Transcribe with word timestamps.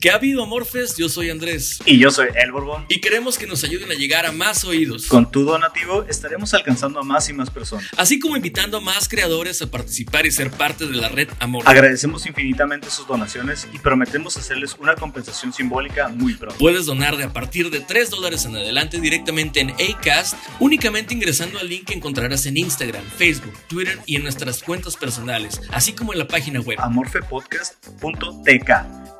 ¿Qué 0.00 0.10
ha 0.10 0.14
habido, 0.14 0.46
Morfes? 0.46 0.96
Yo 0.96 1.10
soy 1.10 1.28
Andrés. 1.28 1.78
Y 1.84 1.98
yo 1.98 2.10
soy 2.10 2.28
El 2.34 2.52
Borbón. 2.52 2.86
Y 2.88 3.02
queremos 3.02 3.36
que 3.36 3.46
nos 3.46 3.62
ayuden 3.64 3.92
a 3.92 3.94
llegar 3.94 4.24
a 4.24 4.32
más 4.32 4.64
oídos. 4.64 5.08
Con 5.08 5.30
tu 5.30 5.44
donativo 5.44 6.06
estaremos 6.08 6.54
alcanzando 6.54 7.00
a 7.00 7.02
más 7.02 7.28
y 7.28 7.34
más 7.34 7.50
personas. 7.50 7.86
Así 7.98 8.18
como 8.18 8.34
invitando 8.34 8.78
a 8.78 8.80
más 8.80 9.10
creadores 9.10 9.60
a 9.60 9.70
participar 9.70 10.24
y 10.24 10.30
ser 10.30 10.52
parte 10.52 10.86
de 10.86 10.96
la 10.96 11.10
red 11.10 11.28
Amor. 11.38 11.64
Agradecemos 11.66 12.24
infinitamente 12.24 12.88
sus 12.88 13.06
donaciones 13.06 13.68
y 13.74 13.78
prometemos 13.78 14.38
hacerles 14.38 14.74
una 14.78 14.94
compensación 14.94 15.52
simbólica 15.52 16.08
muy 16.08 16.32
pronto. 16.32 16.56
Puedes 16.58 16.86
donar 16.86 17.18
de 17.18 17.24
a 17.24 17.34
partir 17.34 17.68
de 17.68 17.80
3 17.80 18.08
dólares 18.08 18.46
en 18.46 18.56
adelante 18.56 19.02
directamente 19.02 19.60
en 19.60 19.72
Acast, 19.72 20.32
únicamente 20.60 21.12
ingresando 21.12 21.58
al 21.58 21.68
link 21.68 21.84
que 21.84 21.92
encontrarás 21.92 22.46
en 22.46 22.56
Instagram, 22.56 23.04
Facebook, 23.18 23.52
Twitter 23.68 23.98
y 24.06 24.16
en 24.16 24.22
nuestras 24.22 24.62
cuentas 24.62 24.96
personales, 24.96 25.60
así 25.68 25.92
como 25.92 26.14
en 26.14 26.20
la 26.20 26.26
página 26.26 26.60
web 26.60 26.78
amorfepodcast.tk. 26.80 29.19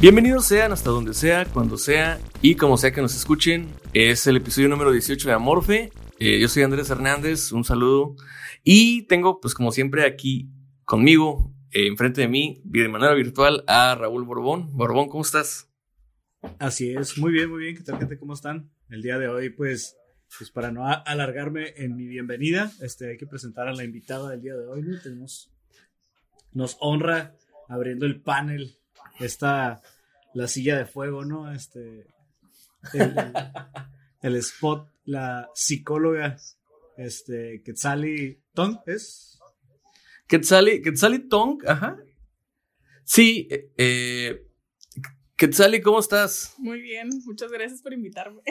Bienvenidos 0.00 0.46
sean 0.46 0.70
hasta 0.70 0.90
donde 0.90 1.12
sea, 1.12 1.44
cuando 1.46 1.76
sea 1.76 2.20
y 2.40 2.54
como 2.54 2.76
sea 2.76 2.92
que 2.92 3.02
nos 3.02 3.16
escuchen. 3.16 3.66
Es 3.92 4.28
el 4.28 4.36
episodio 4.36 4.68
número 4.68 4.92
18 4.92 5.28
de 5.28 5.34
Amorfe. 5.34 5.90
Eh, 6.20 6.38
yo 6.38 6.46
soy 6.46 6.62
Andrés 6.62 6.88
Hernández, 6.88 7.50
un 7.50 7.64
saludo. 7.64 8.14
Y 8.62 9.08
tengo, 9.08 9.40
pues 9.40 9.54
como 9.54 9.72
siempre, 9.72 10.06
aquí 10.06 10.52
conmigo, 10.84 11.52
eh, 11.72 11.88
enfrente 11.88 12.20
de 12.20 12.28
mí, 12.28 12.62
de 12.62 12.88
manera 12.88 13.12
virtual, 13.14 13.64
a 13.66 13.96
Raúl 13.96 14.22
Borbón. 14.22 14.68
Borbón, 14.72 15.08
¿cómo 15.08 15.22
estás? 15.22 15.68
Así 16.60 16.92
es, 16.92 17.18
muy 17.18 17.32
bien, 17.32 17.50
muy 17.50 17.64
bien. 17.64 17.76
¿Qué 17.76 17.82
tal, 17.82 17.98
gente? 17.98 18.18
¿Cómo 18.18 18.34
están? 18.34 18.70
El 18.90 19.02
día 19.02 19.18
de 19.18 19.26
hoy, 19.26 19.50
pues, 19.50 19.96
pues 20.38 20.52
para 20.52 20.70
no 20.70 20.86
alargarme 20.86 21.74
en 21.76 21.96
mi 21.96 22.06
bienvenida, 22.06 22.70
este, 22.82 23.10
hay 23.10 23.16
que 23.16 23.26
presentar 23.26 23.66
a 23.66 23.74
la 23.74 23.82
invitada 23.82 24.30
del 24.30 24.42
día 24.42 24.54
de 24.54 24.64
hoy. 24.64 24.84
nos 26.52 26.76
honra 26.78 27.34
abriendo 27.68 28.06
el 28.06 28.20
panel, 28.20 28.77
esta, 29.18 29.82
la 30.34 30.48
silla 30.48 30.76
de 30.78 30.86
fuego, 30.86 31.24
¿no? 31.24 31.52
Este, 31.52 32.06
el, 32.92 33.14
el 34.22 34.36
spot, 34.36 34.90
la 35.04 35.48
psicóloga, 35.54 36.36
este, 36.96 37.62
Quetzali 37.64 38.42
Tong, 38.52 38.78
¿es? 38.86 39.38
Quetzali, 40.26 40.82
Quetzali 40.82 41.28
Tong, 41.28 41.62
ajá. 41.66 41.96
Sí, 43.04 43.48
eh, 43.50 43.72
eh, 43.78 44.46
Quetzali, 45.36 45.80
¿cómo 45.80 46.00
estás? 46.00 46.54
Muy 46.58 46.82
bien, 46.82 47.08
muchas 47.24 47.50
gracias 47.50 47.80
por 47.80 47.92
invitarme. 47.92 48.42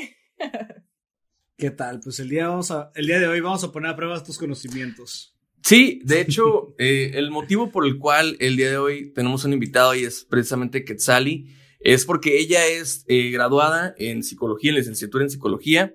¿Qué 1.58 1.72
tal? 1.72 2.00
Pues 2.00 2.20
el 2.20 2.30
día, 2.30 2.48
vamos 2.48 2.72
a, 2.72 2.92
el 2.96 3.08
día 3.08 3.20
de 3.20 3.28
hoy 3.28 3.42
vamos 3.42 3.64
a 3.64 3.72
poner 3.72 3.92
a 3.92 3.96
prueba 3.96 4.24
tus 4.24 4.38
conocimientos. 4.38 5.37
Sí, 5.68 6.00
de 6.06 6.22
hecho, 6.22 6.74
eh, 6.78 7.12
el 7.16 7.30
motivo 7.30 7.72
por 7.72 7.86
el 7.86 7.98
cual 7.98 8.38
el 8.40 8.56
día 8.56 8.70
de 8.70 8.78
hoy 8.78 9.12
tenemos 9.12 9.44
un 9.44 9.52
invitado 9.52 9.94
y 9.96 10.06
es 10.06 10.24
precisamente 10.24 10.86
Quetzali, 10.86 11.54
es 11.82 12.06
porque 12.06 12.40
ella 12.40 12.66
es 12.66 13.04
eh, 13.10 13.32
graduada 13.32 13.94
en 13.98 14.24
psicología, 14.24 14.70
en 14.70 14.78
licenciatura 14.78 15.26
en 15.26 15.30
psicología, 15.30 15.94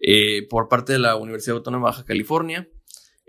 eh, 0.00 0.46
por 0.50 0.68
parte 0.68 0.92
de 0.92 0.98
la 0.98 1.16
Universidad 1.16 1.56
Autónoma 1.56 1.86
de 1.86 1.92
Baja 1.92 2.04
California, 2.04 2.68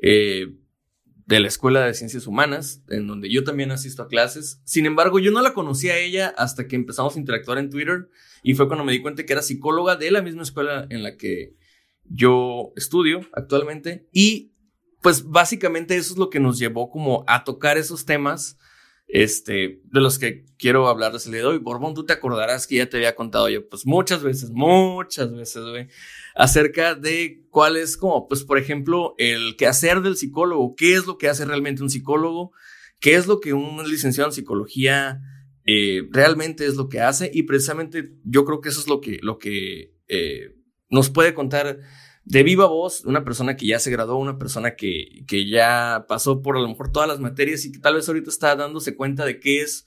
de 0.02 1.40
la 1.40 1.48
Escuela 1.48 1.86
de 1.86 1.94
Ciencias 1.94 2.28
Humanas, 2.28 2.84
en 2.90 3.08
donde 3.08 3.30
yo 3.30 3.46
también 3.46 3.72
asisto 3.72 4.04
a 4.04 4.10
clases. 4.10 4.62
Sin 4.66 4.86
embargo, 4.86 5.20
yo 5.20 5.32
no 5.32 5.42
la 5.42 5.54
conocía 5.54 5.94
a 5.94 6.00
ella 6.00 6.34
hasta 6.38 6.68
que 6.68 6.76
empezamos 6.76 7.16
a 7.16 7.20
interactuar 7.20 7.60
en 7.60 7.70
Twitter 7.70 8.10
y 8.44 8.56
fue 8.56 8.68
cuando 8.68 8.84
me 8.84 8.92
di 8.92 9.02
cuenta 9.02 9.26
que 9.26 9.32
era 9.32 9.42
psicóloga 9.42 9.96
de 9.96 10.12
la 10.12 10.22
misma 10.22 10.44
escuela 10.44 10.86
en 10.90 11.02
la 11.02 11.16
que 11.16 11.56
yo 12.04 12.74
estudio 12.76 13.22
actualmente 13.32 14.10
y 14.12 14.52
pues 15.02 15.24
básicamente 15.24 15.96
eso 15.96 16.14
es 16.14 16.20
lo 16.20 16.30
que 16.30 16.40
nos 16.40 16.60
llevó 16.60 16.90
como 16.90 17.24
a 17.28 17.44
tocar 17.44 17.78
esos 17.78 18.06
temas 18.06 18.58
este, 19.08 19.80
de 19.86 20.02
los 20.02 20.20
que 20.20 20.46
quiero 20.58 20.90
hablarles 20.90 21.26
el 21.26 21.32
día 21.32 21.42
de 21.42 21.48
hoy. 21.48 21.58
Borbón, 21.60 21.94
tú 21.94 22.06
te 22.06 22.14
acordarás 22.14 22.68
que 22.68 22.76
ya 22.76 22.90
te 22.90 22.98
había 22.98 23.16
contado 23.16 23.48
yo, 23.50 23.68
pues 23.68 23.86
muchas 23.86 24.22
veces, 24.22 24.52
muchas 24.52 25.34
veces, 25.34 25.64
güey, 25.64 25.88
acerca 26.36 26.96
de 26.96 27.44
cuál 27.50 27.78
es 27.78 27.98
como, 27.98 28.28
pues 28.28 28.44
por 28.44 28.58
ejemplo, 28.58 29.16
el 29.18 29.56
quehacer 29.56 30.02
del 30.02 30.18
psicólogo, 30.18 30.76
qué 30.76 30.96
es 30.96 31.06
lo 31.06 31.18
que 31.18 31.30
hace 31.30 31.46
realmente 31.46 31.84
un 31.84 31.90
psicólogo, 31.90 32.52
qué 33.00 33.16
es 33.16 33.28
lo 33.28 33.40
que 33.40 33.54
un 33.54 33.90
licenciado 33.90 34.30
en 34.30 34.34
psicología 34.34 35.22
eh, 35.66 36.08
realmente 36.12 36.66
es 36.66 36.76
lo 36.76 36.90
que 36.90 37.02
hace 37.02 37.30
y 37.34 37.44
precisamente 37.44 38.12
yo 38.24 38.46
creo 38.46 38.62
que 38.62 38.70
eso 38.70 38.80
es 38.80 38.88
lo 38.88 39.02
que, 39.02 39.20
lo 39.22 39.38
que 39.38 39.94
eh, 40.08 40.56
nos 40.90 41.10
puede 41.10 41.34
contar 41.34 41.80
de 42.30 42.44
viva 42.44 42.66
voz, 42.66 43.06
una 43.06 43.24
persona 43.24 43.56
que 43.56 43.68
ya 43.68 43.80
se 43.80 43.90
graduó, 43.90 44.18
una 44.18 44.38
persona 44.38 44.76
que, 44.76 45.24
que 45.28 45.50
ya 45.50 46.06
pasó 46.10 46.42
por 46.42 46.58
a 46.58 46.60
lo 46.60 46.68
mejor 46.68 46.92
todas 46.92 47.08
las 47.08 47.22
materias 47.22 47.64
y 47.64 47.72
que 47.72 47.80
tal 47.80 47.96
vez 47.96 48.08
ahorita 48.08 48.30
está 48.30 48.54
dándose 48.58 48.98
cuenta 48.98 49.24
de 49.24 49.40
qué 49.40 49.62
es 49.62 49.86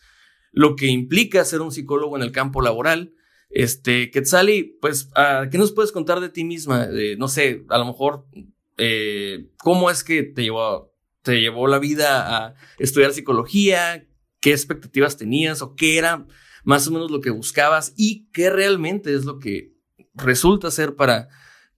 lo 0.51 0.75
que 0.75 0.87
implica 0.87 1.45
ser 1.45 1.61
un 1.61 1.71
psicólogo 1.71 2.17
en 2.17 2.23
el 2.23 2.33
campo 2.33 2.63
laboral. 2.63 3.13
Este, 3.51 4.11
Quetzali, 4.11 4.79
pues, 4.81 5.11
ah, 5.17 5.49
¿qué 5.51 5.59
nos 5.59 5.73
puedes 5.73 5.93
contar 5.93 6.21
de 6.21 6.31
ti 6.31 6.45
misma? 6.45 6.89
Eh, 6.91 7.17
no 7.19 7.29
sé, 7.29 7.67
a 7.69 7.77
lo 7.77 7.85
mejor, 7.85 8.25
eh, 8.79 9.51
¿cómo 9.59 9.91
es 9.91 10.03
que 10.03 10.23
te 10.23 10.43
llevó, 10.43 10.95
te 11.21 11.43
llevó 11.43 11.67
la 11.67 11.79
vida 11.79 12.47
a 12.47 12.55
estudiar 12.79 13.13
psicología? 13.13 14.07
¿Qué 14.41 14.53
expectativas 14.53 15.19
tenías 15.19 15.61
o 15.61 15.75
qué 15.75 15.99
era 15.99 16.27
más 16.65 16.89
o 16.89 16.91
menos 16.91 17.11
lo 17.11 17.21
que 17.21 17.29
buscabas 17.29 17.93
y 17.99 18.31
qué 18.33 18.49
realmente 18.49 19.15
es 19.15 19.27
lo 19.27 19.39
que 19.39 19.75
resulta 20.15 20.71
ser 20.71 20.97
para 20.97 21.29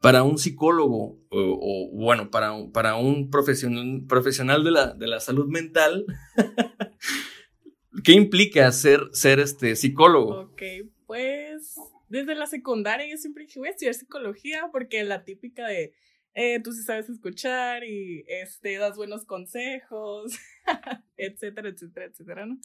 para 0.03 0.25
un 0.25 0.37
psicólogo 0.37 1.25
o, 1.31 1.91
bueno, 1.93 2.29
para, 2.31 2.53
para 2.73 2.97
un 2.97 3.31
profesional, 3.31 4.03
profesional 4.09 4.65
de, 4.65 4.73
la, 4.73 4.95
de 4.95 5.07
la 5.07 5.21
salud 5.21 5.47
mental, 5.47 6.05
¿qué 8.05 8.13
implica 8.13 8.71
ser, 8.73 9.01
ser 9.13 9.39
este 9.39 9.77
psicólogo? 9.77 10.41
Ok, 10.41 10.63
pues 11.07 11.77
desde 12.09 12.35
la 12.35 12.49
secundaria 12.49 13.09
yo 13.09 13.17
siempre 13.17 13.45
dije, 13.45 13.61
voy 13.61 13.69
a 13.69 13.71
estudiar 13.71 13.95
psicología 13.95 14.69
porque 14.73 15.05
la 15.05 15.23
típica 15.23 15.69
de, 15.69 15.95
eh, 16.35 16.61
tú 16.61 16.73
sí 16.73 16.83
sabes 16.83 17.09
escuchar 17.09 17.85
y 17.85 18.25
este, 18.27 18.79
das 18.79 18.97
buenos 18.97 19.25
consejos, 19.25 20.33
etcétera, 21.17 21.69
etcétera, 21.69 22.07
etcétera, 22.07 22.47
¿no? 22.47 22.59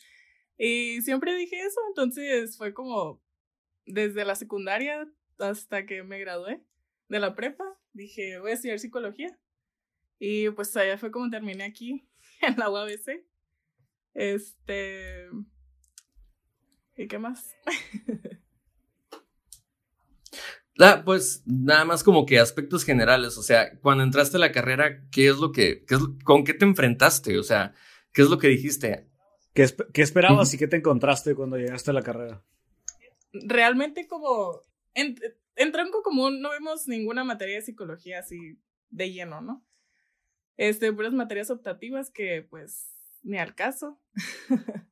Y 0.58 1.04
siempre 1.04 1.36
dije 1.36 1.56
eso, 1.60 1.80
entonces 1.90 2.58
fue 2.58 2.74
como 2.74 3.22
desde 3.86 4.26
la 4.26 4.34
secundaria 4.34 5.08
hasta 5.38 5.86
que 5.86 6.02
me 6.02 6.20
gradué 6.20 6.64
de 7.10 7.20
la 7.20 7.36
prepa, 7.36 7.64
dije, 7.94 8.40
voy 8.40 8.52
a 8.52 8.54
estudiar 8.56 8.80
psicología. 8.80 9.38
Y 10.20 10.50
pues 10.52 10.76
allá 10.78 10.98
fue 10.98 11.12
como 11.12 11.30
terminé 11.30 11.64
aquí, 11.64 12.08
en 12.42 12.58
la 12.58 12.70
UABC. 12.70 13.26
Este... 14.14 15.30
¿Y 16.96 17.08
qué 17.08 17.20
más? 17.20 17.56
Ah, 20.80 21.02
pues 21.04 21.42
nada 21.48 21.86
más 21.86 22.04
como 22.04 22.26
que 22.28 22.38
aspectos 22.40 22.84
generales, 22.86 23.36
o 23.38 23.42
sea, 23.42 23.76
cuando 23.80 24.04
entraste 24.04 24.38
a 24.38 24.40
la 24.40 24.52
carrera, 24.52 25.02
¿qué 25.10 25.28
es 25.28 25.38
lo 25.38 25.52
que, 25.52 25.84
qué 25.86 25.96
es 25.96 26.02
lo- 26.02 26.16
con 26.24 26.44
qué 26.44 26.54
te 26.54 26.66
enfrentaste? 26.66 27.40
O 27.40 27.44
sea, 27.44 27.74
¿qué 28.14 28.22
es 28.22 28.30
lo 28.30 28.38
que 28.38 28.48
dijiste? 28.50 29.08
¿Qué, 29.56 29.64
esp- 29.64 29.88
qué 29.92 30.04
esperabas 30.04 30.54
y 30.54 30.60
qué 30.60 30.68
te 30.68 30.76
encontraste 30.78 31.34
cuando 31.34 31.58
llegaste 31.58 31.90
a 31.92 31.94
la 31.96 32.04
carrera? 32.04 32.44
realmente 33.34 34.08
como 34.08 34.62
en, 34.94 35.16
en 35.58 35.72
tronco 35.72 36.02
común 36.04 36.42
no 36.42 36.52
vemos 36.52 36.88
ninguna 36.88 37.24
materia 37.24 37.56
de 37.56 37.62
psicología 37.62 38.20
así 38.20 38.60
de 38.90 39.12
lleno, 39.12 39.42
¿no? 39.42 39.66
Este, 40.56 40.92
puras 40.94 41.14
materias 41.14 41.52
optativas 41.52 42.10
que 42.10 42.48
pues 42.50 42.90
ni 43.24 43.38
al 43.38 43.56
caso. 43.56 44.00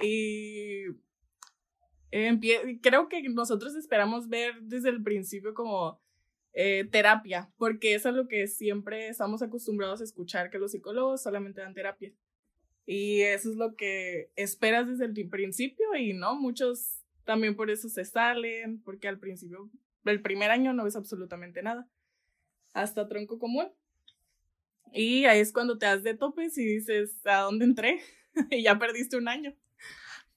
y 0.00 0.84
creo 2.80 3.08
que 3.08 3.28
nosotros 3.28 3.74
esperamos 3.74 4.28
ver 4.28 4.62
desde 4.62 4.88
el 4.88 5.02
principio 5.02 5.52
como 5.54 6.00
eh, 6.52 6.88
terapia, 6.90 7.52
porque 7.56 7.94
eso 7.94 8.10
es 8.10 8.14
lo 8.14 8.28
que 8.28 8.46
siempre 8.46 9.08
estamos 9.08 9.42
acostumbrados 9.42 10.00
a 10.00 10.04
escuchar, 10.04 10.50
que 10.50 10.58
los 10.58 10.70
psicólogos 10.70 11.22
solamente 11.22 11.60
dan 11.60 11.74
terapia. 11.74 12.12
Y 12.86 13.22
eso 13.22 13.50
es 13.50 13.56
lo 13.56 13.74
que 13.74 14.30
esperas 14.36 14.86
desde 14.86 15.06
el 15.06 15.28
principio 15.28 15.96
y 15.96 16.12
no, 16.12 16.36
muchos 16.36 17.03
también 17.24 17.56
por 17.56 17.70
eso 17.70 17.88
se 17.88 18.04
salen, 18.04 18.80
porque 18.82 19.08
al 19.08 19.18
principio, 19.18 19.70
el 20.04 20.22
primer 20.22 20.50
año 20.50 20.72
no 20.72 20.84
ves 20.84 20.96
absolutamente 20.96 21.62
nada, 21.62 21.88
hasta 22.72 23.08
tronco 23.08 23.38
común. 23.38 23.66
Y 24.92 25.24
ahí 25.24 25.40
es 25.40 25.52
cuando 25.52 25.78
te 25.78 25.86
das 25.86 26.02
de 26.02 26.14
topes 26.14 26.56
y 26.56 26.64
dices, 26.64 27.20
¿a 27.24 27.40
dónde 27.40 27.64
entré? 27.64 28.00
y 28.50 28.62
ya 28.62 28.78
perdiste 28.78 29.16
un 29.16 29.28
año. 29.28 29.54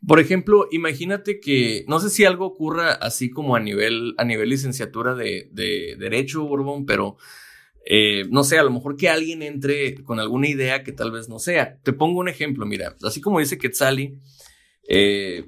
Por 0.06 0.19
ejemplo, 0.19 0.68
imagínate 0.72 1.39
que, 1.39 1.84
no 1.88 2.00
sé 2.00 2.10
si 2.10 2.24
algo 2.24 2.45
ocurra 2.45 2.92
así 2.92 3.30
como 3.30 3.56
a 3.56 3.60
nivel, 3.60 4.13
a 4.18 4.25
nivel 4.25 4.50
licenciatura 4.50 5.16
de, 5.16 5.50
de 5.51 5.95
Derecho, 5.98 6.45
Borbón, 6.45 6.86
pero 6.86 7.18
eh, 7.90 8.25
no 8.30 8.44
sé, 8.44 8.60
a 8.60 8.63
lo 8.63 8.69
mejor 8.69 8.98
que 8.98 9.07
alguien 9.07 9.42
entre 9.42 9.95
con 10.04 10.19
alguna 10.19 10.50
idea 10.50 10.83
que 10.83 10.92
tal 10.92 11.12
vez 11.12 11.30
no 11.30 11.40
sea. 11.40 11.80
Te 11.83 11.94
pongo 11.94 12.19
un 12.19 12.28
ejemplo, 12.28 12.66
mira, 12.66 12.95
así 13.01 13.22
como 13.22 13.40
dice 13.40 13.57
Quetzali, 13.57 14.19
eh, 14.90 15.45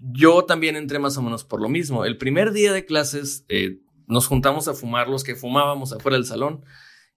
yo 0.00 0.44
también 0.44 0.76
entré 0.76 0.98
más 0.98 1.16
o 1.16 1.22
menos 1.22 1.44
por 1.44 1.60
lo 1.60 1.68
mismo. 1.68 2.04
El 2.04 2.18
primer 2.18 2.52
día 2.52 2.72
de 2.72 2.84
clases 2.84 3.44
eh, 3.48 3.80
nos 4.06 4.26
juntamos 4.26 4.68
a 4.68 4.74
fumar 4.74 5.08
los 5.08 5.24
que 5.24 5.34
fumábamos 5.34 5.92
afuera 5.92 6.16
del 6.16 6.26
salón 6.26 6.64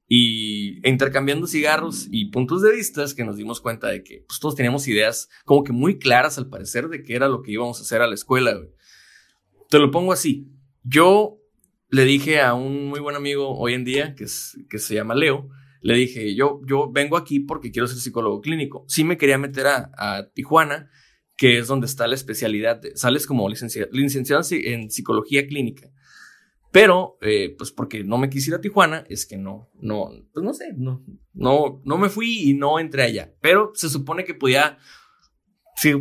y 0.07 0.87
intercambiando 0.87 1.47
cigarros 1.47 2.07
y 2.11 2.29
puntos 2.29 2.61
de 2.61 2.73
vista 2.73 3.03
que 3.15 3.23
nos 3.23 3.37
dimos 3.37 3.59
cuenta 3.59 3.87
de 3.87 4.03
que 4.03 4.23
pues, 4.27 4.39
todos 4.39 4.55
teníamos 4.55 4.87
ideas 4.87 5.29
como 5.45 5.63
que 5.63 5.73
muy 5.73 5.97
claras 5.97 6.37
al 6.37 6.47
parecer 6.47 6.89
de 6.89 7.03
qué 7.03 7.15
era 7.15 7.27
lo 7.27 7.41
que 7.41 7.51
íbamos 7.51 7.79
a 7.79 7.83
hacer 7.83 8.01
a 8.01 8.07
la 8.07 8.13
escuela. 8.13 8.55
Te 9.69 9.79
lo 9.79 9.91
pongo 9.91 10.13
así. 10.13 10.47
Yo 10.83 11.39
le 11.89 12.05
dije 12.05 12.41
a 12.41 12.53
un 12.53 12.87
muy 12.87 12.99
buen 12.99 13.15
amigo 13.15 13.57
hoy 13.57 13.73
en 13.73 13.83
día, 13.83 14.15
que, 14.15 14.27
se 14.27 14.93
llama 14.93 15.15
Leo, 15.15 15.49
le 15.81 15.95
dije, 15.95 16.35
yo, 16.35 16.61
yo 16.67 16.91
vengo 16.91 17.17
aquí 17.17 17.39
porque 17.39 17.71
quiero 17.71 17.87
ser 17.87 17.97
psicólogo 17.97 18.41
clínico. 18.41 18.85
Sí 18.87 19.03
me 19.03 19.17
quería 19.17 19.37
meter 19.37 19.67
a 19.67 20.29
Tijuana, 20.33 20.89
que 21.37 21.59
es 21.59 21.67
donde 21.67 21.87
está 21.87 22.07
la 22.07 22.15
especialidad. 22.15 22.81
sales 22.95 23.27
como 23.27 23.47
licenciado, 23.49 23.89
licenciado 23.91 24.43
en 24.51 24.89
psicología 24.89 25.47
clínica. 25.47 25.91
Pero, 26.75 27.17
eh, 27.21 27.55
pues 27.57 27.71
porque 27.71 28.03
no 28.03 28.17
me 28.17 28.29
quisiera 28.29 28.59
Tijuana, 28.59 29.05
es 29.07 29.25
que 29.25 29.37
no, 29.37 29.71
no, 29.79 30.09
pues 30.33 30.43
no 30.43 30.53
sé, 30.53 30.73
no, 30.75 31.05
no, 31.31 31.81
no 31.85 31.97
me 31.97 32.09
fui 32.09 32.49
y 32.49 32.53
no 32.53 32.79
entré 32.79 33.03
allá. 33.03 33.33
Pero 33.39 33.71
se 33.75 33.87
supone 33.87 34.25
que 34.25 34.33
podía, 34.33 34.77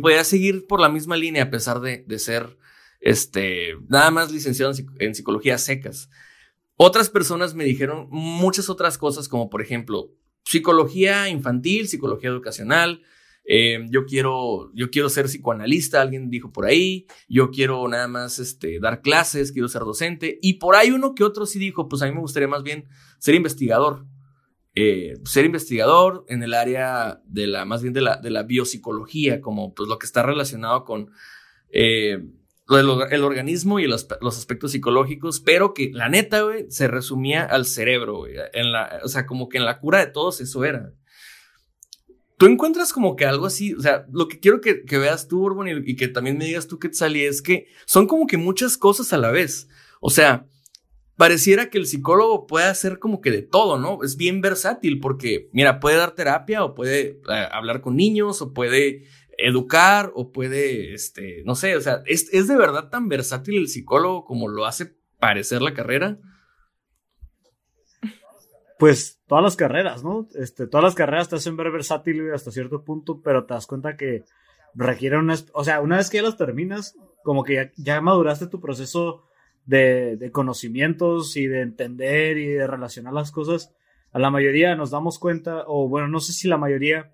podía 0.01 0.25
seguir 0.25 0.67
por 0.67 0.81
la 0.81 0.89
misma 0.89 1.15
línea 1.15 1.43
a 1.43 1.49
pesar 1.49 1.79
de, 1.79 2.03
de 2.05 2.19
ser, 2.19 2.57
este, 2.99 3.69
nada 3.87 4.11
más 4.11 4.33
licenciado 4.33 4.73
en, 4.99 5.15
psicología 5.15 5.57
secas. 5.57 6.09
Otras 6.75 7.09
personas 7.09 7.55
me 7.55 7.63
dijeron 7.63 8.09
muchas 8.11 8.69
otras 8.69 8.97
cosas, 8.97 9.29
como 9.29 9.49
por 9.49 9.61
ejemplo, 9.61 10.11
psicología 10.43 11.29
infantil, 11.29 11.87
psicología 11.87 12.31
educacional, 12.31 13.01
eh, 13.47 13.85
yo, 13.89 14.05
quiero, 14.05 14.71
yo 14.73 14.89
quiero 14.89 15.07
ser 15.09 15.25
psicoanalista, 15.25 16.01
alguien 16.01 16.29
dijo 16.29 16.51
por 16.51 16.65
ahí, 16.65 17.05
yo 17.29 17.51
quiero 17.51 17.87
nada 17.87 18.07
más 18.07 18.39
este, 18.39 18.79
dar 18.79 19.01
clases, 19.01 19.51
quiero 19.51 19.67
ser 19.67 19.83
docente, 19.83 20.39
y 20.41 20.53
por 20.53 20.75
ahí 20.75 20.91
uno 20.91 21.13
que 21.13 21.23
otro 21.23 21.45
sí 21.45 21.59
dijo, 21.59 21.87
pues 21.87 22.01
a 22.01 22.07
mí 22.07 22.11
me 22.13 22.21
gustaría 22.21 22.47
más 22.47 22.63
bien 22.63 22.85
ser 23.19 23.35
investigador. 23.35 24.05
Eh, 24.77 25.13
ser 25.23 25.45
investigador 25.45 26.25
en 26.27 26.43
el 26.43 26.53
área 26.53 27.21
de 27.25 27.47
la, 27.47 27.63
más 27.63 27.81
bien 27.81 27.93
de 27.93 28.01
la, 28.01 28.17
de 28.17 28.29
la 28.29 28.43
biopsicología, 28.43 29.39
como 29.39 29.73
pues 29.73 29.87
lo 29.87 29.97
que 29.99 30.05
está 30.05 30.21
relacionado 30.21 30.83
con 30.83 31.11
eh, 31.69 32.25
el, 32.69 33.23
organismo 33.23 33.79
y 33.79 33.87
los, 33.87 34.05
los, 34.19 34.37
aspectos 34.37 34.73
psicológicos, 34.73 35.39
pero 35.39 35.73
que 35.73 35.91
la 35.93 36.09
neta, 36.09 36.41
güey, 36.41 36.65
se 36.69 36.89
resumía 36.89 37.45
al 37.45 37.65
cerebro, 37.65 38.25
o 39.03 39.07
sea, 39.07 39.25
como 39.25 39.47
que 39.47 39.59
en 39.59 39.65
la 39.65 39.79
cura 39.79 39.99
de 39.99 40.11
todos 40.11 40.41
eso 40.41 40.65
era 40.65 40.91
tú 42.37 42.45
encuentras 42.47 42.93
como 42.93 43.15
que 43.15 43.25
algo 43.25 43.45
así, 43.45 43.73
o 43.73 43.81
sea, 43.81 44.05
lo 44.11 44.27
que 44.27 44.39
quiero 44.39 44.61
que, 44.61 44.83
veas 44.97 45.27
tú, 45.27 45.43
Urban, 45.43 45.83
y, 45.85 45.95
que 45.95 46.07
también 46.07 46.37
me 46.37 46.45
digas 46.45 46.67
tú, 46.67 46.79
Quetzali, 46.79 47.23
es 47.23 47.41
que 47.41 47.67
son 47.85 48.07
como 48.07 48.27
que 48.27 48.37
muchas 48.37 48.77
cosas 48.77 49.13
a 49.13 49.17
la 49.17 49.31
vez. 49.31 49.67
O 50.01 50.09
sea, 50.09 50.45
pareciera 51.15 51.69
que 51.69 51.77
el 51.77 51.87
psicólogo 51.87 52.47
puede 52.47 52.65
hacer 52.65 52.99
como 52.99 53.21
que 53.21 53.31
de 53.31 53.41
todo, 53.41 53.77
¿no? 53.77 54.03
Es 54.03 54.17
bien 54.17 54.41
versátil 54.41 54.99
porque, 54.99 55.49
mira, 55.53 55.79
puede 55.79 55.97
dar 55.97 56.15
terapia 56.15 56.63
o 56.63 56.75
puede 56.75 57.21
eh, 57.29 57.47
hablar 57.51 57.81
con 57.81 57.95
niños 57.95 58.41
o 58.41 58.53
puede 58.53 59.05
educar 59.37 60.11
o 60.15 60.31
puede, 60.31 60.93
este, 60.93 61.43
no 61.45 61.55
sé, 61.55 61.75
o 61.75 61.81
sea, 61.81 62.01
¿es, 62.05 62.29
¿es 62.33 62.47
de 62.47 62.57
verdad 62.57 62.89
tan 62.89 63.09
versátil 63.09 63.57
el 63.57 63.67
psicólogo 63.67 64.25
como 64.25 64.47
lo 64.47 64.65
hace 64.65 64.95
parecer 65.19 65.61
la 65.61 65.73
carrera? 65.73 66.19
Pues 68.77 69.21
todas 69.27 69.43
las 69.43 69.55
carreras, 69.55 70.03
¿no? 70.03 70.27
Este, 70.35 70.67
todas 70.67 70.83
las 70.83 70.95
carreras 70.95 71.29
te 71.29 71.37
hacen 71.37 71.55
ver 71.55 71.71
versátil 71.71 72.33
hasta 72.33 72.51
cierto 72.51 72.83
punto, 72.83 73.21
pero 73.21 73.45
te 73.45 73.53
das 73.53 73.67
cuenta 73.67 73.95
que 73.95 74.23
requieren 74.73 75.19
una, 75.19 75.35
o 75.53 75.63
sea, 75.63 75.79
una 75.81 75.97
vez 75.97 76.09
que 76.09 76.17
ya 76.17 76.23
las 76.23 76.37
terminas, 76.37 76.95
como 77.23 77.43
que 77.43 77.71
ya, 77.77 78.01
maduraste 78.01 78.47
tu 78.47 78.59
proceso 78.59 79.23
de, 79.65 80.17
de, 80.17 80.31
conocimientos 80.31 81.37
y 81.37 81.47
de 81.47 81.61
entender 81.61 82.37
y 82.37 82.47
de 82.47 82.67
relacionar 82.67 83.13
las 83.13 83.31
cosas. 83.31 83.73
A 84.11 84.19
la 84.19 84.29
mayoría 84.29 84.75
nos 84.75 84.91
damos 84.91 85.19
cuenta, 85.19 85.63
o 85.67 85.87
bueno, 85.87 86.07
no 86.07 86.19
sé 86.19 86.33
si 86.33 86.47
la 86.47 86.57
mayoría, 86.57 87.11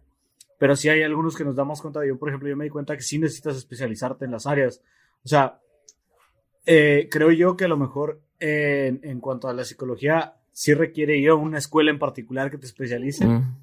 pero 0.58 0.75
sí 0.75 0.90
hay 0.90 1.04
algunos 1.04 1.36
que 1.36 1.46
nos 1.46 1.56
damos 1.56 1.81
cuenta. 1.81 2.06
Yo, 2.06 2.18
por 2.18 2.30
ejemplo, 2.30 2.50
yo 2.50 2.58
me 2.58 2.66
di 2.66 2.69
cuenta 2.69 2.96
que 2.96 3.04
sí 3.04 3.19
necesitas 3.19 3.56
especializarte 3.56 4.25
en 4.25 4.31
las 4.31 4.46
áreas. 4.46 4.81
O 5.24 5.28
sea, 5.28 5.60
eh, 6.66 7.08
creo 7.10 7.31
yo 7.31 7.56
que 7.56 7.66
a 7.66 7.68
lo 7.69 7.78
mejor 7.78 8.22
en, 8.40 9.00
en 9.04 9.19
cuanto 9.19 9.48
a 9.48 9.54
la 9.54 9.63
psicología 9.63 10.41
sí 10.51 10.74
requiere 10.74 11.18
ir 11.18 11.30
a 11.30 11.36
una 11.36 11.57
escuela 11.57 11.92
en 11.92 12.00
particular 12.00 12.51
que 12.51 12.57
te 12.57 12.65
especialice. 12.65 13.25
Mm. 13.25 13.57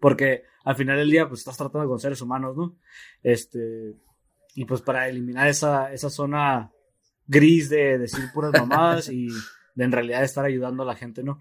Porque 0.00 0.44
al 0.64 0.76
final 0.76 0.98
del 0.98 1.10
día, 1.10 1.28
pues 1.28 1.40
estás 1.40 1.56
tratando 1.56 1.88
con 1.88 1.98
seres 1.98 2.20
humanos, 2.20 2.56
¿no? 2.56 2.76
Este. 3.22 3.94
Y 4.54 4.64
pues 4.64 4.82
para 4.82 5.08
eliminar 5.08 5.48
esa, 5.48 5.92
esa 5.92 6.10
zona 6.10 6.70
gris 7.26 7.68
de 7.68 7.98
decir 7.98 8.24
puras 8.32 8.52
mamadas 8.58 9.08
y 9.08 9.28
de 9.74 9.84
en 9.84 9.92
realidad 9.92 10.22
estar 10.22 10.44
ayudando 10.44 10.82
a 10.82 10.86
la 10.86 10.94
gente, 10.94 11.22
¿no? 11.22 11.40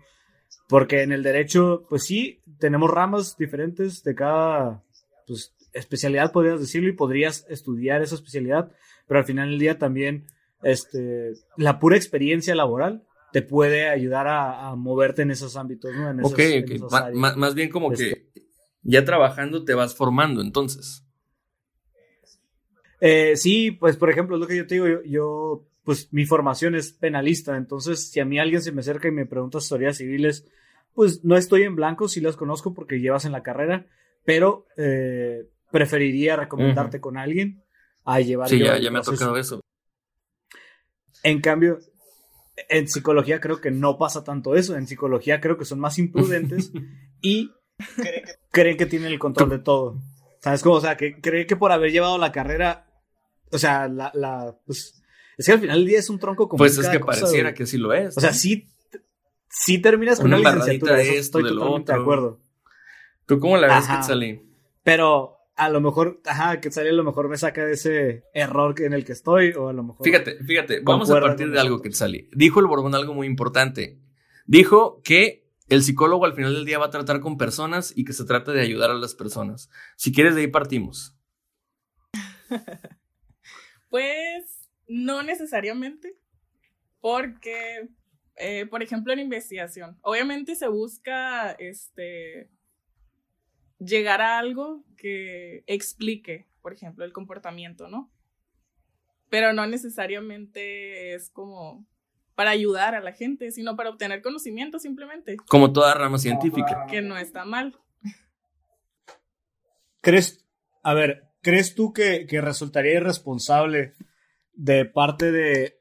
Porque 0.67 1.03
en 1.03 1.11
el 1.11 1.23
derecho, 1.23 1.85
pues 1.89 2.03
sí, 2.03 2.41
tenemos 2.57 2.89
ramas 2.89 3.37
diferentes 3.37 4.03
de 4.03 4.15
cada 4.15 4.83
pues, 5.27 5.53
especialidad, 5.73 6.31
podrías 6.31 6.59
decirlo, 6.59 6.89
y 6.89 6.93
podrías 6.93 7.45
estudiar 7.49 8.01
esa 8.01 8.15
especialidad, 8.15 8.71
pero 9.07 9.19
al 9.19 9.25
final 9.25 9.49
del 9.49 9.59
día 9.59 9.77
también 9.77 10.25
este, 10.63 11.33
la 11.57 11.79
pura 11.79 11.97
experiencia 11.97 12.55
laboral 12.55 13.03
te 13.33 13.41
puede 13.41 13.89
ayudar 13.89 14.27
a, 14.27 14.75
moverte 14.75 15.23
en 15.23 15.31
esos 15.31 15.57
ámbitos, 15.57 15.93
¿no? 15.95 16.11
En 16.11 16.23
ok, 16.23 16.39
más, 17.15 17.55
bien 17.55 17.69
como 17.69 17.89
que 17.89 18.09
este 18.09 18.31
ya 18.83 19.03
trabajando 19.03 19.65
te 19.65 19.73
vas 19.73 19.95
formando, 19.95 20.41
entonces. 20.41 21.03
Eh, 23.01 23.35
sí, 23.35 23.71
pues 23.71 23.97
por 23.97 24.11
ejemplo, 24.11 24.35
es 24.35 24.39
lo 24.41 24.47
que 24.47 24.55
yo 24.55 24.67
te 24.67 24.75
digo, 24.75 25.01
yo, 25.03 25.67
pues 25.83 26.13
mi 26.13 26.25
formación 26.25 26.75
es 26.75 26.93
penalista, 26.93 27.57
entonces 27.57 28.11
si 28.11 28.19
a 28.19 28.25
mí 28.25 28.37
alguien 28.37 28.61
se 28.61 28.71
me 28.71 28.81
acerca 28.81 29.07
y 29.07 29.11
me 29.11 29.25
pregunta 29.25 29.57
historias 29.57 29.97
civiles, 29.97 30.47
pues 30.93 31.25
no 31.25 31.35
estoy 31.35 31.63
en 31.63 31.75
blanco, 31.75 32.07
sí 32.07 32.21
las 32.21 32.37
conozco 32.37 32.75
porque 32.75 32.99
llevas 32.99 33.25
en 33.25 33.31
la 33.31 33.41
carrera, 33.41 33.87
pero 34.25 34.67
eh, 34.77 35.49
preferiría 35.71 36.35
recomendarte 36.35 37.01
con 37.01 37.17
alguien 37.17 37.63
a 38.05 38.19
llevar. 38.19 38.47
Sí, 38.47 38.59
ya, 38.59 38.77
ya 38.77 38.91
me 38.91 38.99
ha 38.99 39.01
tocado 39.01 39.37
eso. 39.37 39.59
En 41.23 41.41
cambio, 41.41 41.79
en 42.69 42.87
psicología 42.87 43.39
creo 43.39 43.61
que 43.61 43.71
no 43.71 43.97
pasa 43.97 44.23
tanto 44.23 44.55
eso. 44.55 44.75
En 44.75 44.87
psicología 44.87 45.41
creo 45.41 45.57
que 45.57 45.65
son 45.65 45.79
más 45.79 45.97
imprudentes 45.99 46.71
y 47.21 47.51
creen 48.51 48.77
que, 48.77 48.85
tienen 48.85 49.11
el 49.11 49.19
control 49.19 49.49
de 49.49 49.59
todo. 49.59 50.01
¿Sabes 50.39 50.61
cómo? 50.61 50.75
O 50.75 50.81
sea, 50.81 50.97
que 50.97 51.19
creen 51.19 51.47
que 51.47 51.55
por 51.55 51.71
haber 51.71 51.91
llevado 51.91 52.17
la 52.17 52.31
carrera, 52.31 52.87
o 53.51 53.57
sea, 53.57 53.87
la, 53.87 54.11
la 54.13 54.57
pues, 54.65 55.03
es 55.37 55.45
que 55.45 55.51
al 55.51 55.59
final 55.59 55.77
del 55.77 55.87
día 55.87 55.99
es 55.99 56.09
un 56.09 56.19
tronco 56.19 56.47
como. 56.47 56.57
Pues 56.57 56.77
es 56.77 56.89
que 56.89 56.99
pareciera 56.99 57.53
que 57.53 57.65
sí 57.65 57.77
lo 57.77 57.93
es. 57.93 58.17
O 58.17 58.21
sea, 58.21 58.33
sí, 58.33 58.69
sí 59.49 59.79
terminas 59.79 60.19
con 60.19 60.33
una, 60.33 60.53
licenciatura. 60.53 60.95
De 60.95 61.17
esto, 61.17 61.39
estoy 61.39 61.53
totalmente 61.55 61.93
de 61.93 61.99
acuerdo. 61.99 62.39
¿Tú 63.25 63.39
cómo 63.39 63.57
la 63.57 63.75
ves, 63.75 63.87
Quetzalí? 63.87 64.41
Pero 64.83 65.37
a 65.55 65.69
lo 65.69 65.81
mejor, 65.81 66.21
ajá, 66.25 66.59
que 66.59 66.69
a 66.69 66.83
lo 66.83 67.03
mejor 67.03 67.29
me 67.29 67.37
saca 67.37 67.65
de 67.65 67.73
ese 67.73 68.23
error 68.33 68.79
en 68.81 68.93
el 68.93 69.05
que 69.05 69.11
estoy, 69.11 69.51
o 69.51 69.69
a 69.69 69.73
lo 69.73 69.83
mejor. 69.83 70.03
Fíjate, 70.03 70.43
fíjate, 70.43 70.79
vamos 70.81 71.09
a 71.11 71.19
partir 71.19 71.51
de 71.51 71.59
algo 71.59 71.81
que 71.81 71.91
sale. 71.91 72.29
Dijo 72.33 72.59
el 72.59 72.65
Borbón 72.65 72.95
algo 72.95 73.13
muy 73.13 73.27
importante. 73.27 73.99
Dijo 74.45 75.01
que 75.03 75.47
el 75.69 75.83
psicólogo 75.83 76.25
al 76.25 76.33
final 76.33 76.53
del 76.53 76.65
día 76.65 76.79
va 76.79 76.87
a 76.87 76.91
tratar 76.91 77.19
con 77.19 77.37
personas 77.37 77.93
y 77.95 78.03
que 78.03 78.13
se 78.13 78.25
trata 78.25 78.51
de 78.51 78.61
ayudar 78.61 78.91
a 78.91 78.95
las 78.95 79.15
personas. 79.15 79.69
Si 79.95 80.11
quieres, 80.11 80.35
de 80.35 80.41
ahí 80.41 80.47
partimos. 80.47 81.15
pues 83.89 84.69
no 84.87 85.23
necesariamente, 85.23 86.17
porque, 86.99 87.89
eh, 88.35 88.65
por 88.65 88.81
ejemplo, 88.83 89.13
en 89.13 89.19
investigación, 89.19 89.97
obviamente 90.01 90.55
se 90.55 90.67
busca 90.67 91.51
este 91.51 92.49
llegar 93.85 94.21
a 94.21 94.39
algo 94.39 94.83
que 94.97 95.63
explique, 95.67 96.47
por 96.61 96.73
ejemplo, 96.73 97.05
el 97.05 97.13
comportamiento, 97.13 97.89
¿no? 97.89 98.11
Pero 99.29 99.53
no 99.53 99.65
necesariamente 99.67 101.15
es 101.15 101.29
como 101.29 101.85
para 102.35 102.51
ayudar 102.51 102.95
a 102.95 103.01
la 103.01 103.13
gente, 103.13 103.51
sino 103.51 103.75
para 103.75 103.89
obtener 103.89 104.21
conocimiento 104.21 104.79
simplemente. 104.79 105.37
Como 105.47 105.71
toda 105.71 105.93
rama 105.93 106.17
científica. 106.17 106.85
Que 106.89 107.01
no 107.01 107.17
está 107.17 107.45
mal. 107.45 107.77
¿Crees, 110.01 110.45
a 110.81 110.93
ver, 110.93 111.29
¿crees 111.41 111.75
tú 111.75 111.93
que, 111.93 112.25
que 112.27 112.41
resultaría 112.41 112.95
irresponsable 112.95 113.93
de 114.53 114.85
parte 114.85 115.31
de 115.31 115.79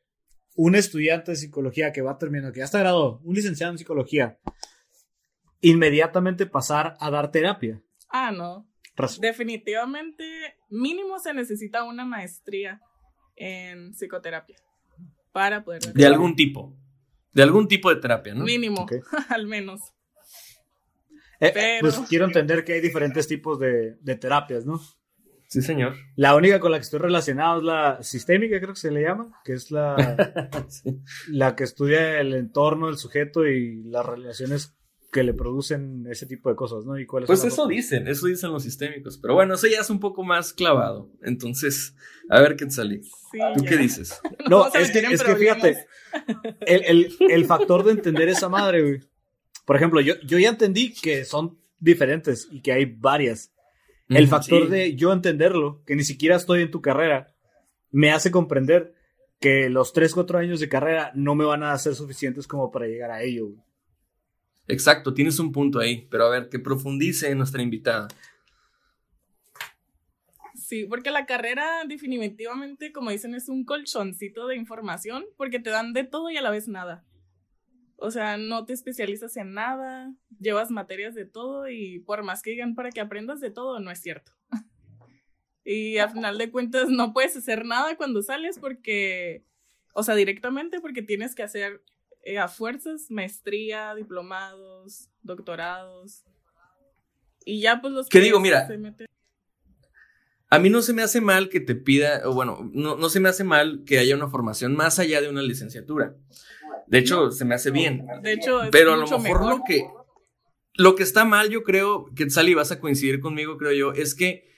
un 0.54 0.74
estudiante 0.74 1.32
de 1.32 1.36
psicología 1.36 1.92
que 1.92 2.02
va 2.02 2.18
terminando, 2.18 2.52
que 2.52 2.60
ya 2.60 2.66
está 2.66 2.78
graduado, 2.78 3.20
un 3.24 3.34
licenciado 3.34 3.72
en 3.72 3.78
psicología, 3.78 4.38
inmediatamente 5.60 6.46
pasar 6.46 6.96
a 7.00 7.10
dar 7.10 7.30
terapia? 7.30 7.82
Ah, 8.12 8.30
no. 8.30 8.68
Definitivamente, 9.20 10.24
mínimo 10.68 11.18
se 11.18 11.32
necesita 11.34 11.82
una 11.84 12.04
maestría 12.04 12.80
en 13.36 13.92
psicoterapia 13.92 14.56
para 15.32 15.64
poder 15.64 15.80
De 15.94 16.06
algún 16.06 16.36
tipo. 16.36 16.76
De 17.32 17.42
algún 17.42 17.66
tipo 17.68 17.88
de 17.88 17.96
terapia, 18.00 18.34
¿no? 18.34 18.44
Mínimo, 18.44 18.86
al 19.30 19.46
menos. 19.46 19.80
Eh, 21.40 21.50
Pero- 21.54 21.80
Pues 21.80 21.98
quiero 22.08 22.26
entender 22.26 22.64
que 22.64 22.74
hay 22.74 22.80
diferentes 22.80 23.26
tipos 23.26 23.58
de, 23.58 23.96
de 24.00 24.16
terapias, 24.16 24.66
¿no? 24.66 24.78
Sí, 25.48 25.60
señor. 25.60 25.94
La 26.16 26.34
única 26.34 26.60
con 26.60 26.70
la 26.72 26.78
que 26.78 26.82
estoy 26.84 27.00
relacionado 27.00 27.58
es 27.58 27.64
la 27.64 28.02
sistémica, 28.02 28.58
creo 28.58 28.72
que 28.74 28.80
se 28.80 28.90
le 28.90 29.02
llama, 29.02 29.38
que 29.44 29.52
es 29.54 29.70
la, 29.70 29.96
Sí. 30.68 30.98
la 31.28 31.54
que 31.56 31.64
estudia 31.64 32.20
el 32.20 32.32
entorno 32.34 32.86
del 32.86 32.96
sujeto 32.96 33.46
y 33.46 33.82
las 33.84 34.04
relaciones 34.06 34.74
que 35.12 35.22
le 35.22 35.34
producen 35.34 36.06
ese 36.10 36.24
tipo 36.26 36.48
de 36.48 36.56
cosas, 36.56 36.84
¿no? 36.86 36.98
Y 36.98 37.04
cuáles 37.06 37.26
Pues 37.26 37.44
eso 37.44 37.64
otras. 37.64 37.76
dicen, 37.76 38.08
eso 38.08 38.26
dicen 38.26 38.50
los 38.50 38.62
sistémicos. 38.62 39.18
Pero 39.18 39.34
bueno, 39.34 39.54
eso 39.54 39.66
ya 39.66 39.80
es 39.80 39.90
un 39.90 40.00
poco 40.00 40.24
más 40.24 40.52
clavado. 40.54 41.10
Entonces, 41.22 41.94
a 42.30 42.40
ver 42.40 42.56
qué 42.56 42.68
sale. 42.70 43.02
Sí, 43.02 43.38
¿Tú 43.56 43.62
ya. 43.62 43.68
qué 43.70 43.76
dices? 43.76 44.20
No, 44.48 44.66
es 44.72 44.90
que, 44.90 45.00
es 45.00 45.22
fíjate, 45.22 45.86
el, 46.66 46.84
el- 46.86 47.16
el 47.30 47.44
factor 47.44 47.84
de 47.84 47.92
entender 47.92 48.28
esa 48.30 48.48
madre, 48.48 48.82
güey. 48.82 49.00
Por 49.66 49.76
ejemplo, 49.76 50.00
yo, 50.00 50.14
yo 50.26 50.38
ya 50.38 50.48
entendí 50.48 50.92
que 50.94 51.24
son 51.26 51.58
diferentes 51.78 52.48
y 52.50 52.62
que 52.62 52.72
hay 52.72 52.86
varias. 52.86 53.52
El 54.08 54.28
factor 54.28 54.64
sí. 54.64 54.70
de 54.70 54.96
yo 54.96 55.12
entenderlo, 55.12 55.82
que 55.86 55.94
ni 55.94 56.04
siquiera 56.04 56.36
estoy 56.36 56.62
en 56.62 56.70
tu 56.70 56.80
carrera, 56.80 57.34
me 57.90 58.10
hace 58.12 58.30
comprender 58.30 58.94
que 59.40 59.68
los 59.68 59.92
3, 59.92 60.14
4 60.14 60.38
años 60.38 60.58
de 60.60 60.68
carrera 60.68 61.12
no 61.14 61.34
me 61.34 61.44
van 61.44 61.62
a 61.62 61.76
ser 61.78 61.94
suficientes 61.94 62.46
como 62.46 62.70
para 62.70 62.86
llegar 62.86 63.10
a 63.10 63.22
ello. 63.22 63.46
güey. 63.48 63.58
Exacto, 64.68 65.12
tienes 65.14 65.38
un 65.38 65.52
punto 65.52 65.78
ahí. 65.78 66.06
Pero 66.10 66.26
a 66.26 66.30
ver, 66.30 66.48
que 66.48 66.58
profundice 66.58 67.34
nuestra 67.34 67.62
invitada. 67.62 68.08
Sí, 70.54 70.86
porque 70.86 71.10
la 71.10 71.26
carrera 71.26 71.84
definitivamente, 71.86 72.92
como 72.92 73.10
dicen, 73.10 73.34
es 73.34 73.48
un 73.48 73.64
colchoncito 73.64 74.46
de 74.46 74.56
información 74.56 75.24
porque 75.36 75.58
te 75.58 75.70
dan 75.70 75.92
de 75.92 76.04
todo 76.04 76.30
y 76.30 76.36
a 76.36 76.42
la 76.42 76.50
vez 76.50 76.68
nada. 76.68 77.04
O 77.96 78.10
sea, 78.10 78.36
no 78.36 78.64
te 78.64 78.72
especializas 78.72 79.36
en 79.36 79.54
nada, 79.54 80.12
llevas 80.40 80.70
materias 80.70 81.14
de 81.14 81.24
todo 81.24 81.68
y 81.68 82.00
por 82.00 82.22
más 82.24 82.42
que 82.42 82.50
digan 82.50 82.74
para 82.74 82.90
que 82.90 83.00
aprendas 83.00 83.40
de 83.40 83.50
todo, 83.50 83.80
no 83.80 83.90
es 83.90 84.00
cierto. 84.00 84.32
Y 85.64 85.98
al 85.98 86.10
final 86.10 86.38
de 86.38 86.50
cuentas 86.50 86.88
no 86.88 87.12
puedes 87.12 87.36
hacer 87.36 87.64
nada 87.64 87.96
cuando 87.96 88.20
sales 88.20 88.58
porque, 88.58 89.44
o 89.94 90.02
sea, 90.02 90.16
directamente 90.16 90.80
porque 90.80 91.02
tienes 91.02 91.36
que 91.36 91.44
hacer 91.44 91.84
eh, 92.22 92.38
a 92.38 92.48
fuerzas 92.48 93.10
maestría, 93.10 93.94
diplomados, 93.94 95.08
doctorados. 95.22 96.24
Y 97.44 97.60
ya 97.60 97.80
pues 97.80 97.92
los 97.92 98.08
¿Qué 98.08 98.20
digo? 98.20 98.38
Mira, 98.40 98.66
se 98.66 98.78
meten- 98.78 99.06
A 100.48 100.58
mí 100.58 100.68
no 100.70 100.82
se 100.82 100.92
me 100.92 101.02
hace 101.02 101.20
mal 101.20 101.48
que 101.48 101.60
te 101.60 101.74
pida, 101.74 102.22
o 102.28 102.34
bueno, 102.34 102.70
no, 102.72 102.96
no 102.96 103.08
se 103.08 103.20
me 103.20 103.28
hace 103.28 103.42
mal 103.42 103.82
que 103.86 103.98
haya 103.98 104.14
una 104.14 104.28
formación 104.28 104.74
más 104.76 104.98
allá 104.98 105.20
de 105.20 105.28
una 105.28 105.42
licenciatura. 105.42 106.14
De 106.86 106.98
hecho, 106.98 107.30
se 107.30 107.44
me 107.44 107.54
hace 107.54 107.70
bien. 107.70 108.06
De 108.22 108.32
hecho, 108.32 108.62
es 108.62 108.70
Pero 108.70 108.92
a 108.92 108.96
lo 108.96 109.02
mejor, 109.06 109.22
mejor. 109.22 109.58
lo 109.58 109.64
que 109.64 109.86
lo 110.74 110.94
que 110.94 111.02
está 111.02 111.24
mal, 111.26 111.50
yo 111.50 111.62
creo, 111.64 112.06
que 112.16 112.30
Sally 112.30 112.54
vas 112.54 112.72
a 112.72 112.80
coincidir 112.80 113.20
conmigo, 113.20 113.58
creo 113.58 113.72
yo, 113.72 113.92
es 113.92 114.14
que 114.14 114.50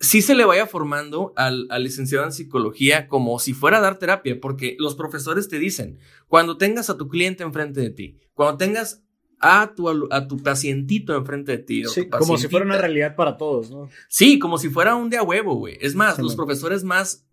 sí 0.00 0.22
se 0.22 0.34
le 0.34 0.44
vaya 0.44 0.66
formando 0.66 1.32
al, 1.36 1.66
al 1.70 1.84
licenciado 1.84 2.24
en 2.24 2.32
psicología 2.32 3.08
como 3.08 3.38
si 3.38 3.54
fuera 3.54 3.78
a 3.78 3.80
dar 3.80 3.98
terapia, 3.98 4.38
porque 4.40 4.76
los 4.78 4.94
profesores 4.94 5.48
te 5.48 5.58
dicen, 5.58 5.98
cuando 6.28 6.56
tengas 6.56 6.90
a 6.90 6.96
tu 6.96 7.08
cliente 7.08 7.42
enfrente 7.42 7.80
de 7.80 7.90
ti, 7.90 8.18
cuando 8.34 8.58
tengas 8.58 9.02
a 9.40 9.74
tu, 9.74 9.88
a 10.10 10.26
tu 10.26 10.38
pacientito 10.38 11.14
enfrente 11.14 11.52
de 11.52 11.58
ti, 11.58 11.84
Sí, 11.84 12.08
como 12.08 12.38
si 12.38 12.48
fuera 12.48 12.64
una 12.64 12.78
realidad 12.78 13.14
para 13.14 13.36
todos, 13.36 13.70
¿no? 13.70 13.88
Sí, 14.08 14.38
como 14.38 14.58
si 14.58 14.70
fuera 14.70 14.96
un 14.96 15.10
de 15.10 15.18
a 15.18 15.22
huevo, 15.22 15.54
güey. 15.56 15.76
Es 15.80 15.94
más, 15.94 16.16
Sí, 16.16 16.22
los 16.22 16.34
profesores 16.34 16.82
más 16.82 17.26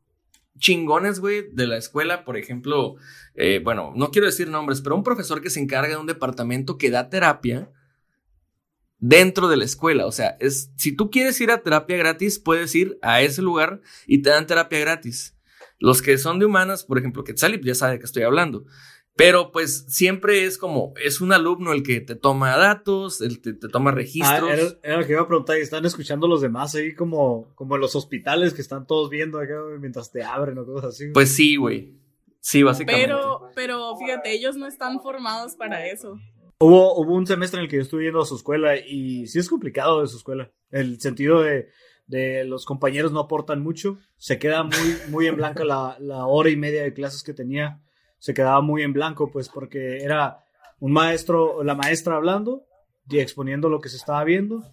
chingones, 0.57 1.19
güey, 1.19 1.49
de 1.51 1.67
la 1.67 1.77
escuela, 1.77 2.25
por 2.25 2.37
ejemplo, 2.37 2.95
eh, 3.35 3.61
bueno, 3.63 3.93
no 3.95 4.11
quiero 4.11 4.27
decir 4.27 4.49
nombres, 4.49 4.81
pero 4.81 4.95
un 4.95 5.03
profesor 5.03 5.41
que 5.41 5.49
se 5.49 5.59
encarga 5.59 5.95
de 5.95 6.01
un 6.01 6.05
departamento 6.05 6.77
que 6.77 6.91
da 6.91 7.09
terapia 7.09 7.71
dentro 9.01 9.49
de 9.49 9.57
la 9.57 9.65
escuela. 9.65 10.05
O 10.05 10.11
sea, 10.13 10.37
es, 10.39 10.71
si 10.77 10.95
tú 10.95 11.09
quieres 11.11 11.41
ir 11.41 11.51
a 11.51 11.61
terapia 11.61 11.97
gratis, 11.97 12.39
puedes 12.39 12.73
ir 12.73 12.97
a 13.01 13.21
ese 13.21 13.41
lugar 13.41 13.81
y 14.07 14.21
te 14.21 14.29
dan 14.29 14.47
terapia 14.47 14.79
gratis. 14.79 15.35
Los 15.79 16.01
que 16.01 16.17
son 16.17 16.39
de 16.39 16.45
humanas, 16.45 16.85
por 16.85 16.97
ejemplo, 16.99 17.23
Quetzalip 17.23 17.65
ya 17.65 17.75
sabe 17.75 17.93
de 17.93 17.99
qué 17.99 18.05
estoy 18.05 18.23
hablando. 18.23 18.63
Pero 19.17 19.51
pues 19.51 19.85
siempre 19.89 20.45
es 20.45 20.57
como, 20.57 20.93
es 21.03 21.19
un 21.19 21.33
alumno 21.33 21.73
el 21.73 21.83
que 21.83 21.99
te 21.99 22.15
toma 22.15 22.55
datos, 22.55 23.19
el 23.19 23.41
que 23.41 23.51
te 23.53 23.67
toma 23.67 23.91
Ah, 23.91 23.95
registros. 23.95 24.49
era, 24.49 24.63
era 24.83 24.97
lo 25.01 25.05
que 25.05 25.11
iba 25.11 25.21
a 25.21 25.27
preguntar, 25.27 25.57
y 25.57 25.61
están 25.61 25.83
escuchando 25.85 26.27
los 26.29 26.39
demás 26.41 26.73
ahí 26.75 26.95
como, 26.95 27.53
como 27.55 27.75
en 27.75 27.81
los 27.81 27.95
hospitales 27.95 28.53
que 28.53 28.61
están 28.61 28.87
todos 28.87 29.09
viendo 29.09 29.39
acá 29.39 29.55
mientras 29.79 30.11
te 30.11 30.23
abren 30.23 30.57
o 30.59 30.65
cosas 30.65 30.95
así. 30.95 31.09
Pues 31.13 31.35
sí, 31.35 31.57
güey. 31.57 31.93
Sí, 32.39 32.63
básicamente. 32.63 33.07
Pero, 33.07 33.49
pero 33.53 33.97
fíjate, 33.97 34.31
ellos 34.31 34.55
no 34.55 34.65
están 34.65 35.01
formados 35.01 35.55
para 35.55 35.85
eso. 35.87 36.17
Hubo, 36.61 36.95
hubo 36.95 37.15
un 37.15 37.25
semestre 37.25 37.59
en 37.59 37.63
el 37.63 37.69
que 37.69 37.77
yo 37.77 37.81
estuve 37.81 38.03
yendo 38.03 38.21
a 38.21 38.25
su 38.25 38.35
escuela 38.35 38.77
y 38.77 39.25
sí 39.25 39.39
es 39.39 39.49
complicado 39.49 40.01
de 40.01 40.07
su 40.07 40.17
escuela. 40.17 40.51
El 40.69 41.01
sentido 41.01 41.41
de, 41.41 41.69
de 42.05 42.43
los 42.45 42.65
compañeros 42.65 43.11
no 43.11 43.19
aportan 43.19 43.63
mucho. 43.63 43.97
Se 44.17 44.37
queda 44.37 44.63
muy, 44.63 44.97
muy 45.09 45.25
en 45.25 45.37
blanco 45.37 45.63
la, 45.63 45.97
la 45.99 46.27
hora 46.27 46.51
y 46.51 46.55
media 46.55 46.83
de 46.83 46.93
clases 46.93 47.23
que 47.23 47.33
tenía. 47.33 47.81
Se 48.19 48.35
quedaba 48.35 48.61
muy 48.61 48.83
en 48.83 48.93
blanco, 48.93 49.31
pues, 49.31 49.49
porque 49.49 50.03
era 50.03 50.43
un 50.79 50.91
maestro 50.91 51.63
la 51.63 51.73
maestra 51.73 52.15
hablando 52.15 52.67
y 53.09 53.17
exponiendo 53.17 53.67
lo 53.67 53.81
que 53.81 53.89
se 53.89 53.97
estaba 53.97 54.23
viendo 54.23 54.63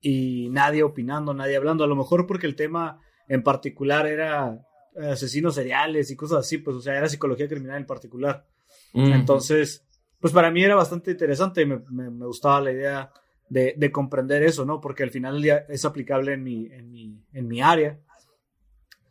y 0.00 0.48
nadie 0.50 0.82
opinando, 0.82 1.34
nadie 1.34 1.56
hablando. 1.56 1.84
A 1.84 1.88
lo 1.88 1.94
mejor 1.94 2.26
porque 2.26 2.46
el 2.46 2.56
tema 2.56 3.00
en 3.28 3.44
particular 3.44 4.08
era 4.08 4.60
asesinos 4.96 5.54
seriales 5.54 6.10
y 6.10 6.16
cosas 6.16 6.40
así, 6.40 6.58
pues, 6.58 6.76
o 6.76 6.80
sea, 6.80 6.96
era 6.96 7.08
psicología 7.08 7.46
criminal 7.46 7.76
en 7.76 7.86
particular. 7.86 8.44
Mm. 8.92 9.12
Entonces, 9.12 9.87
pues 10.20 10.32
para 10.32 10.50
mí 10.50 10.62
era 10.64 10.74
bastante 10.74 11.12
interesante 11.12 11.62
y 11.62 11.66
me, 11.66 11.78
me- 11.90 12.10
me 12.10 12.26
gustaba 12.26 12.60
la 12.60 12.72
idea 12.72 13.12
de, 13.48 13.74
de 13.76 13.92
comprender 13.92 14.42
eso, 14.42 14.64
¿no? 14.64 14.80
Porque 14.80 15.02
al 15.02 15.10
final 15.10 15.34
del 15.34 15.42
día 15.42 15.66
es 15.68 15.84
aplicable 15.84 16.34
en 16.34 16.42
mi, 16.42 16.66
en, 16.72 16.90
mi, 16.90 17.24
en 17.32 17.48
mi 17.48 17.60
área. 17.62 17.98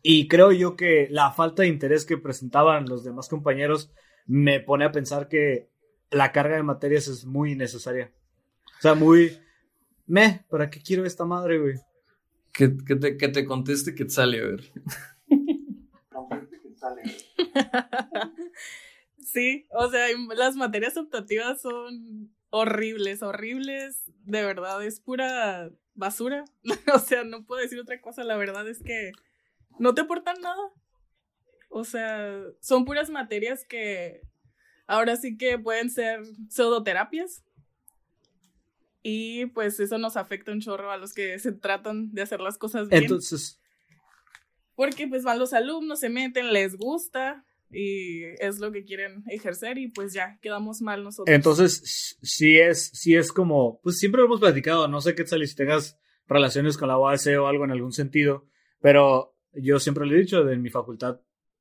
Y 0.01 0.27
creo 0.27 0.51
yo 0.51 0.75
que 0.75 1.07
la 1.09 1.31
falta 1.31 1.63
de 1.63 1.67
interés 1.69 2.05
que 2.05 2.17
presentaban 2.17 2.87
los 2.87 3.03
demás 3.03 3.27
compañeros 3.27 3.91
me 4.25 4.59
pone 4.59 4.85
a 4.85 4.91
pensar 4.91 5.27
que 5.27 5.69
la 6.11 6.31
carga 6.31 6.55
de 6.55 6.63
materias 6.63 7.07
es 7.07 7.25
muy 7.25 7.53
innecesaria. 7.53 8.11
O 8.79 8.81
sea, 8.81 8.95
muy... 8.95 9.37
Meh, 10.05 10.45
¿para 10.49 10.69
qué 10.69 10.81
quiero 10.81 11.05
esta 11.05 11.25
madre, 11.25 11.59
güey? 11.59 11.75
Que, 12.53 12.77
que 12.85 12.95
te, 12.95 13.17
que 13.17 13.27
te 13.29 13.45
conteste 13.45 13.95
Quetzal, 13.95 14.33
a 14.35 14.37
ver. 14.37 14.71
Sí, 19.27 19.67
o 19.71 19.89
sea, 19.89 20.07
las 20.37 20.55
materias 20.55 20.95
optativas 20.95 21.61
son 21.61 22.33
horribles, 22.49 23.21
horribles. 23.21 24.03
De 24.23 24.41
verdad, 24.41 24.81
es 24.85 25.01
pura 25.01 25.69
basura. 25.95 26.45
o 26.93 26.99
sea, 26.99 27.25
no 27.25 27.43
puedo 27.45 27.61
decir 27.61 27.77
otra 27.77 27.99
cosa. 27.99 28.23
La 28.23 28.37
verdad 28.37 28.67
es 28.69 28.81
que 28.81 29.11
no 29.79 29.93
te 29.93 30.01
aportan 30.01 30.39
nada. 30.41 30.71
O 31.67 31.83
sea, 31.83 32.41
son 32.61 32.85
puras 32.85 33.09
materias 33.09 33.65
que 33.65 34.21
ahora 34.87 35.17
sí 35.17 35.37
que 35.37 35.59
pueden 35.59 35.89
ser 35.89 36.21
pseudoterapias. 36.47 37.43
Y 39.03 39.47
pues 39.47 39.77
eso 39.81 39.97
nos 39.97 40.15
afecta 40.15 40.53
un 40.53 40.61
chorro 40.61 40.89
a 40.89 40.95
los 40.95 41.13
que 41.13 41.37
se 41.39 41.51
tratan 41.51 42.13
de 42.13 42.21
hacer 42.21 42.39
las 42.39 42.57
cosas 42.57 42.87
bien. 42.87 43.03
Entonces, 43.03 43.59
Porque 44.73 45.05
pues 45.05 45.23
van 45.23 45.37
los 45.37 45.51
alumnos, 45.51 45.99
se 45.99 46.07
meten, 46.07 46.53
les 46.53 46.77
gusta 46.77 47.43
y 47.69 48.23
es 48.39 48.59
lo 48.59 48.71
que 48.71 48.83
quieren 48.83 49.23
ejercer 49.27 49.77
y 49.77 49.89
pues 49.89 50.13
ya 50.13 50.39
quedamos 50.41 50.81
mal 50.81 51.03
nosotros. 51.03 51.33
Entonces, 51.33 52.17
sí 52.21 52.57
es, 52.57 52.89
sí 52.93 53.15
es 53.15 53.31
como, 53.31 53.79
pues 53.81 53.97
siempre 53.97 54.21
lo 54.21 54.27
hemos 54.27 54.39
platicado, 54.39 54.87
no 54.87 55.01
sé 55.01 55.15
qué 55.15 55.23
tal 55.23 55.45
si 55.45 55.55
tengas 55.55 55.99
relaciones 56.27 56.77
con 56.77 56.87
la 56.87 56.97
UAC 56.97 57.39
o 57.39 57.47
algo 57.47 57.65
en 57.65 57.71
algún 57.71 57.93
sentido, 57.93 58.47
pero 58.79 59.35
yo 59.53 59.79
siempre 59.79 60.05
le 60.05 60.15
he 60.15 60.19
dicho, 60.19 60.47
en 60.49 60.61
mi 60.61 60.69
facultad, 60.69 61.19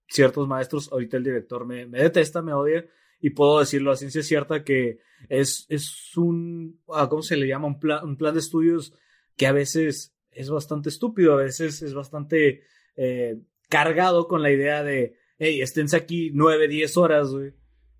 ciertos 0.09 0.47
maestros, 0.47 0.91
ahorita 0.93 1.17
el 1.17 1.25
director 1.25 1.67
me, 1.67 1.87
me 1.87 2.01
detesta, 2.01 2.43
me 2.43 2.53
odia, 2.53 2.87
y 3.21 3.31
puedo 3.31 3.59
decirlo 3.61 3.91
a 3.91 3.97
ciencia 3.97 4.23
cierta 4.23 4.63
que 4.63 4.99
es, 5.29 5.67
es 5.69 6.17
un, 6.17 6.81
ah, 6.89 7.09
¿cómo 7.09 7.23
se 7.23 7.37
le 7.37 7.49
llama? 7.49 7.67
Un 7.67 7.81
plan, 7.81 8.05
un 8.05 8.17
plan 8.17 8.35
de 8.35 8.41
estudios 8.41 8.93
que 9.37 9.47
a 9.47 9.53
veces 9.53 10.15
es 10.31 10.51
bastante 10.51 10.91
estúpido, 10.91 11.33
a 11.33 11.43
veces 11.43 11.83
es 11.83 11.95
bastante 11.95 12.63
eh, 12.97 13.41
cargado 13.69 14.29
con 14.29 14.43
la 14.43 14.51
idea 14.51 14.83
de, 14.83 15.17
hey, 15.39 15.61
esténse 15.61 15.97
aquí 15.97 16.31
nueve, 16.33 16.69
diez 16.69 16.97
horas, 16.97 17.31
güey, 17.31 17.55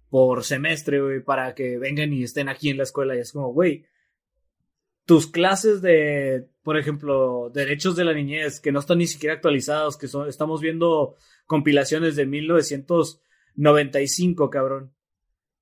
por 0.09 0.45
semestre, 0.45 1.01
güey, 1.01 1.23
para 1.23 1.55
que 1.55 1.79
vengan 1.79 2.13
y 2.13 2.23
estén 2.23 2.49
aquí 2.49 2.71
en 2.71 2.79
la 2.79 2.85
escuela. 2.85 3.17
Y 3.17 3.21
es 3.21 3.33
como, 3.33 3.53
güey, 3.53 3.87
tus 5.05 5.27
clases 5.27 5.83
de 5.83 6.49
por 6.67 6.77
ejemplo, 6.77 7.49
derechos 7.55 7.95
de 7.95 8.05
la 8.05 8.13
niñez 8.13 8.59
que 8.59 8.73
no 8.73 8.81
están 8.81 8.99
ni 8.99 9.07
siquiera 9.07 9.37
actualizados, 9.37 9.97
que 9.97 10.09
son, 10.09 10.29
estamos 10.29 10.61
viendo 10.61 11.15
compilaciones 11.47 12.17
de 12.17 12.27
1995, 12.27 14.51
cabrón. 14.51 14.93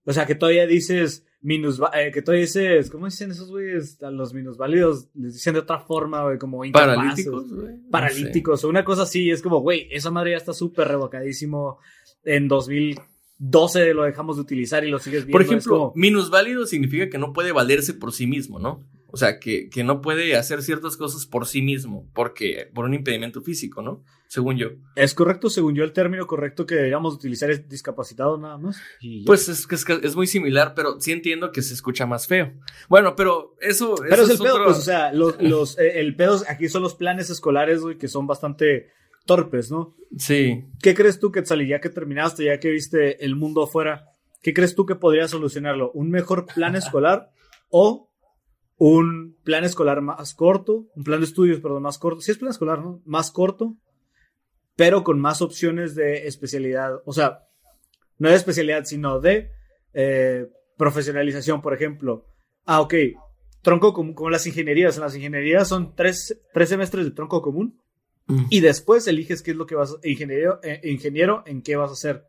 O 0.06 0.14
sea, 0.14 0.24
que 0.24 0.34
todavía 0.34 0.66
dices 0.66 1.26
minus, 1.44 1.78
eh, 1.92 2.10
que 2.10 2.22
todavía 2.22 2.46
dices, 2.46 2.90
¿cómo 2.90 3.04
dicen 3.04 3.30
esos 3.30 3.50
güeyes? 3.50 4.02
A 4.02 4.10
los 4.10 4.32
minusválidos 4.32 5.08
les 5.14 5.34
dicen 5.34 5.52
de 5.52 5.60
otra 5.60 5.78
forma, 5.78 6.22
güey, 6.22 6.38
como 6.38 6.62
Paralíticos, 6.72 7.52
güey. 7.52 7.76
Paralíticos, 7.90 8.64
o 8.64 8.68
una 8.70 8.82
cosa 8.82 9.02
así, 9.02 9.30
es 9.30 9.42
como, 9.42 9.60
güey, 9.60 9.86
esa 9.90 10.10
madre 10.10 10.30
ya 10.32 10.38
está 10.38 10.54
súper 10.54 10.88
revocadísimo 10.88 11.78
en 12.24 12.48
2012 12.48 13.92
lo 13.92 14.04
dejamos 14.04 14.36
de 14.36 14.42
utilizar 14.42 14.84
y 14.84 14.90
lo 14.90 14.98
sigues 14.98 15.26
viendo. 15.26 15.32
Por 15.32 15.42
ejemplo, 15.42 15.92
minusválido 15.94 16.64
significa 16.66 17.10
que 17.10 17.18
no 17.18 17.34
puede 17.34 17.52
valerse 17.52 17.92
por 17.92 18.12
sí 18.12 18.26
mismo, 18.26 18.58
¿no? 18.58 18.82
O 19.08 19.18
sea, 19.18 19.38
que, 19.38 19.68
que 19.68 19.84
no 19.84 20.00
puede 20.00 20.36
hacer 20.36 20.62
ciertas 20.62 20.96
cosas 20.96 21.26
por 21.26 21.46
sí 21.46 21.60
mismo, 21.60 22.10
porque 22.14 22.70
por 22.74 22.86
un 22.86 22.94
impedimento 22.94 23.42
físico, 23.42 23.82
¿no? 23.82 24.02
Según 24.34 24.56
yo. 24.56 24.70
Es 24.96 25.14
correcto, 25.14 25.48
según 25.48 25.76
yo, 25.76 25.84
el 25.84 25.92
término 25.92 26.26
correcto 26.26 26.66
que 26.66 26.74
deberíamos 26.74 27.14
utilizar 27.14 27.52
es 27.52 27.68
discapacitado 27.68 28.36
nada 28.36 28.58
más. 28.58 28.82
Pues 29.24 29.48
es, 29.48 29.64
es, 29.70 29.84
es, 30.02 30.16
muy 30.16 30.26
similar, 30.26 30.74
pero 30.74 31.00
sí 31.00 31.12
entiendo 31.12 31.52
que 31.52 31.62
se 31.62 31.72
escucha 31.72 32.04
más 32.04 32.26
feo. 32.26 32.52
Bueno, 32.88 33.14
pero 33.14 33.54
eso. 33.60 33.94
Pero 33.94 34.24
es 34.24 34.30
el 34.30 34.38
pedo, 34.38 34.64
pues, 34.64 34.78
o 34.78 34.80
sea, 34.80 35.12
los, 35.12 35.40
los 35.40 35.78
eh, 35.78 36.00
el 36.00 36.16
pedo 36.16 36.42
aquí 36.48 36.68
son 36.68 36.82
los 36.82 36.96
planes 36.96 37.30
escolares, 37.30 37.82
güey, 37.82 37.96
que 37.96 38.08
son 38.08 38.26
bastante 38.26 38.90
torpes, 39.24 39.70
¿no? 39.70 39.94
Sí. 40.18 40.64
¿Qué 40.82 40.96
crees 40.96 41.20
tú, 41.20 41.30
Quetzalí, 41.30 41.68
ya 41.68 41.80
que 41.80 41.90
terminaste, 41.90 42.46
ya 42.46 42.58
que 42.58 42.70
viste 42.70 43.24
el 43.24 43.36
mundo 43.36 43.62
afuera, 43.62 44.16
qué 44.42 44.52
crees 44.52 44.74
tú 44.74 44.84
que 44.84 44.96
podría 44.96 45.28
solucionarlo? 45.28 45.92
¿Un 45.92 46.10
mejor 46.10 46.46
plan 46.46 46.74
escolar 46.74 47.30
o 47.68 48.10
un 48.78 49.36
plan 49.44 49.62
escolar 49.62 50.00
más 50.00 50.34
corto, 50.34 50.88
un 50.96 51.04
plan 51.04 51.20
de 51.20 51.26
estudios, 51.26 51.60
perdón, 51.60 51.84
más 51.84 51.98
corto, 51.98 52.20
sí 52.20 52.32
es 52.32 52.38
plan 52.38 52.50
escolar, 52.50 52.80
¿no? 52.80 53.00
Más 53.04 53.30
corto, 53.30 53.76
pero 54.76 55.04
con 55.04 55.20
más 55.20 55.42
opciones 55.42 55.94
de 55.94 56.26
especialidad, 56.26 57.00
o 57.04 57.12
sea, 57.12 57.46
no 58.18 58.28
de 58.28 58.36
especialidad, 58.36 58.84
sino 58.84 59.20
de 59.20 59.50
eh, 59.92 60.48
profesionalización, 60.76 61.62
por 61.62 61.74
ejemplo. 61.74 62.26
Ah, 62.64 62.80
ok, 62.80 62.94
tronco 63.62 63.92
común, 63.92 64.14
como 64.14 64.30
las 64.30 64.46
ingenierías, 64.46 64.96
en 64.96 65.02
las 65.02 65.14
ingenierías 65.14 65.68
son 65.68 65.94
tres, 65.94 66.40
tres 66.52 66.68
semestres 66.68 67.04
de 67.04 67.10
tronco 67.12 67.42
común 67.42 67.80
mm. 68.26 68.46
y 68.50 68.60
después 68.60 69.06
eliges 69.06 69.42
qué 69.42 69.52
es 69.52 69.56
lo 69.56 69.66
que 69.66 69.74
vas 69.74 69.92
a, 69.92 70.08
ingeniero, 70.08 70.60
eh, 70.62 70.80
ingeniero, 70.84 71.42
en 71.46 71.62
qué 71.62 71.76
vas 71.76 71.90
a 71.90 71.94
hacer. 71.94 72.26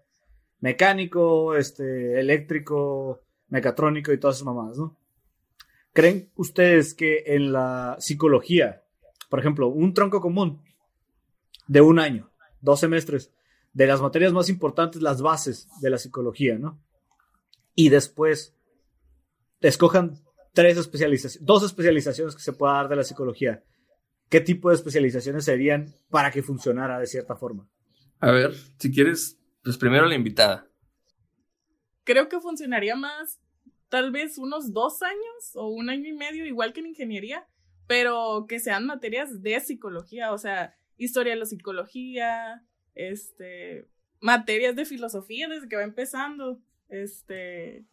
Mecánico, 0.59 1.55
este, 1.55 2.19
eléctrico, 2.19 3.21
mecatrónico 3.49 4.11
y 4.11 4.19
todas 4.19 4.37
esas 4.37 4.45
mamadas, 4.45 4.77
¿no? 4.77 4.97
¿Creen 5.93 6.29
ustedes 6.35 6.93
que 6.93 7.23
en 7.25 7.51
la 7.51 7.95
psicología, 7.99 8.83
por 9.29 9.39
ejemplo, 9.39 9.67
un 9.67 9.93
tronco 9.93 10.19
común 10.19 10.61
de 11.67 11.81
un 11.81 11.99
año, 11.99 12.31
dos 12.65 12.81
semestres, 12.81 13.31
de 13.71 13.87
las 13.87 14.01
materias 14.01 14.33
más 14.33 14.49
importantes, 14.49 15.01
las 15.01 15.21
bases 15.21 15.69
de 15.81 15.89
la 15.89 15.97
psicología, 15.97 16.57
¿no? 16.57 16.81
Y 17.73 17.89
después 17.89 18.55
escojan 19.61 20.21
tres 20.53 20.77
especializaciones, 20.77 21.45
dos 21.45 21.63
especializaciones 21.63 22.35
que 22.35 22.41
se 22.41 22.53
pueda 22.53 22.73
dar 22.73 22.89
de 22.89 22.95
la 22.95 23.03
psicología. 23.03 23.63
¿Qué 24.29 24.41
tipo 24.41 24.69
de 24.69 24.75
especializaciones 24.75 25.45
serían 25.45 25.93
para 26.09 26.31
que 26.31 26.41
funcionara 26.41 26.99
de 26.99 27.07
cierta 27.07 27.35
forma? 27.35 27.69
A 28.19 28.31
ver, 28.31 28.53
si 28.79 28.91
quieres, 28.91 29.39
pues 29.63 29.77
primero 29.77 30.05
la 30.05 30.15
invitada. 30.15 30.67
Creo 32.03 32.29
que 32.29 32.39
funcionaría 32.39 32.95
más 32.95 33.39
tal 33.89 34.11
vez 34.11 34.37
unos 34.37 34.73
dos 34.73 35.01
años 35.01 35.55
o 35.55 35.67
un 35.67 35.89
año 35.89 36.07
y 36.07 36.13
medio, 36.13 36.45
igual 36.45 36.73
que 36.73 36.79
en 36.79 36.87
ingeniería, 36.87 37.47
pero 37.87 38.45
que 38.47 38.59
sean 38.59 38.85
materias 38.85 39.41
de 39.41 39.59
psicología, 39.59 40.31
o 40.31 40.37
sea, 40.37 40.75
historia 40.97 41.33
de 41.33 41.39
la 41.39 41.45
psicología, 41.45 42.63
este, 42.93 43.85
materias 44.19 44.75
de 44.75 44.85
filosofía 44.85 45.47
desde 45.47 45.67
que 45.67 45.75
va 45.75 45.83
empezando, 45.83 46.59
este, 46.89 47.85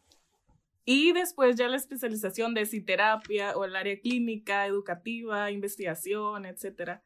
y 0.84 1.12
después 1.12 1.56
ya 1.56 1.68
la 1.68 1.76
especialización 1.76 2.54
de 2.54 2.66
psiterapia 2.66 3.56
o 3.56 3.64
el 3.64 3.76
área 3.76 4.00
clínica, 4.00 4.66
educativa, 4.66 5.50
investigación, 5.50 6.44
etcétera. 6.44 7.02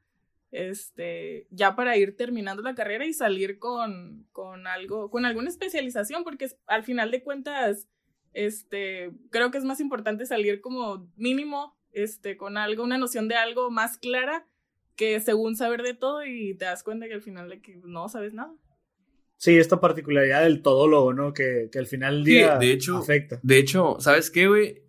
Este, 0.53 1.47
ya 1.51 1.77
para 1.77 1.97
ir 1.97 2.17
terminando 2.17 2.63
la 2.63 2.75
carrera 2.75 3.05
y 3.05 3.13
salir 3.13 3.59
con, 3.59 4.27
con 4.33 4.67
algo, 4.67 5.11
con 5.11 5.27
alguna 5.27 5.51
especialización, 5.51 6.25
porque 6.25 6.49
al 6.67 6.85
final 6.85 7.11
de 7.11 7.23
cuentas, 7.23 7.89
este, 8.33 9.11
creo 9.31 9.51
que 9.51 9.59
es 9.59 9.65
más 9.65 9.81
importante 9.81 10.25
salir 10.25 10.61
como 10.61 11.11
mínimo, 11.17 11.77
este, 11.93 12.37
con 12.37 12.57
algo, 12.57 12.85
una 12.85 12.97
noción 12.97 13.29
de 13.29 13.35
algo 13.35 13.71
más 13.71 13.99
clara 13.99 14.47
que 14.97 15.21
según 15.21 15.57
saber 15.57 15.83
de 15.83 15.95
todo 15.95 16.25
y 16.25 16.55
te 16.55 16.65
das 16.65 16.83
cuenta 16.83 17.07
que 17.07 17.15
al 17.15 17.23
final 17.23 17.49
de 17.49 17.61
que 17.61 17.77
no 17.85 18.09
sabes 18.09 18.35
nada. 18.35 18.53
Sí, 19.37 19.57
esta 19.57 19.81
particularidad 19.81 20.43
del 20.43 20.63
todólogo, 20.63 21.13
¿no? 21.13 21.33
Que, 21.33 21.69
que 21.71 21.79
al 21.79 21.87
final 21.87 22.17
del 22.17 22.25
día 22.25 22.59
de 22.59 22.73
hecho, 22.73 22.97
afecta. 22.97 23.39
De 23.43 23.59
hecho, 23.59 23.97
¿sabes 24.01 24.31
qué, 24.31 24.49
güey? 24.49 24.83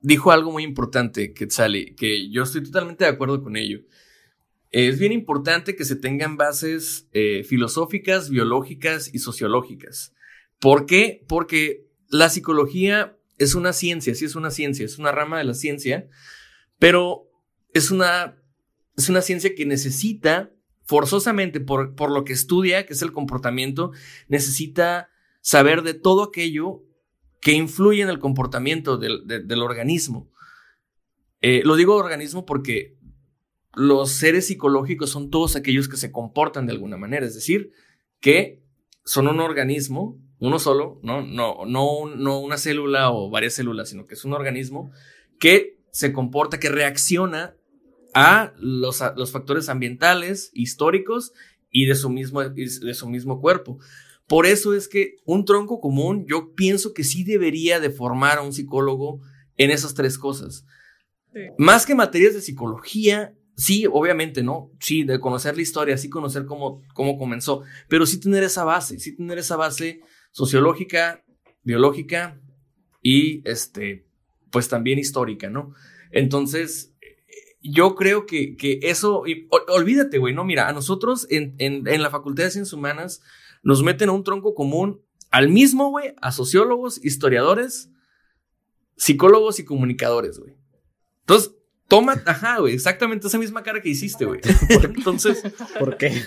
Dijo 0.00 0.30
algo 0.30 0.52
muy 0.52 0.62
importante, 0.62 1.34
Quetzali, 1.34 1.94
que 1.94 2.30
yo 2.30 2.44
estoy 2.44 2.62
totalmente 2.62 3.04
de 3.04 3.10
acuerdo 3.10 3.42
con 3.42 3.56
ello. 3.56 3.80
Es 4.70 4.98
bien 4.98 5.12
importante 5.12 5.74
que 5.74 5.84
se 5.84 5.96
tengan 5.96 6.36
bases 6.36 7.08
eh, 7.12 7.42
filosóficas, 7.42 8.30
biológicas 8.30 9.12
y 9.12 9.18
sociológicas. 9.18 10.14
¿Por 10.60 10.86
qué? 10.86 11.24
Porque 11.26 11.88
la 12.08 12.28
psicología 12.28 13.16
es 13.38 13.54
una 13.54 13.72
ciencia, 13.72 14.14
sí 14.14 14.24
es 14.24 14.36
una 14.36 14.50
ciencia, 14.50 14.84
es 14.84 14.98
una 14.98 15.10
rama 15.10 15.38
de 15.38 15.44
la 15.44 15.54
ciencia, 15.54 16.08
pero 16.78 17.28
es 17.72 17.90
una, 17.90 18.39
es 19.00 19.08
una 19.08 19.22
ciencia 19.22 19.54
que 19.54 19.66
necesita, 19.66 20.52
forzosamente, 20.84 21.60
por, 21.60 22.10
lo 22.10 22.24
que 22.24 22.32
estudia, 22.32 22.86
que 22.86 22.92
es 22.92 23.02
el 23.02 23.12
comportamiento, 23.12 23.92
necesita 24.28 25.10
saber 25.40 25.82
de 25.82 25.94
todo 25.94 26.22
aquello 26.22 26.82
que 27.40 27.52
influye 27.52 28.02
en 28.02 28.08
el 28.08 28.18
comportamiento 28.18 28.98
del, 28.98 29.62
organismo. 29.62 30.30
Eh, 31.40 31.62
lo 31.64 31.76
digo 31.76 31.96
organismo 31.96 32.44
porque 32.44 32.98
los 33.74 34.10
seres 34.10 34.46
psicológicos 34.46 35.08
son 35.08 35.30
todos 35.30 35.56
aquellos 35.56 35.88
que 35.88 35.96
se 35.96 36.12
comportan 36.12 36.66
de 36.66 36.72
alguna 36.72 36.98
manera, 36.98 37.24
es 37.24 37.34
decir, 37.34 37.72
que 38.20 38.62
son 39.04 39.26
un 39.26 39.40
organismo 39.40 40.18
uno 40.40 40.58
solo, 40.58 40.98
no 41.02 42.40
una 42.40 42.56
célula 42.56 43.10
o 43.10 43.30
varias 43.30 43.54
células, 43.54 43.90
sino 43.90 44.06
que 44.06 44.14
es 44.14 44.24
un 44.24 44.32
organismo 44.32 44.90
que 45.38 45.78
se 45.90 46.12
comporta, 46.12 46.58
que 46.58 46.70
reacciona 46.70 47.56
a 48.14 48.52
los, 48.58 49.02
los 49.16 49.30
factores 49.30 49.68
ambientales, 49.68 50.50
históricos 50.54 51.32
y 51.70 51.86
de 51.86 51.94
su, 51.94 52.10
mismo, 52.10 52.42
de 52.42 52.94
su 52.94 53.08
mismo 53.08 53.40
cuerpo. 53.40 53.78
Por 54.26 54.46
eso 54.46 54.74
es 54.74 54.86
que 54.86 55.16
un 55.24 55.44
tronco 55.44 55.80
común, 55.80 56.24
yo 56.28 56.54
pienso 56.54 56.94
que 56.94 57.04
sí 57.04 57.24
debería 57.24 57.80
de 57.80 57.90
formar 57.90 58.38
a 58.38 58.42
un 58.42 58.52
psicólogo 58.52 59.20
en 59.56 59.70
esas 59.70 59.94
tres 59.94 60.18
cosas. 60.18 60.64
Más 61.58 61.86
que 61.86 61.94
materias 61.94 62.34
de 62.34 62.40
psicología, 62.40 63.34
sí, 63.56 63.86
obviamente, 63.90 64.42
¿no? 64.42 64.70
Sí, 64.80 65.04
de 65.04 65.20
conocer 65.20 65.56
la 65.56 65.62
historia, 65.62 65.98
sí 65.98 66.08
conocer 66.08 66.44
cómo, 66.44 66.82
cómo 66.94 67.18
comenzó, 67.18 67.62
pero 67.88 68.06
sí 68.06 68.18
tener 68.18 68.42
esa 68.42 68.64
base, 68.64 68.98
sí 68.98 69.16
tener 69.16 69.38
esa 69.38 69.56
base 69.56 70.00
sociológica, 70.32 71.24
biológica 71.62 72.40
y 73.02 73.48
este, 73.48 74.06
pues 74.50 74.68
también 74.68 74.98
histórica, 74.98 75.50
¿no? 75.50 75.74
Entonces, 76.10 76.89
yo 77.62 77.94
creo 77.94 78.26
que, 78.26 78.56
que 78.56 78.80
eso, 78.82 79.22
olvídate, 79.68 80.18
güey, 80.18 80.34
no, 80.34 80.44
mira, 80.44 80.68
a 80.68 80.72
nosotros 80.72 81.26
en, 81.30 81.54
en, 81.58 81.86
en, 81.86 82.02
la 82.02 82.10
Facultad 82.10 82.44
de 82.44 82.50
Ciencias 82.50 82.72
Humanas 82.72 83.22
nos 83.62 83.82
meten 83.82 84.08
a 84.08 84.12
un 84.12 84.24
tronco 84.24 84.54
común 84.54 85.02
al 85.30 85.48
mismo, 85.48 85.90
güey, 85.90 86.14
a 86.20 86.32
sociólogos, 86.32 87.04
historiadores, 87.04 87.90
psicólogos 88.96 89.58
y 89.58 89.64
comunicadores, 89.64 90.38
güey. 90.38 90.56
Entonces, 91.20 91.54
Toma, 91.90 92.22
ajá, 92.24 92.60
güey, 92.60 92.72
exactamente 92.72 93.26
esa 93.26 93.36
misma 93.36 93.64
cara 93.64 93.82
que 93.82 93.88
hiciste, 93.88 94.24
güey. 94.24 94.40
Entonces, 94.68 95.42
¿por 95.76 95.96
qué? 95.96 96.22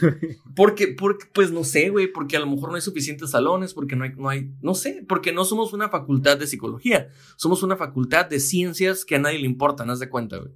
Porque, 0.57 0.87
porque, 0.89 1.25
pues 1.33 1.51
no 1.51 1.63
sé, 1.63 1.87
güey, 1.87 2.11
porque 2.11 2.35
a 2.35 2.41
lo 2.41 2.47
mejor 2.47 2.67
no 2.67 2.75
hay 2.75 2.81
suficientes 2.81 3.29
salones, 3.29 3.73
porque 3.73 3.95
no 3.95 4.03
hay, 4.03 4.11
no 4.17 4.27
hay, 4.27 4.51
no 4.61 4.75
sé, 4.75 5.05
porque 5.07 5.31
no 5.31 5.45
somos 5.45 5.71
una 5.71 5.87
facultad 5.87 6.37
de 6.37 6.47
psicología, 6.47 7.07
somos 7.37 7.63
una 7.63 7.77
facultad 7.77 8.25
de 8.25 8.41
ciencias 8.41 9.05
que 9.05 9.15
a 9.15 9.19
nadie 9.19 9.39
le 9.39 9.45
importan, 9.45 9.89
haz 9.89 9.99
de 9.99 10.09
cuenta, 10.09 10.35
güey. 10.35 10.51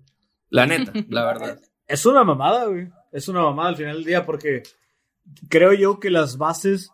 La 0.49 0.65
neta, 0.65 0.93
la 1.09 1.25
verdad. 1.25 1.61
Es 1.87 2.05
una 2.05 2.23
mamada, 2.23 2.65
güey. 2.65 2.89
Es 3.11 3.27
una 3.27 3.41
mamada 3.41 3.69
al 3.69 3.77
final 3.77 3.95
del 3.95 4.05
día 4.05 4.25
porque 4.25 4.63
creo 5.49 5.73
yo 5.73 5.99
que 5.99 6.09
las 6.09 6.37
bases 6.37 6.91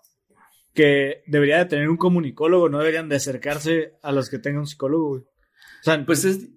que 0.74 1.24
debería 1.28 1.60
de 1.60 1.66
tener 1.66 1.89
un 1.89 1.98
comunicólogo 1.98 2.70
no 2.70 2.80
deberían 2.80 3.10
de 3.10 3.18
acercarse 3.18 3.94
a 4.02 4.12
las 4.12 4.30
que 4.30 4.39
tenga 4.39 4.60
un 4.60 4.68
psicólogo, 4.68 5.10
güey. 5.10 5.22
O 5.22 5.84
sea, 5.84 6.04
pues 6.06 6.26
es 6.26 6.50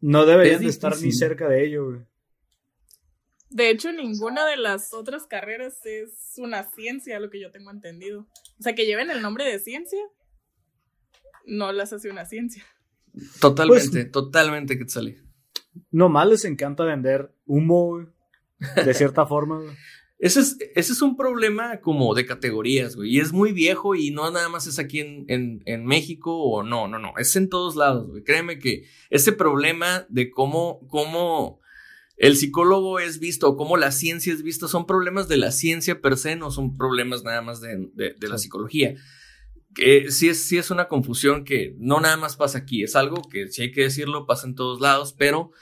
no 0.00 0.24
deberían 0.24 0.60
de 0.60 0.68
estar 0.68 0.98
ni 1.00 1.12
cerca 1.12 1.48
de 1.48 1.64
ello, 1.64 1.86
güey. 1.86 2.00
De 3.50 3.68
hecho, 3.68 3.92
ninguna 3.92 4.46
de 4.46 4.56
las 4.56 4.94
otras 4.94 5.26
carreras 5.26 5.84
es 5.84 6.34
una 6.36 6.70
ciencia, 6.70 7.18
lo 7.18 7.30
que 7.30 7.40
yo 7.40 7.50
tengo 7.50 7.70
entendido. 7.70 8.28
O 8.58 8.62
sea, 8.62 8.74
que 8.74 8.86
lleven 8.86 9.10
el 9.10 9.22
nombre 9.22 9.44
de 9.44 9.58
ciencia, 9.58 10.00
no 11.46 11.72
las 11.72 11.92
hace 11.92 12.10
una 12.10 12.24
ciencia. 12.26 12.64
Totalmente, 13.40 14.02
pues, 14.02 14.12
totalmente, 14.12 14.78
Quetzalí. 14.78 15.18
Nomás 15.90 16.28
les 16.28 16.44
encanta 16.44 16.84
vender 16.84 17.32
humo, 17.46 18.06
de 18.84 18.94
cierta 18.94 19.26
forma. 19.26 19.60
Ese 20.18 20.40
es, 20.40 20.58
ese 20.74 20.92
es 20.92 21.00
un 21.00 21.16
problema 21.16 21.80
como 21.80 22.14
de 22.14 22.26
categorías, 22.26 22.94
güey. 22.94 23.16
Y 23.16 23.20
es 23.20 23.32
muy 23.32 23.52
viejo 23.52 23.94
y 23.94 24.10
no 24.10 24.30
nada 24.30 24.50
más 24.50 24.66
es 24.66 24.78
aquí 24.78 25.00
en, 25.00 25.24
en, 25.28 25.62
en 25.64 25.86
México 25.86 26.36
o 26.36 26.62
no, 26.62 26.88
no, 26.88 26.98
no. 26.98 27.14
Es 27.16 27.36
en 27.36 27.48
todos 27.48 27.74
lados, 27.74 28.10
güey. 28.10 28.22
Créeme 28.22 28.58
que 28.58 28.84
ese 29.08 29.32
problema 29.32 30.04
de 30.10 30.30
cómo, 30.30 30.86
cómo 30.88 31.60
el 32.20 32.36
psicólogo 32.36 32.98
es 32.98 33.18
visto, 33.18 33.56
cómo 33.56 33.78
la 33.78 33.92
ciencia 33.92 34.30
es 34.34 34.42
vista, 34.42 34.68
son 34.68 34.86
problemas 34.86 35.26
de 35.26 35.38
la 35.38 35.50
ciencia 35.52 36.02
per 36.02 36.18
se, 36.18 36.36
no 36.36 36.50
son 36.50 36.76
problemas 36.76 37.24
nada 37.24 37.40
más 37.40 37.62
de, 37.62 37.88
de, 37.94 38.28
la 38.28 38.36
psicología. 38.36 38.94
Que 39.74 40.10
sí, 40.10 40.28
es, 40.28 40.42
sí 40.42 40.58
es 40.58 40.70
una 40.70 40.88
confusión 40.88 41.44
que 41.44 41.74
no 41.78 42.00
nada 42.00 42.16
más 42.16 42.36
pasa 42.36 42.58
aquí, 42.58 42.82
es 42.82 42.96
algo 42.96 43.22
que 43.30 43.48
si 43.48 43.62
hay 43.62 43.72
que 43.72 43.82
decirlo, 43.82 44.26
pasa 44.26 44.46
en 44.46 44.54
todos 44.54 44.80
lados, 44.80 45.14
pero 45.16 45.52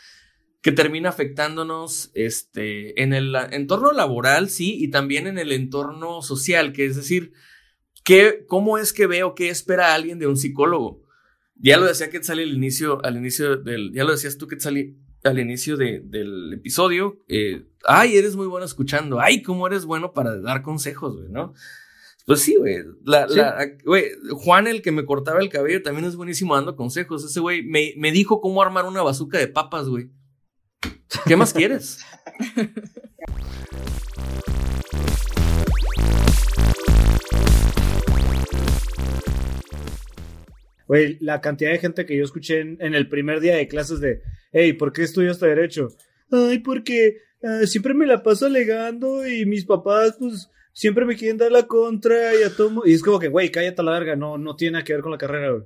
que 0.61 0.73
termina 0.73 1.09
afectándonos 1.09 2.11
este, 2.15 3.01
en 3.03 3.13
el 3.13 3.35
entorno 3.53 3.93
laboral, 3.93 4.49
sí, 4.49 4.77
y 4.79 4.91
también 4.91 5.27
en 5.27 5.39
el 5.39 5.53
entorno 5.53 6.21
social, 6.23 6.73
que 6.73 6.87
es 6.87 6.97
decir, 6.97 7.33
¿qué, 8.05 8.45
¿cómo 8.47 8.79
es 8.79 8.93
que 8.93 9.07
veo 9.07 9.35
qué 9.35 9.51
espera 9.51 9.95
alguien 9.95 10.19
de 10.19 10.27
un 10.27 10.37
psicólogo? 10.37 11.03
Ya 11.55 11.77
lo 11.77 11.87
decía 11.87 12.11
que 12.11 12.23
sale 12.23 12.43
al 12.43 12.53
inicio, 12.53 13.05
al 13.05 13.17
inicio 13.17 13.57
del, 13.57 13.93
ya 13.93 14.05
lo 14.05 14.13
decías 14.13 14.39
tú 14.39 14.47
que 14.47 14.57
al 15.25 15.39
inicio 15.39 15.77
del 15.77 16.53
episodio, 16.55 17.25
eh, 17.29 17.65
ay, 17.85 18.17
eres 18.17 18.37
muy 18.37 18.47
bueno 18.47 18.65
escuchando, 18.65 19.21
ay, 19.21 19.43
cómo 19.43 19.67
eres 19.67 19.85
bueno 19.85 20.13
para 20.13 20.41
dar 20.41 20.63
consejos, 20.63 21.17
güey, 21.17 21.29
¿no? 21.31 21.55
Pues 22.29 22.41
sí, 22.41 22.57
güey. 22.57 22.85
Juan, 24.33 24.67
el 24.67 24.83
que 24.83 24.93
me 24.93 25.07
cortaba 25.07 25.41
el 25.41 25.49
cabello, 25.49 25.81
también 25.83 26.05
es 26.05 26.15
buenísimo 26.15 26.55
dando 26.55 26.77
consejos. 26.77 27.25
Ese 27.25 27.41
güey 27.41 27.63
me, 27.63 27.95
me 27.97 28.13
dijo 28.13 28.43
cómo 28.43 28.61
armar 28.61 28.85
una 28.85 29.03
bazuca 29.03 29.39
de 29.39 29.49
papas, 29.49 29.89
güey. 29.89 30.11
¿Qué 31.27 31.37
más 31.37 31.55
quieres? 31.55 32.01
Güey, 40.87 41.19
la 41.21 41.43
cantidad 41.43 41.71
de 41.71 41.79
gente 41.79 42.07
que 42.07 42.17
yo 42.17 42.25
escuché 42.25 42.61
en, 42.61 42.95
el 42.95 43.11
primer 43.11 43.41
día 43.41 43.57
de 43.57 43.69
clases 43.69 44.01
de, 44.01 44.23
hey, 44.53 44.73
¿por 44.73 44.95
qué 44.95 45.03
estudiaste 45.03 45.45
Derecho? 45.45 45.89
Ay, 46.31 46.61
porque 46.61 47.19
ah, 47.43 47.67
siempre 47.67 47.93
me 47.93 48.07
la 48.07 48.23
paso 48.23 48.47
alegando 48.47 49.29
y 49.29 49.45
mis 49.45 49.67
papás, 49.67 50.17
pues, 50.19 50.49
siempre 50.79 51.05
me 51.05 51.17
quieren 51.17 51.39
dar 51.39 51.51
la 51.51 51.67
contra 51.67 52.37
y 52.39 52.45
a 52.45 52.55
todo. 52.55 52.87
Y 52.87 52.93
es 52.93 53.03
como 53.03 53.19
que, 53.19 53.27
güey, 53.27 53.51
cállate 53.51 53.81
a 53.81 53.85
la 53.85 53.91
verga, 53.91 54.15
no, 54.15 54.39
no 54.39 54.55
tiene 54.55 54.75
nada 54.75 54.85
que 54.85 54.93
ver 54.93 55.03
con 55.03 55.11
la 55.11 55.19
carrera, 55.19 55.51
güey. 55.51 55.65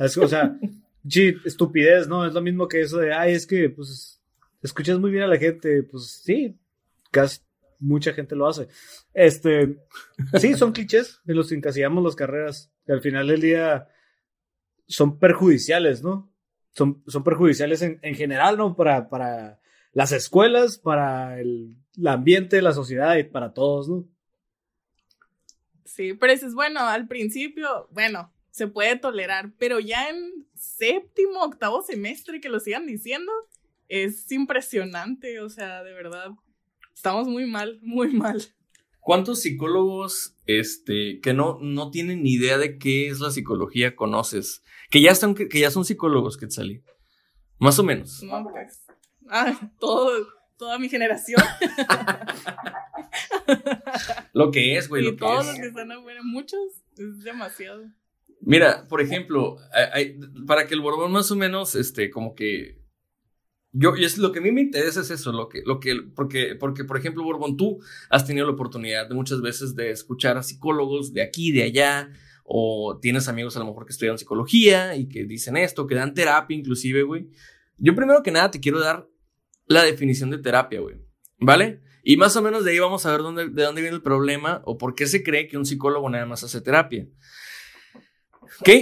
o 0.00 0.28
sea, 0.28 0.58
sí, 1.08 1.32
estupidez, 1.44 2.08
¿no? 2.08 2.26
Es 2.26 2.34
lo 2.34 2.42
mismo 2.42 2.66
que 2.66 2.80
eso 2.80 2.98
de, 2.98 3.14
ay, 3.14 3.34
es 3.34 3.46
que, 3.46 3.70
pues, 3.70 4.20
escuchas 4.60 4.98
muy 4.98 5.12
bien 5.12 5.22
a 5.22 5.28
la 5.28 5.38
gente, 5.38 5.84
pues 5.84 6.22
sí, 6.24 6.58
casi 7.12 7.40
mucha 7.78 8.12
gente 8.12 8.34
lo 8.34 8.48
hace. 8.48 8.66
Este, 9.14 9.78
sí, 10.40 10.54
son 10.54 10.72
clichés 10.72 11.20
en 11.28 11.36
los 11.36 11.48
que 11.48 11.54
encasillamos 11.54 12.02
las 12.02 12.16
carreras, 12.16 12.72
que 12.84 12.90
al 12.90 13.00
final 13.00 13.28
del 13.28 13.40
día 13.40 13.86
son 14.88 15.20
perjudiciales, 15.20 16.02
¿no? 16.02 16.32
Son, 16.72 17.00
son 17.06 17.22
perjudiciales 17.22 17.80
en, 17.82 18.00
en 18.02 18.16
general, 18.16 18.56
¿no? 18.58 18.74
Para, 18.74 19.08
para 19.08 19.60
las 19.92 20.10
escuelas, 20.10 20.78
para 20.78 21.38
el, 21.38 21.76
ambiente, 22.04 22.60
la 22.60 22.72
sociedad 22.72 23.16
y 23.18 23.22
para 23.22 23.52
todos, 23.52 23.88
¿no? 23.88 24.04
Sí, 25.98 26.14
pero 26.14 26.32
eso 26.32 26.46
es 26.46 26.54
bueno, 26.54 26.78
al 26.78 27.08
principio, 27.08 27.88
bueno, 27.90 28.32
se 28.52 28.68
puede 28.68 28.96
tolerar, 28.96 29.50
pero 29.58 29.80
ya 29.80 30.08
en 30.08 30.46
séptimo, 30.54 31.40
octavo 31.40 31.82
semestre 31.82 32.40
que 32.40 32.48
lo 32.48 32.60
sigan 32.60 32.86
diciendo, 32.86 33.32
es 33.88 34.30
impresionante, 34.30 35.40
o 35.40 35.48
sea, 35.48 35.82
de 35.82 35.92
verdad, 35.92 36.30
estamos 36.94 37.26
muy 37.26 37.46
mal, 37.46 37.80
muy 37.82 38.12
mal. 38.12 38.40
¿Cuántos 39.00 39.40
psicólogos 39.40 40.36
este, 40.46 41.18
que 41.18 41.34
no, 41.34 41.58
no 41.60 41.90
tienen 41.90 42.22
ni 42.22 42.34
idea 42.34 42.58
de 42.58 42.78
qué 42.78 43.08
es 43.08 43.18
la 43.18 43.32
psicología 43.32 43.96
conoces? 43.96 44.62
Que 44.90 45.00
ya, 45.00 45.10
están, 45.10 45.34
que, 45.34 45.48
ya 45.58 45.72
son 45.72 45.84
psicólogos, 45.84 46.36
Quetzalí. 46.36 46.84
Más 47.58 47.76
o 47.80 47.82
menos. 47.82 48.22
No, 48.22 48.46
pues. 48.48 48.84
Ah, 49.28 49.72
todo, 49.80 50.28
toda 50.58 50.78
mi 50.78 50.88
generación. 50.88 51.42
lo 54.32 54.50
que 54.50 54.76
es, 54.76 54.88
güey. 54.88 55.06
Y 55.06 55.16
todos 55.16 55.46
los 55.46 55.56
que 55.56 55.66
están 55.66 55.90
afuera, 55.92 56.20
muchos, 56.22 56.60
es 56.96 57.22
demasiado. 57.22 57.84
Mira, 58.40 58.86
por 58.88 59.00
ejemplo, 59.00 59.56
para 60.46 60.66
que 60.66 60.74
el 60.74 60.80
Borbón 60.80 61.12
más 61.12 61.30
o 61.30 61.36
menos, 61.36 61.74
este, 61.74 62.10
como 62.10 62.34
que 62.34 62.78
yo, 63.72 63.96
y 63.96 64.04
es 64.04 64.16
lo 64.16 64.32
que 64.32 64.38
a 64.38 64.42
mí 64.42 64.50
me 64.50 64.62
interesa 64.62 65.00
es 65.00 65.10
eso, 65.10 65.30
lo 65.32 65.48
que, 65.48 65.62
lo 65.64 65.78
que, 65.78 65.96
porque, 66.14 66.54
porque, 66.54 66.84
por 66.84 66.96
ejemplo, 66.96 67.22
Borbón, 67.22 67.56
tú 67.56 67.80
has 68.08 68.26
tenido 68.26 68.46
la 68.46 68.52
oportunidad 68.52 69.08
de 69.08 69.14
muchas 69.14 69.42
veces 69.42 69.74
de 69.74 69.90
escuchar 69.90 70.38
a 70.38 70.42
psicólogos 70.42 71.12
de 71.12 71.22
aquí, 71.22 71.52
de 71.52 71.64
allá, 71.64 72.10
o 72.44 72.98
tienes 73.00 73.28
amigos 73.28 73.56
a 73.56 73.60
lo 73.60 73.66
mejor 73.66 73.84
que 73.84 73.92
estudian 73.92 74.16
psicología 74.16 74.96
y 74.96 75.08
que 75.08 75.24
dicen 75.24 75.56
esto, 75.56 75.86
que 75.86 75.94
dan 75.94 76.14
terapia 76.14 76.56
inclusive, 76.56 77.02
güey. 77.02 77.28
Yo 77.76 77.94
primero 77.94 78.22
que 78.22 78.30
nada 78.30 78.50
te 78.50 78.60
quiero 78.60 78.80
dar 78.80 79.06
la 79.66 79.82
definición 79.82 80.30
de 80.30 80.38
terapia, 80.38 80.80
güey. 80.80 80.96
¿Vale? 81.38 81.82
Y 82.08 82.16
más 82.16 82.34
o 82.36 82.40
menos 82.40 82.64
de 82.64 82.70
ahí 82.70 82.78
vamos 82.78 83.04
a 83.04 83.14
ver 83.14 83.20
de 83.20 83.62
dónde 83.64 83.82
viene 83.82 83.94
el 83.94 84.00
problema 84.00 84.62
o 84.64 84.78
por 84.78 84.94
qué 84.94 85.06
se 85.06 85.22
cree 85.22 85.46
que 85.46 85.58
un 85.58 85.66
psicólogo 85.66 86.08
nada 86.08 86.24
más 86.24 86.42
hace 86.42 86.62
terapia. 86.62 87.06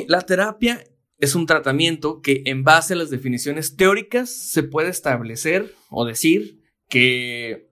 La 0.07 0.21
terapia 0.21 0.85
es 1.19 1.35
un 1.35 1.45
tratamiento 1.45 2.21
que 2.21 2.45
en 2.47 2.63
base 2.63 2.95
a 2.95 2.97
las 2.97 3.11
definiciones 3.11 3.75
teóricas 3.75 4.31
se 4.31 4.63
puede 4.63 4.91
establecer 4.91 5.75
o 5.91 6.05
decir 6.05 6.61
que 6.89 7.69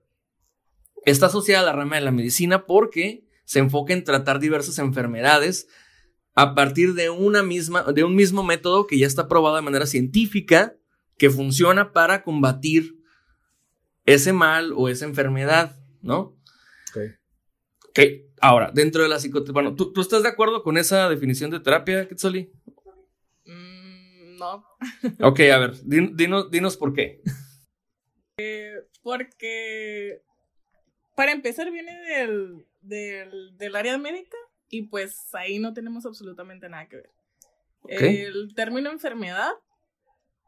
está 1.05 1.27
asociada 1.27 1.61
a 1.61 1.65
la 1.67 1.71
rama 1.71 1.95
de 1.95 2.01
la 2.01 2.11
medicina 2.11 2.65
porque 2.65 3.23
se 3.45 3.59
enfoca 3.59 3.93
en 3.93 4.03
tratar 4.03 4.41
diversas 4.41 4.77
enfermedades 4.77 5.69
a 6.33 6.53
partir 6.53 6.95
de 6.95 7.09
una 7.09 7.43
misma 7.43 7.83
de 7.93 8.03
un 8.03 8.13
mismo 8.13 8.43
método 8.43 8.87
que 8.87 8.99
ya 8.99 9.07
está 9.07 9.29
probado 9.29 9.55
de 9.55 9.61
manera 9.61 9.85
científica 9.85 10.75
que 11.17 11.29
funciona 11.29 11.93
para 11.93 12.23
combatir 12.23 12.94
ese 14.05 14.33
mal 14.33 14.73
o 14.75 14.89
esa 14.89 15.05
enfermedad, 15.05 15.75
¿no? 16.01 16.37
Ok. 17.89 17.99
Ahora, 18.41 18.71
dentro 18.73 19.01
de 19.01 19.09
la 19.09 19.17
psicoterapia, 19.17 19.53
bueno, 19.53 19.75
¿tú, 19.75 19.91
¿tú, 19.93 20.01
estás 20.01 20.21
de 20.21 20.29
acuerdo 20.29 20.61
con 20.61 20.77
esa 20.77 21.09
definición 21.09 21.49
de 21.49 21.59
terapia, 21.59 22.07
Quetzali? 22.07 22.51
no. 23.45 24.65
Ok, 25.21 25.39
a 25.39 25.57
ver, 25.57 25.75
dinos, 25.83 26.51
dinos 26.51 26.77
por 26.77 26.93
qué. 26.93 27.21
Eh, 28.37 28.75
porque, 29.01 30.21
para 31.15 31.31
empezar, 31.31 31.71
viene 31.71 31.97
del, 32.01 32.65
del, 32.81 33.57
del, 33.57 33.75
área 33.75 33.97
médica 33.97 34.37
y 34.69 34.83
pues 34.83 35.33
ahí 35.33 35.57
no 35.57 35.73
tenemos 35.73 36.05
absolutamente 36.05 36.67
nada 36.67 36.87
que 36.87 36.97
ver. 36.97 37.11
El 37.87 38.53
término 38.55 38.91
enfermedad 38.91 39.51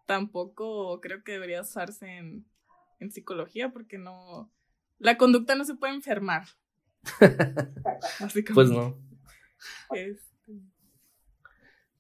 tampoco 0.06 1.00
creo 1.00 1.24
que 1.24 1.34
debería 1.34 1.62
usarse 1.62 2.18
en, 2.18 2.46
en 3.00 3.12
psicología 3.12 3.72
porque 3.72 3.98
no... 3.98 4.52
La 5.00 5.18
conducta 5.18 5.56
no 5.56 5.64
se 5.64 5.76
puede 5.76 5.94
enfermar. 5.94 6.48
pues 8.54 8.70
no. 8.70 8.98
Es, 9.94 10.18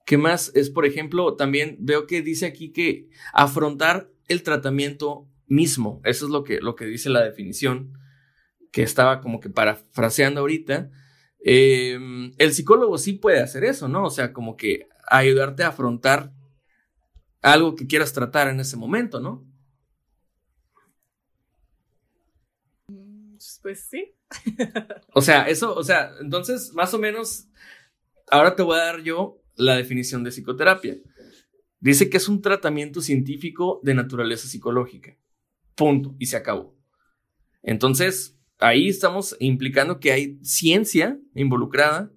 ¿Qué 0.05 0.17
más 0.17 0.51
es, 0.55 0.69
por 0.69 0.85
ejemplo, 0.85 1.35
también 1.35 1.77
veo 1.79 2.07
que 2.07 2.21
dice 2.21 2.45
aquí 2.45 2.71
que 2.71 3.09
afrontar 3.33 4.09
el 4.27 4.41
tratamiento 4.41 5.27
mismo, 5.47 6.01
eso 6.03 6.25
es 6.25 6.31
lo 6.31 6.43
que, 6.43 6.59
lo 6.61 6.75
que 6.75 6.85
dice 6.85 7.09
la 7.09 7.23
definición, 7.23 7.97
que 8.71 8.83
estaba 8.83 9.21
como 9.21 9.39
que 9.39 9.49
parafraseando 9.49 10.41
ahorita. 10.41 10.91
Em, 11.39 12.31
el 12.37 12.53
psicólogo 12.53 12.97
sí 12.97 13.13
puede 13.13 13.41
hacer 13.41 13.63
eso, 13.63 13.87
¿no? 13.87 14.03
O 14.03 14.09
sea, 14.09 14.33
como 14.33 14.55
que 14.55 14.87
ayudarte 15.09 15.63
a 15.63 15.69
afrontar 15.69 16.33
algo 17.41 17.75
que 17.75 17.87
quieras 17.87 18.13
tratar 18.13 18.49
en 18.49 18.59
ese 18.59 18.77
momento, 18.77 19.19
¿no? 19.19 19.46
Pues 23.67 23.81
sí. 23.81 24.15
o 25.13 25.19
sea, 25.19 25.43
eso, 25.49 25.75
o 25.75 25.83
sea, 25.83 26.13
entonces, 26.21 26.71
más 26.73 26.93
o 26.93 26.99
menos, 26.99 27.49
ahora 28.31 28.55
te 28.55 28.63
voy 28.63 28.79
a 28.79 28.85
dar 28.85 29.03
yo 29.03 29.43
la 29.57 29.75
definición 29.75 30.23
de 30.23 30.31
psicoterapia. 30.31 30.95
Dice 31.81 32.09
que 32.09 32.15
es 32.15 32.29
un 32.29 32.41
tratamiento 32.41 33.01
científico 33.01 33.81
de 33.83 33.93
naturaleza 33.93 34.47
psicológica. 34.47 35.17
Punto. 35.75 36.15
Y 36.17 36.27
se 36.27 36.37
acabó. 36.37 36.77
Entonces, 37.61 38.39
ahí 38.57 38.87
estamos 38.87 39.35
implicando 39.41 39.99
que 39.99 40.13
hay 40.13 40.39
ciencia 40.43 41.19
involucrada 41.35 42.09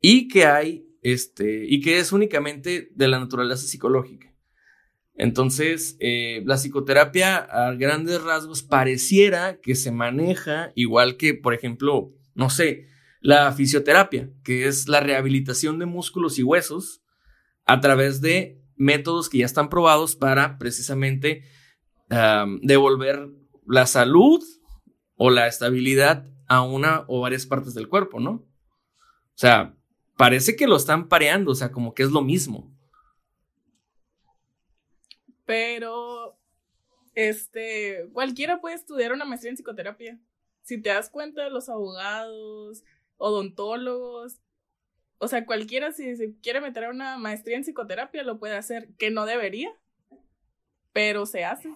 y 0.00 0.26
que 0.26 0.46
hay, 0.46 0.84
este, 1.00 1.64
y 1.64 1.80
que 1.80 2.00
es 2.00 2.10
únicamente 2.10 2.90
de 2.92 3.06
la 3.06 3.20
naturaleza 3.20 3.68
psicológica. 3.68 4.31
Entonces, 5.14 5.96
eh, 6.00 6.42
la 6.46 6.56
psicoterapia 6.56 7.36
a 7.36 7.72
grandes 7.74 8.22
rasgos 8.22 8.62
pareciera 8.62 9.60
que 9.60 9.74
se 9.74 9.92
maneja 9.92 10.72
igual 10.74 11.16
que, 11.16 11.34
por 11.34 11.54
ejemplo, 11.54 12.12
no 12.34 12.50
sé, 12.50 12.86
la 13.20 13.52
fisioterapia, 13.52 14.30
que 14.42 14.66
es 14.66 14.88
la 14.88 15.00
rehabilitación 15.00 15.78
de 15.78 15.86
músculos 15.86 16.38
y 16.38 16.42
huesos 16.42 17.02
a 17.66 17.80
través 17.80 18.20
de 18.20 18.60
métodos 18.76 19.28
que 19.28 19.38
ya 19.38 19.46
están 19.46 19.68
probados 19.68 20.16
para 20.16 20.58
precisamente 20.58 21.44
am, 22.10 22.60
devolver 22.62 23.28
la 23.66 23.86
salud 23.86 24.42
o 25.16 25.30
la 25.30 25.46
estabilidad 25.46 26.26
a 26.48 26.62
una 26.62 27.04
o 27.06 27.20
varias 27.20 27.46
partes 27.46 27.74
del 27.74 27.88
cuerpo, 27.88 28.18
¿no? 28.18 28.30
O 28.32 29.36
sea, 29.36 29.76
parece 30.16 30.56
que 30.56 30.66
lo 30.66 30.76
están 30.76 31.08
pareando, 31.08 31.52
o 31.52 31.54
sea, 31.54 31.70
como 31.70 31.94
que 31.94 32.02
es 32.02 32.10
lo 32.10 32.22
mismo. 32.22 32.71
Pero, 35.44 36.38
este, 37.14 38.08
cualquiera 38.12 38.60
puede 38.60 38.76
estudiar 38.76 39.12
una 39.12 39.24
maestría 39.24 39.50
en 39.50 39.56
psicoterapia. 39.56 40.18
Si 40.62 40.80
te 40.80 40.90
das 40.90 41.10
cuenta, 41.10 41.48
los 41.48 41.68
abogados, 41.68 42.84
odontólogos, 43.16 44.40
o 45.18 45.28
sea, 45.28 45.46
cualquiera 45.46 45.92
si 45.92 46.16
se 46.16 46.34
quiere 46.42 46.60
meter 46.60 46.84
a 46.84 46.90
una 46.90 47.16
maestría 47.16 47.56
en 47.56 47.62
psicoterapia 47.62 48.24
lo 48.24 48.40
puede 48.40 48.56
hacer, 48.56 48.88
que 48.98 49.12
no 49.12 49.24
debería, 49.24 49.70
pero 50.92 51.26
se 51.26 51.44
hace. 51.44 51.72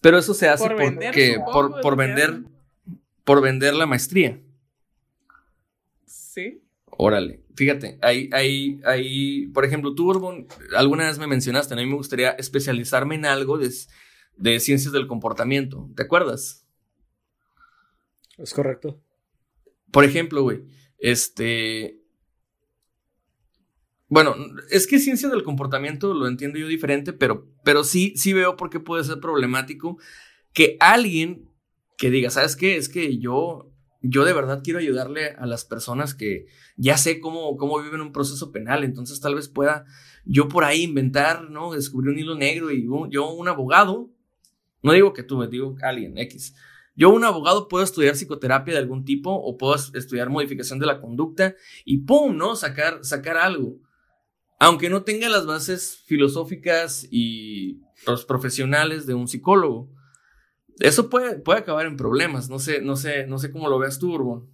Pero 0.00 0.18
eso 0.18 0.34
se 0.34 0.48
hace 0.48 0.64
Por 0.64 0.76
vender, 0.76 1.10
porque, 1.10 1.34
supongo, 1.34 1.80
por, 1.80 1.96
vender, 1.96 2.42
por 3.22 3.42
vender 3.42 3.74
la 3.74 3.86
maestría. 3.86 4.40
Sí. 6.04 6.64
Órale, 6.86 7.39
fíjate, 7.60 7.98
ahí, 8.00 8.30
ahí, 8.32 8.80
ahí, 8.86 9.46
por 9.48 9.66
ejemplo, 9.66 9.94
tú, 9.94 10.06
Borbón, 10.06 10.46
alguna 10.74 11.06
vez 11.06 11.18
me 11.18 11.26
mencionaste, 11.26 11.74
a 11.74 11.76
mí 11.76 11.84
me 11.84 11.94
gustaría 11.94 12.30
especializarme 12.30 13.16
en 13.16 13.26
algo 13.26 13.58
de, 13.58 13.70
de 14.38 14.60
ciencias 14.60 14.94
del 14.94 15.06
comportamiento, 15.06 15.90
¿te 15.94 16.02
acuerdas? 16.02 16.66
Es 18.38 18.54
correcto. 18.54 18.98
Por 19.90 20.04
ejemplo, 20.04 20.42
güey, 20.42 20.62
este... 20.96 22.00
Bueno, 24.08 24.34
es 24.70 24.86
que 24.86 24.98
ciencia 24.98 25.28
del 25.28 25.42
comportamiento 25.42 26.14
lo 26.14 26.28
entiendo 26.28 26.58
yo 26.58 26.66
diferente, 26.66 27.12
pero, 27.12 27.46
pero 27.62 27.84
sí, 27.84 28.14
sí 28.16 28.32
veo 28.32 28.56
por 28.56 28.70
qué 28.70 28.80
puede 28.80 29.04
ser 29.04 29.20
problemático 29.20 29.98
que 30.54 30.78
alguien 30.80 31.46
que 31.98 32.10
diga, 32.10 32.30
¿sabes 32.30 32.56
qué? 32.56 32.78
Es 32.78 32.88
que 32.88 33.18
yo, 33.18 33.69
yo 34.02 34.24
de 34.24 34.32
verdad 34.32 34.62
quiero 34.64 34.78
ayudarle 34.78 35.30
a 35.38 35.46
las 35.46 35.64
personas 35.64 36.14
que 36.14 36.46
ya 36.76 36.96
sé 36.96 37.20
cómo, 37.20 37.56
cómo 37.56 37.82
viven 37.82 38.00
un 38.00 38.12
proceso 38.12 38.50
penal, 38.52 38.84
entonces 38.84 39.20
tal 39.20 39.34
vez 39.34 39.48
pueda 39.48 39.84
yo 40.24 40.48
por 40.48 40.64
ahí 40.64 40.82
inventar, 40.82 41.50
¿no? 41.50 41.72
Descubrir 41.72 42.10
un 42.12 42.18
hilo 42.18 42.34
negro 42.34 42.70
y 42.70 42.86
yo 43.10 43.30
un 43.30 43.48
abogado, 43.48 44.10
no 44.82 44.92
digo 44.92 45.12
que 45.12 45.22
tú, 45.22 45.44
digo 45.46 45.76
alguien, 45.82 46.16
X. 46.18 46.54
Yo, 46.96 47.10
un 47.10 47.24
abogado, 47.24 47.68
puedo 47.68 47.84
estudiar 47.84 48.14
psicoterapia 48.14 48.74
de 48.74 48.80
algún 48.80 49.04
tipo 49.04 49.32
o 49.32 49.56
puedo 49.56 49.74
es- 49.74 49.90
estudiar 49.94 50.28
modificación 50.28 50.78
de 50.78 50.86
la 50.86 51.00
conducta 51.00 51.54
y 51.84 51.98
¡pum! 51.98 52.36
¿no? 52.36 52.56
Sacar, 52.56 53.04
sacar 53.04 53.36
algo. 53.36 53.78
Aunque 54.58 54.90
no 54.90 55.02
tenga 55.02 55.28
las 55.30 55.46
bases 55.46 56.02
filosóficas 56.06 57.06
y 57.10 57.80
los 58.06 58.24
profesionales 58.26 59.06
de 59.06 59.14
un 59.14 59.28
psicólogo. 59.28 59.90
Eso 60.80 61.10
puede, 61.10 61.38
puede 61.38 61.60
acabar 61.60 61.86
en 61.86 61.96
problemas. 61.96 62.48
No 62.48 62.58
sé, 62.58 62.80
no 62.80 62.96
sé, 62.96 63.26
no 63.26 63.38
sé 63.38 63.50
cómo 63.50 63.68
lo 63.68 63.78
veas 63.78 63.98
tú, 63.98 64.12
Urbon. 64.12 64.50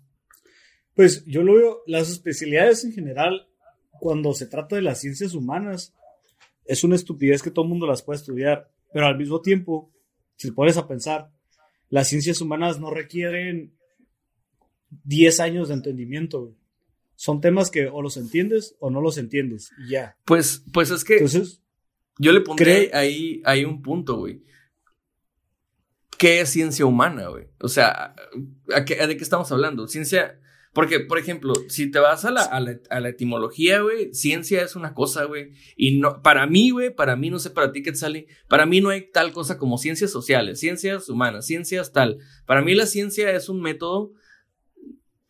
Pues 0.95 1.25
yo 1.25 1.43
lo 1.43 1.55
veo, 1.55 1.83
las 1.87 2.11
especialidades 2.11 2.85
en 2.85 2.93
general, 2.93 3.49
cuando 4.01 4.33
se 4.33 4.47
trata 4.47 4.77
de 4.77 4.83
las 4.83 5.01
ciencias 5.01 5.35
humanas, 5.35 5.95
es 6.65 6.85
una 6.85 6.97
estupidez 6.97 7.43
que 7.43 7.51
todo 7.51 7.65
el 7.65 7.71
mundo 7.71 7.87
las 7.87 8.03
puede 8.03 8.19
estudiar, 8.19 8.71
pero 8.93 9.07
al 9.07 9.17
mismo 9.17 9.41
tiempo, 9.41 9.93
si 10.37 10.49
te 10.49 10.55
pones 10.55 10.77
a 10.77 10.89
pensar, 10.89 11.31
las 11.91 12.09
ciencias 12.09 12.41
humanas 12.41 12.81
no 12.81 12.91
requieren 12.91 13.77
10 15.05 15.41
años 15.41 15.69
de 15.69 15.75
entendimiento. 15.75 16.41
güey. 16.43 16.55
Son 17.15 17.41
temas 17.41 17.71
que 17.71 17.87
o 17.89 18.03
los 18.03 18.17
entiendes 18.17 18.75
o 18.79 18.91
no 18.91 19.01
los 19.01 19.17
entiendes, 19.19 19.71
y 19.79 19.91
ya. 19.91 20.17
Pues, 20.25 20.65
pues 20.73 20.91
es 20.91 21.05
que 21.05 21.15
Entonces, 21.15 21.63
yo 22.19 22.33
le 22.33 22.41
pondré 22.41 22.91
ahí, 22.93 23.43
ahí 23.45 23.65
un 23.65 23.83
punto, 23.83 24.17
güey. 24.17 24.43
¿Qué 26.19 26.41
es 26.41 26.51
ciencia 26.51 26.87
humana, 26.87 27.29
güey? 27.29 27.47
O 27.61 27.69
sea, 27.69 28.15
¿a 28.75 28.85
qué- 28.85 29.07
¿de 29.07 29.17
qué 29.17 29.23
estamos 29.23 29.51
hablando? 29.53 29.87
Ciencia. 29.89 30.41
Porque, 30.73 31.01
por 31.01 31.19
ejemplo, 31.19 31.55
si 31.69 31.91
te 31.91 31.99
vas 32.01 32.27
a 32.27 32.31
la, 32.31 33.09
etimología, 33.09 33.81
güey, 33.81 34.13
ciencia 34.13 34.63
es 34.63 34.77
una 34.77 34.93
cosa, 34.93 35.25
güey. 35.25 35.53
Y 35.75 35.99
no, 35.99 36.21
para 36.21 36.47
mí, 36.47 36.69
güey, 36.71 36.95
para 36.95 37.17
mí, 37.17 37.31
no 37.31 37.39
sé 37.39 37.49
para 37.49 37.73
ti 37.73 37.83
qué 37.83 37.95
sale, 37.95 38.27
para 38.47 38.67
mí 38.67 38.83
no 38.83 38.91
hay 38.91 39.11
tal 39.11 39.33
cosa 39.33 39.57
como 39.57 39.79
ciencias 39.79 40.11
sociales, 40.11 40.61
ciencias 40.61 41.09
humanas, 41.09 41.47
ciencias 41.47 41.93
tal. 41.93 42.19
Para 42.45 42.61
mí 42.61 42.75
la 42.75 42.85
ciencia 42.85 43.31
es 43.33 43.49
un 43.49 43.63
método, 43.63 44.13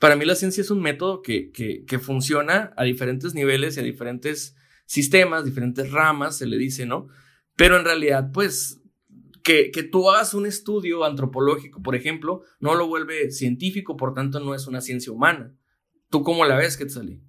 para 0.00 0.16
mí 0.16 0.24
la 0.24 0.34
ciencia 0.34 0.62
es 0.62 0.70
un 0.72 0.82
método 0.82 1.22
que, 1.22 1.52
que 1.52 1.98
funciona 2.00 2.72
a 2.76 2.82
diferentes 2.82 3.32
niveles 3.34 3.76
y 3.76 3.80
a 3.80 3.84
diferentes 3.84 4.56
sistemas, 4.84 5.44
diferentes 5.44 5.92
ramas, 5.92 6.38
se 6.38 6.46
le 6.46 6.56
dice, 6.58 6.86
¿no? 6.86 7.06
Pero 7.56 7.76
en 7.78 7.84
realidad, 7.84 8.30
pues, 8.32 8.80
que, 9.46 9.70
que 9.70 9.84
tú 9.84 10.10
hagas 10.10 10.34
un 10.34 10.44
estudio 10.44 11.04
antropológico, 11.04 11.80
por 11.80 11.94
ejemplo, 11.94 12.42
no 12.58 12.74
lo 12.74 12.88
vuelve 12.88 13.30
científico, 13.30 13.96
por 13.96 14.12
tanto 14.12 14.40
no 14.40 14.56
es 14.56 14.66
una 14.66 14.80
ciencia 14.80 15.12
humana. 15.12 15.56
¿Tú 16.10 16.24
cómo 16.24 16.44
la 16.44 16.56
ves, 16.56 16.76
Quetzalí? 16.76 17.22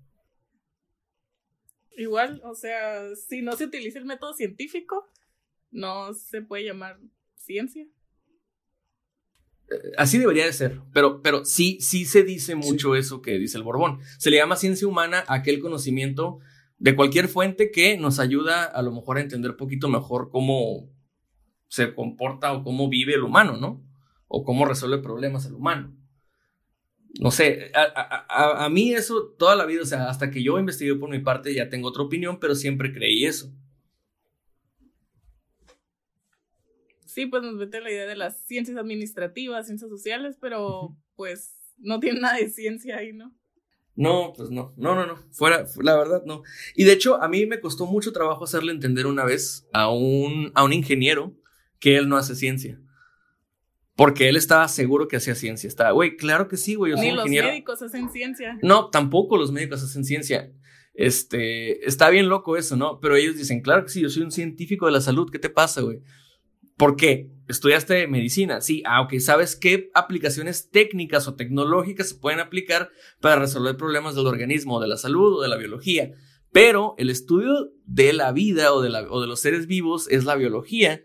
Igual, 1.95 2.41
o 2.43 2.55
sea, 2.55 3.15
si 3.15 3.43
no 3.43 3.55
se 3.55 3.65
utiliza 3.65 3.99
el 3.99 4.05
método 4.05 4.33
científico, 4.33 5.07
no 5.69 6.15
se 6.15 6.41
puede 6.41 6.65
llamar 6.65 6.99
ciencia. 7.35 7.85
Así 9.95 10.17
debería 10.17 10.45
de 10.45 10.53
ser, 10.53 10.81
pero, 10.93 11.21
pero 11.21 11.45
sí, 11.45 11.77
sí 11.81 12.05
se 12.05 12.23
dice 12.23 12.55
mucho 12.55 12.95
eso 12.95 13.21
que 13.21 13.37
dice 13.37 13.57
el 13.57 13.63
Borbón. 13.63 13.99
Se 14.17 14.31
le 14.31 14.37
llama 14.37 14.55
ciencia 14.55 14.87
humana 14.87 15.23
aquel 15.27 15.59
conocimiento 15.59 16.39
de 16.79 16.95
cualquier 16.95 17.27
fuente 17.27 17.69
que 17.69 17.95
nos 17.95 18.17
ayuda 18.17 18.63
a 18.63 18.81
lo 18.81 18.91
mejor 18.91 19.17
a 19.17 19.21
entender 19.21 19.51
un 19.51 19.57
poquito 19.57 19.87
mejor 19.87 20.31
cómo 20.31 20.96
se 21.69 21.93
comporta 21.95 22.53
o 22.53 22.63
cómo 22.63 22.89
vive 22.89 23.13
el 23.15 23.23
humano, 23.23 23.57
¿no? 23.57 23.83
O 24.27 24.43
cómo 24.43 24.65
resuelve 24.65 24.99
problemas 24.99 25.45
el 25.45 25.55
humano. 25.55 25.93
No 27.19 27.31
sé, 27.31 27.71
a, 27.73 27.81
a- 27.83 28.25
a- 28.29 28.65
a 28.65 28.69
mí 28.69 28.93
eso 28.93 29.33
toda 29.39 29.55
la 29.55 29.65
vida, 29.65 29.81
o 29.81 29.85
sea, 29.85 30.09
hasta 30.09 30.29
que 30.29 30.43
yo 30.43 30.59
investigué 30.59 30.95
por 30.95 31.09
mi 31.09 31.19
parte 31.19 31.53
ya 31.53 31.69
tengo 31.69 31.87
otra 31.89 32.03
opinión, 32.03 32.39
pero 32.39 32.53
siempre 32.55 32.93
creí 32.93 33.25
eso. 33.25 33.51
Sí, 37.05 37.25
pues 37.25 37.41
nos 37.41 37.55
mete 37.55 37.81
la 37.81 37.89
idea 37.91 38.05
de 38.05 38.15
las 38.15 38.37
ciencias 38.45 38.77
administrativas, 38.77 39.65
ciencias 39.65 39.89
sociales, 39.89 40.37
pero 40.39 40.95
pues 41.15 41.55
no 41.77 41.99
tiene 41.99 42.19
nada 42.19 42.37
de 42.37 42.49
ciencia 42.49 42.97
ahí, 42.97 43.13
¿no? 43.13 43.33
No, 43.95 44.33
pues 44.35 44.51
no, 44.51 44.73
no, 44.77 44.93
no, 44.93 45.07
no, 45.07 45.15
fuera, 45.31 45.65
la 45.81 45.95
verdad 45.97 46.21
no. 46.25 46.43
Y 46.75 46.83
de 46.83 46.93
hecho, 46.93 47.19
a 47.21 47.27
mí 47.27 47.47
me 47.47 47.59
costó 47.59 47.87
mucho 47.87 48.11
trabajo 48.13 48.43
hacerle 48.43 48.71
entender 48.71 49.07
una 49.07 49.25
vez 49.25 49.67
a 49.73 49.89
un, 49.89 50.51
a 50.53 50.63
un 50.63 50.73
ingeniero 50.73 51.33
que 51.79 51.97
él 51.97 52.09
no 52.09 52.17
hace 52.17 52.35
ciencia. 52.35 52.79
Porque 53.95 54.29
él 54.29 54.35
estaba 54.35 54.67
seguro 54.67 55.07
que 55.07 55.17
hacía 55.17 55.33
ciencia. 55.33 55.67
Estaba, 55.67 55.91
güey, 55.91 56.17
claro 56.17 56.47
que 56.47 56.57
sí, 56.57 56.75
güey, 56.75 56.93
soy 56.93 57.01
Ni 57.01 57.11
los 57.11 57.25
ingeniero. 57.25 57.47
médicos 57.47 57.81
hacen 57.81 58.09
ciencia. 58.11 58.57
No, 58.61 58.89
tampoco 58.89 59.37
los 59.37 59.51
médicos 59.51 59.83
hacen 59.83 60.05
ciencia. 60.05 60.51
Este, 60.93 61.87
está 61.87 62.09
bien 62.09 62.29
loco 62.29 62.57
eso, 62.57 62.75
¿no? 62.75 62.99
Pero 62.99 63.15
ellos 63.15 63.37
dicen, 63.37 63.61
claro 63.61 63.83
que 63.83 63.89
sí, 63.89 64.01
yo 64.01 64.09
soy 64.09 64.23
un 64.23 64.31
científico 64.31 64.85
de 64.85 64.91
la 64.91 65.01
salud, 65.01 65.29
¿qué 65.31 65.39
te 65.39 65.49
pasa, 65.49 65.81
güey? 65.81 66.01
¿Por 66.75 66.95
qué? 66.95 67.31
¿Estudiaste 67.47 68.07
medicina? 68.07 68.61
Sí, 68.61 68.83
ah, 68.85 69.01
ok, 69.01 69.17
¿sabes 69.19 69.55
qué 69.55 69.89
aplicaciones 69.95 70.69
técnicas 70.69 71.27
o 71.27 71.35
tecnológicas 71.35 72.09
se 72.09 72.15
pueden 72.15 72.39
aplicar 72.39 72.91
para 73.19 73.37
resolver 73.37 73.77
problemas 73.77 74.15
del 74.15 74.27
organismo, 74.27 74.79
de 74.79 74.87
la 74.87 74.97
salud 74.97 75.39
o 75.39 75.41
de 75.41 75.47
la 75.47 75.57
biología? 75.57 76.11
Pero 76.51 76.93
el 76.97 77.09
estudio 77.09 77.71
de 77.85 78.13
la 78.13 78.31
vida 78.31 78.73
o 78.73 78.81
de, 78.81 78.89
la, 78.89 79.03
o 79.09 79.21
de 79.21 79.27
los 79.27 79.39
seres 79.39 79.65
vivos 79.65 80.07
es 80.09 80.23
la 80.25 80.35
biología. 80.35 81.03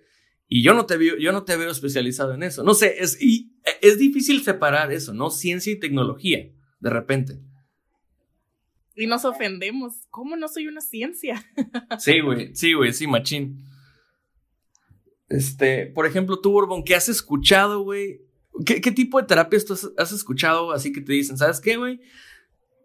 Y 0.54 0.62
yo 0.62 0.74
no 0.74 0.84
te 0.84 0.98
veo, 0.98 1.16
yo 1.16 1.32
no 1.32 1.44
te 1.44 1.56
veo 1.56 1.70
especializado 1.70 2.34
en 2.34 2.42
eso. 2.42 2.62
No 2.62 2.74
sé, 2.74 2.96
es, 2.98 3.16
y, 3.22 3.56
es 3.80 3.98
difícil 3.98 4.42
separar 4.42 4.92
eso, 4.92 5.14
¿no? 5.14 5.30
Ciencia 5.30 5.72
y 5.72 5.80
tecnología, 5.80 6.46
de 6.78 6.90
repente. 6.90 7.40
Y 8.94 9.06
nos 9.06 9.24
ofendemos. 9.24 9.94
¿Cómo 10.10 10.36
no 10.36 10.48
soy 10.48 10.66
una 10.66 10.82
ciencia? 10.82 11.42
Sí, 11.98 12.20
güey, 12.20 12.54
sí, 12.54 12.74
güey, 12.74 12.92
sí, 12.92 13.06
machín. 13.06 13.64
Este, 15.30 15.86
por 15.86 16.04
ejemplo, 16.04 16.38
tú, 16.38 16.52
Borbón, 16.52 16.84
¿qué 16.84 16.96
has 16.96 17.08
escuchado, 17.08 17.80
güey? 17.80 18.20
¿Qué, 18.66 18.82
qué 18.82 18.92
tipo 18.92 19.18
de 19.18 19.26
terapias 19.26 19.64
tú 19.64 19.72
has, 19.72 19.90
has 19.96 20.12
escuchado 20.12 20.72
así 20.72 20.92
que 20.92 21.00
te 21.00 21.14
dicen, 21.14 21.38
¿sabes 21.38 21.60
qué, 21.60 21.78
güey? 21.78 21.98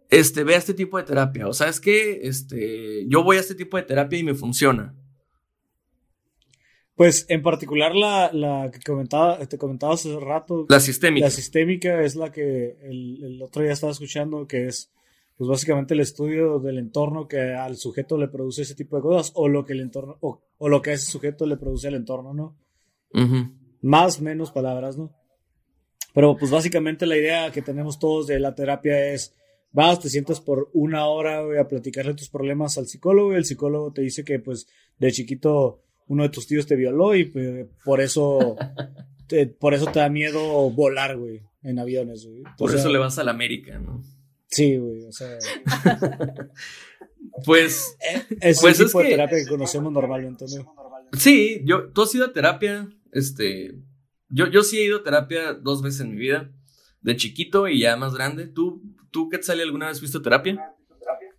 Este, 0.10 0.46
ve 0.46 0.56
a 0.56 0.60
este 0.60 0.74
tipo 0.74 0.98
de 0.98 1.04
terapia. 1.04 1.50
O 1.50 1.54
sabes 1.54 1.82
qué, 1.82 2.22
este, 2.24 3.06
yo 3.10 3.26
voy 3.26 3.36
a 3.36 3.42
este 3.42 3.56
tipo 3.56 3.76
de 3.76 3.84
terapia 3.84 4.20
y 4.20 4.24
me 4.24 4.36
funciona. 4.36 4.96
Pues 6.98 7.28
en 7.30 7.44
particular 7.44 7.96
la, 7.96 8.32
la 8.34 8.72
que 8.72 8.80
comentaba, 8.80 9.38
te 9.46 9.60
comentaba 9.60 9.94
hace 9.94 10.20
rato, 10.20 10.66
La 10.68 10.80
sistémica. 10.80 11.28
La 11.28 11.30
sistémica 11.30 12.02
es 12.02 12.16
la 12.16 12.32
que 12.32 12.76
el, 12.82 13.24
el 13.24 13.42
otro 13.44 13.62
día 13.62 13.74
estaba 13.74 13.92
escuchando, 13.92 14.48
que 14.48 14.66
es 14.66 14.92
pues 15.38 15.48
básicamente 15.48 15.94
el 15.94 16.00
estudio 16.00 16.58
del 16.58 16.80
entorno 16.80 17.28
que 17.28 17.54
al 17.54 17.78
sujeto 17.78 18.18
le 18.18 18.28
produce 18.28 18.64
ese 18.64 18.74
tipo 18.74 18.96
de 18.96 19.04
cosas, 19.04 19.32
o 19.36 19.48
lo 19.48 19.64
que 19.64 19.74
el 19.74 19.82
entorno, 19.82 20.18
o, 20.22 20.42
o 20.58 20.70
lo 20.70 20.82
que 20.82 20.90
a 20.90 20.94
ese 20.94 21.12
sujeto 21.12 21.46
le 21.46 21.58
produce 21.58 21.88
al 21.88 21.94
entorno, 21.94 22.34
¿no? 22.34 22.58
Más, 23.82 24.20
menos 24.20 24.52
palabras, 24.52 24.98
¿no? 24.98 25.14
Pero 26.16 26.36
pues 26.36 26.50
básicamente 26.50 27.06
la 27.06 27.16
idea 27.16 27.52
que 27.52 27.62
tenemos 27.62 28.00
todos 28.00 28.26
de 28.26 28.40
la 28.40 28.56
terapia 28.56 29.14
es, 29.14 29.36
vas, 29.72 30.00
te 30.00 30.10
sientas 30.10 30.42
por 30.42 30.72
una 30.74 31.06
hora 31.06 31.44
güey, 31.44 31.60
a 31.60 31.68
platicarle 31.68 32.16
tus 32.16 32.30
problemas 32.30 32.80
al 32.80 32.88
psicólogo 32.88 33.34
y 33.34 33.36
el 33.36 33.46
psicólogo 33.46 33.94
te 33.94 34.02
dice 34.02 34.24
que 34.24 34.40
pues 34.40 34.66
de 34.98 35.12
chiquito 35.12 35.84
uno 36.08 36.24
de 36.24 36.30
tus 36.30 36.48
tíos 36.48 36.66
te 36.66 36.76
violó 36.76 37.16
y 37.16 37.26
pues, 37.26 37.68
por 37.84 38.02
eso 38.02 38.56
te, 39.28 39.48
por 39.48 39.74
eso 39.74 39.88
te 39.88 40.00
da 40.00 40.10
miedo 40.10 40.70
volar, 40.72 41.18
güey, 41.18 41.42
en 41.64 41.80
aviones, 41.80 42.26
güey. 42.26 42.44
Por 42.58 42.74
eso 42.74 42.90
le 42.90 42.98
vas 42.98 43.18
a 43.20 43.24
la 43.24 43.32
América, 43.32 43.80
¿no? 43.80 44.02
Sí, 44.48 44.78
güey, 44.78 45.04
o 45.06 45.12
sea, 45.12 45.38
Pues 47.46 47.96
es 48.42 48.60
Pues 48.62 48.80
el 48.80 48.86
es 48.86 48.92
tipo 48.92 49.00
de 49.00 49.06
que- 49.06 49.12
terapia 49.12 49.38
que 49.38 49.48
conocemos 49.48 49.92
normalmente, 49.94 50.46
¿no? 50.56 50.74
sí, 51.14 51.62
yo, 51.64 51.90
tú 51.92 52.02
has 52.04 52.14
ido 52.16 52.26
a 52.26 52.34
terapia, 52.34 52.90
este, 53.12 53.76
yo, 54.30 54.48
yo 54.48 54.64
sí 54.64 54.78
he 54.80 54.86
ido 54.86 54.98
a 55.00 55.04
terapia 55.04 55.54
dos 55.54 55.82
veces 55.82 56.02
en 56.02 56.12
mi 56.12 56.18
vida, 56.18 56.52
de 57.02 57.16
chiquito 57.16 57.68
y 57.68 57.80
ya 57.82 57.96
más 57.96 58.14
grande. 58.14 58.48
¿Tú, 58.48 58.82
tú 59.12 59.30
Quetzali, 59.30 59.62
alguna 59.62 59.88
vez 59.88 60.00
fuiste 60.00 60.18
a 60.18 60.22
terapia? 60.22 60.74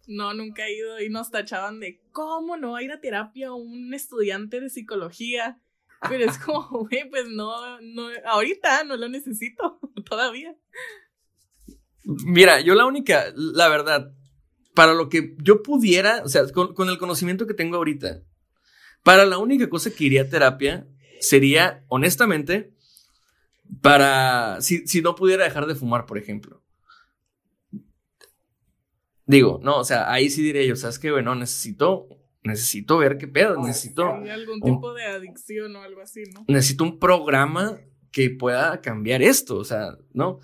No, 0.08 0.32
nunca 0.32 0.66
he 0.66 0.74
ido 0.74 1.00
y 1.00 1.10
nos 1.10 1.30
tachaban 1.30 1.80
de 1.80 2.00
cómo 2.12 2.56
no 2.56 2.72
va 2.72 2.78
a 2.78 2.82
ir 2.82 2.90
a 2.90 3.00
terapia 3.00 3.52
un 3.52 3.92
estudiante 3.92 4.58
de 4.58 4.70
psicología. 4.70 5.60
Pero 6.08 6.24
es 6.24 6.38
como, 6.38 6.66
güey, 6.88 7.08
pues 7.10 7.28
no, 7.28 7.78
no, 7.82 8.08
ahorita 8.24 8.84
no 8.84 8.96
lo 8.96 9.08
necesito 9.08 9.78
todavía. 10.08 10.56
Mira, 12.04 12.60
yo 12.60 12.74
la 12.74 12.86
única, 12.86 13.26
la 13.36 13.68
verdad, 13.68 14.14
para 14.74 14.94
lo 14.94 15.10
que 15.10 15.36
yo 15.42 15.62
pudiera, 15.62 16.22
o 16.24 16.28
sea, 16.28 16.42
con, 16.52 16.88
el 16.88 16.96
conocimiento 16.96 17.46
que 17.46 17.52
tengo 17.52 17.76
ahorita, 17.76 18.22
para 19.02 19.26
la 19.26 19.36
única 19.36 19.68
cosa 19.68 19.90
que 19.90 20.04
iría 20.04 20.22
a 20.22 20.28
terapia 20.28 20.88
sería, 21.20 21.84
honestamente, 21.88 22.72
para, 23.82 24.62
si, 24.62 24.86
si 24.86 25.02
no 25.02 25.14
pudiera 25.14 25.44
dejar 25.44 25.66
de 25.66 25.74
fumar, 25.74 26.06
por 26.06 26.16
ejemplo. 26.16 26.62
Digo, 29.28 29.60
no, 29.62 29.78
o 29.78 29.84
sea, 29.84 30.10
ahí 30.10 30.28
sí 30.30 30.42
diría 30.42 30.64
yo, 30.64 30.74
¿sabes 30.74 30.98
qué? 30.98 31.10
Bueno, 31.12 31.34
necesito, 31.36 32.08
necesito 32.42 32.98
ver 32.98 33.16
qué 33.18 33.28
pedo, 33.28 33.62
necesito, 33.62 34.12
Hay 34.14 34.30
algún 34.30 34.58
un- 34.62 34.72
tipo 34.74 34.92
de 34.94 35.04
adicción 35.04 35.76
o 35.76 35.82
algo 35.82 36.00
así, 36.00 36.22
¿no? 36.34 36.44
necesito 36.48 36.82
un 36.82 36.98
programa 36.98 37.78
que 38.10 38.30
pueda 38.30 38.80
cambiar 38.80 39.22
esto, 39.22 39.56
o 39.58 39.64
sea, 39.64 39.96
¿no? 40.12 40.40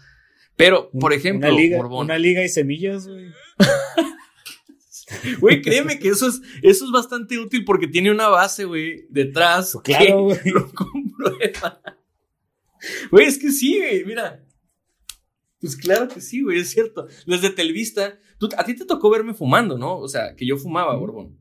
Pero, 0.54 0.90
por 1.00 1.12
ejemplo, 1.12 1.48
una 1.48 1.58
liga, 1.58 1.78
Borbón. 1.78 2.04
una 2.04 2.18
liga 2.18 2.44
y 2.44 2.48
semillas, 2.48 3.08
güey. 3.08 3.32
Güey, 5.40 5.60
créeme 5.62 5.98
que 5.98 6.08
eso 6.08 6.26
es, 6.28 6.40
eso 6.62 6.84
es 6.86 6.90
bastante 6.90 7.38
útil 7.38 7.64
porque 7.64 7.86
tiene 7.86 8.10
una 8.10 8.28
base, 8.28 8.64
güey, 8.64 9.06
detrás. 9.10 9.72
Pues 9.72 9.84
Claro, 9.98 10.22
güey. 10.24 10.38
Lo 10.46 10.70
comprueba. 10.72 11.80
Güey, 13.10 13.26
es 13.26 13.38
que 13.38 13.50
sí, 13.50 13.78
güey, 13.78 14.04
mira. 14.04 14.43
Pues 15.64 15.76
claro 15.76 16.08
que 16.08 16.20
sí, 16.20 16.42
güey, 16.42 16.58
es 16.58 16.68
cierto. 16.68 17.08
Desde 17.26 17.48
Telvista, 17.48 18.18
tú, 18.36 18.50
a 18.58 18.66
ti 18.66 18.74
te 18.74 18.84
tocó 18.84 19.08
verme 19.08 19.32
fumando, 19.32 19.78
¿no? 19.78 19.96
O 19.96 20.08
sea, 20.08 20.36
que 20.36 20.44
yo 20.44 20.58
fumaba, 20.58 20.94
Borbón. 20.94 21.38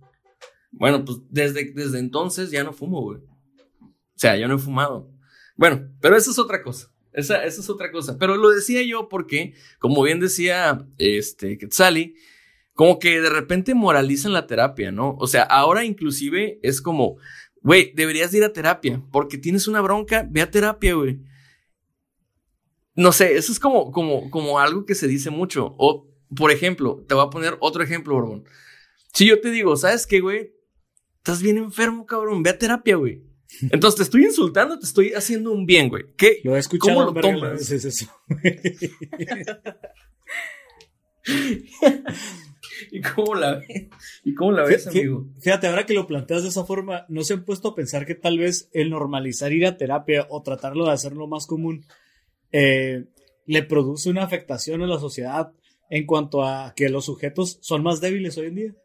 Bueno, 0.72 1.04
pues 1.04 1.18
desde, 1.30 1.74
desde 1.74 2.00
entonces 2.00 2.50
ya 2.50 2.64
no 2.64 2.72
fumo, 2.72 3.02
güey. 3.02 3.20
O 3.20 4.16
sea, 4.16 4.38
yo 4.38 4.48
no 4.48 4.56
he 4.56 4.60
fumado. 4.60 5.12
Bueno, 5.58 5.90
pero 6.00 6.16
esa 6.16 6.32
es 6.32 6.40
otra 6.40 6.64
cosa. 6.64 6.90
Esa, 7.12 7.44
esa 7.44 7.60
es 7.60 7.70
otra 7.70 7.92
cosa. 7.92 8.18
Pero 8.18 8.38
lo 8.38 8.50
decía 8.52 8.82
yo 8.82 9.10
porque, 9.10 9.56
como 9.78 10.02
bien 10.04 10.22
decía 10.22 10.88
este 11.00 11.58
Quetzali, 11.58 12.16
como 12.72 13.00
que 13.00 13.20
de 13.20 13.30
repente 13.30 13.76
moralizan 13.76 14.32
la 14.32 14.48
terapia, 14.48 14.94
¿no? 14.94 15.18
O 15.20 15.28
sea, 15.28 15.44
ahora 15.44 15.84
inclusive 15.84 16.62
es 16.64 16.82
como, 16.82 17.18
güey, 17.62 17.92
deberías 17.94 18.32
de 18.32 18.38
ir 18.38 18.46
a 18.46 18.54
terapia, 18.54 19.04
porque 19.12 19.38
tienes 19.38 19.68
una 19.68 19.82
bronca, 19.82 20.26
ve 20.32 20.40
a 20.40 20.50
terapia, 20.50 20.94
güey. 20.94 21.20
No 22.96 23.12
sé, 23.12 23.36
eso 23.36 23.52
es 23.52 23.60
como, 23.60 23.92
como, 23.92 24.30
como 24.30 24.60
algo 24.60 24.86
que 24.86 24.96
se 24.96 25.08
dice 25.08 25.30
mucho. 25.30 25.76
O, 25.78 26.08
por 26.36 26.52
ejemplo, 26.52 27.04
te 27.08 27.16
voy 27.16 27.26
a 27.26 27.30
poner 27.30 27.58
otro 27.60 27.84
ejemplo, 27.84 28.14
Borbón. 28.14 28.46
Si 29.14 29.28
yo 29.28 29.42
te 29.42 29.52
digo, 29.52 29.76
¿sabes 29.78 30.08
qué, 30.08 30.20
güey? 30.20 30.54
Estás 31.18 31.42
bien 31.42 31.58
enfermo, 31.58 32.06
cabrón, 32.06 32.44
ve 32.44 32.52
a 32.52 32.58
terapia, 32.58 32.96
güey. 32.96 33.24
Entonces 33.72 33.98
te 33.98 34.04
estoy 34.04 34.26
insultando, 34.26 34.78
te 34.80 34.86
estoy 34.86 35.14
haciendo 35.14 35.52
un 35.52 35.66
bien, 35.66 35.90
güey. 35.90 36.04
¿Qué? 36.18 36.40
Lo 36.44 36.56
he 36.56 36.60
escuchado 36.60 36.94
¿Cómo 36.94 37.12
lo 37.12 37.22
tomas? 37.22 37.52
veces 37.54 37.86
eso. 37.86 38.08
¿Y 42.92 43.02
cómo 43.02 43.36
la 43.36 43.56
ves? 43.56 43.90
¿Y 44.24 44.34
cómo 44.34 44.52
la 44.52 44.64
ves, 44.64 44.88
amigo? 44.88 45.28
Fíjate, 45.40 45.68
ahora 45.68 45.86
que 45.86 45.94
lo 45.94 46.08
planteas 46.08 46.44
de 46.44 46.50
esa 46.50 46.66
forma, 46.66 47.06
¿no 47.08 47.24
se 47.24 47.34
han 47.34 47.46
puesto 47.46 47.70
a 47.70 47.76
pensar 47.76 48.06
que 48.06 48.16
tal 48.16 48.38
vez 48.38 48.70
el 48.74 48.90
normalizar 48.90 49.54
ir 49.54 49.66
a 49.66 49.78
terapia 49.78 50.28
o 50.30 50.42
tratarlo 50.44 50.86
de 50.86 50.92
hacerlo 50.92 51.28
más 51.28 51.48
común 51.48 51.86
eh, 52.54 53.06
le 53.46 53.64
produce 53.64 54.10
una 54.10 54.24
afectación 54.24 54.82
a 54.82 54.88
la 54.88 55.00
sociedad 55.00 55.52
en 55.90 56.06
cuanto 56.06 56.44
a 56.44 56.74
que 56.76 56.88
los 56.88 57.06
sujetos 57.06 57.58
son 57.62 57.84
más 57.84 58.00
débiles 58.00 58.38
hoy 58.38 58.48
en 58.48 58.56
día? 58.56 58.76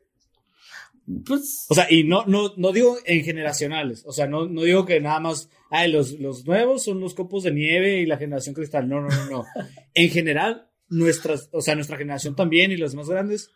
Pues 1.24 1.64
O 1.68 1.74
sea, 1.74 1.86
y 1.90 2.04
no, 2.04 2.26
no, 2.26 2.52
no 2.56 2.72
digo 2.72 2.98
en 3.04 3.22
generacionales, 3.24 4.04
o 4.04 4.12
sea, 4.12 4.26
no, 4.26 4.46
no 4.46 4.62
digo 4.62 4.84
que 4.84 5.00
nada 5.00 5.20
más, 5.20 5.48
ay, 5.70 5.90
los, 5.90 6.18
los 6.18 6.44
nuevos 6.44 6.82
son 6.82 7.00
los 7.00 7.14
copos 7.14 7.44
de 7.44 7.52
nieve 7.52 8.00
y 8.00 8.06
la 8.06 8.18
generación 8.18 8.54
cristal, 8.54 8.88
no, 8.88 9.00
no, 9.00 9.08
no, 9.08 9.30
no. 9.30 9.44
En 9.94 10.10
general, 10.10 10.68
nuestras, 10.88 11.48
o 11.52 11.60
sea, 11.60 11.74
nuestra 11.74 11.96
generación 11.96 12.36
también 12.36 12.72
y 12.72 12.76
las 12.76 12.94
más 12.94 13.08
grandes 13.08 13.50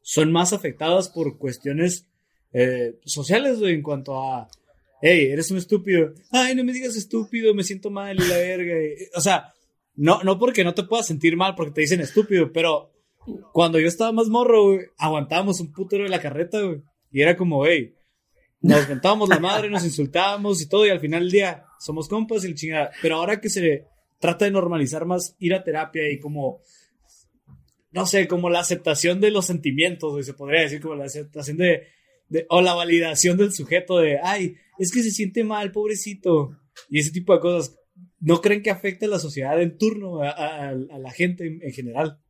son 0.00 0.32
más 0.32 0.52
afectadas 0.52 1.08
por 1.08 1.36
cuestiones 1.36 2.06
eh, 2.52 2.98
sociales, 3.04 3.58
en 3.62 3.82
cuanto 3.82 4.18
a, 4.18 4.48
hey, 5.06 5.26
eres 5.32 5.50
un 5.50 5.58
estúpido, 5.58 6.12
ay, 6.30 6.54
no 6.54 6.64
me 6.64 6.72
digas 6.72 6.96
estúpido, 6.96 7.54
me 7.54 7.62
siento 7.62 7.90
mal 7.90 8.16
y 8.16 8.26
la 8.28 8.36
verga. 8.36 8.74
o 9.14 9.20
sea, 9.20 9.52
no, 9.94 10.22
no 10.22 10.38
porque 10.38 10.64
no 10.64 10.74
te 10.74 10.82
puedas 10.84 11.06
sentir 11.06 11.36
mal 11.36 11.54
porque 11.54 11.72
te 11.72 11.80
dicen 11.82 12.00
estúpido, 12.00 12.52
pero 12.52 12.92
cuando 13.52 13.78
yo 13.80 13.88
estaba 13.88 14.12
más 14.12 14.28
morro, 14.28 14.64
güey, 14.72 14.80
aguantábamos 14.98 15.60
un 15.60 15.72
putero 15.72 16.04
de 16.04 16.10
la 16.10 16.20
carreta, 16.20 16.60
güey. 16.60 16.82
Y 17.10 17.22
era 17.22 17.36
como, 17.36 17.64
hey, 17.66 17.94
nos 18.60 18.88
mentábamos 18.88 19.28
la 19.28 19.38
madre, 19.38 19.70
nos 19.70 19.84
insultábamos 19.84 20.60
y 20.62 20.68
todo, 20.68 20.86
y 20.86 20.90
al 20.90 21.00
final 21.00 21.20
del 21.22 21.30
día 21.32 21.64
somos 21.80 22.08
compas 22.08 22.44
y 22.44 22.48
el 22.48 22.54
chingada. 22.54 22.90
Pero 23.02 23.16
ahora 23.16 23.40
que 23.40 23.48
se 23.48 23.84
trata 24.18 24.44
de 24.44 24.50
normalizar 24.50 25.06
más 25.06 25.34
ir 25.38 25.54
a 25.54 25.62
terapia 25.64 26.10
y 26.10 26.18
como, 26.20 26.60
no 27.90 28.06
sé, 28.06 28.28
como 28.28 28.50
la 28.50 28.60
aceptación 28.60 29.20
de 29.20 29.30
los 29.30 29.46
sentimientos, 29.46 30.12
güey, 30.12 30.24
se 30.24 30.34
podría 30.34 30.62
decir 30.62 30.80
como 30.80 30.94
la 30.96 31.04
aceptación 31.06 31.56
de, 31.56 31.84
de- 32.28 32.46
o 32.50 32.60
la 32.60 32.74
validación 32.74 33.36
del 33.36 33.52
sujeto 33.52 33.98
de, 33.98 34.18
ay, 34.22 34.56
es 34.78 34.92
que 34.92 35.02
se 35.02 35.10
siente 35.10 35.44
mal, 35.44 35.72
pobrecito. 35.72 36.58
Y 36.88 36.98
ese 37.00 37.10
tipo 37.10 37.32
de 37.34 37.40
cosas, 37.40 37.76
¿no 38.20 38.40
creen 38.40 38.62
que 38.62 38.70
afecte 38.70 39.06
a 39.06 39.08
la 39.08 39.18
sociedad 39.18 39.60
en 39.60 39.76
turno, 39.78 40.22
a, 40.22 40.30
a- 40.30 40.68
a 40.70 40.98
la 40.98 41.10
gente 41.12 41.46
en- 41.46 41.62
en 41.62 41.72
general? 41.72 42.20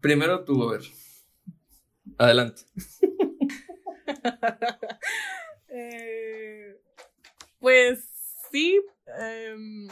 primero 0.00 0.44
tú, 0.44 0.62
a 0.68 0.72
ver. 0.72 0.82
Adelante. 2.18 2.62
Eh, 5.76 6.80
pues 7.58 7.98
sí, 8.52 8.80
em, 9.18 9.88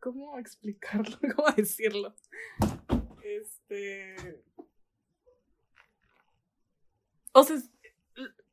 ¿cómo 0.00 0.38
explicarlo? 0.38 1.18
¿Cómo 1.36 1.48
decirlo? 1.54 2.14
Este... 3.22 4.14
O 7.32 7.44
sea, 7.44 7.58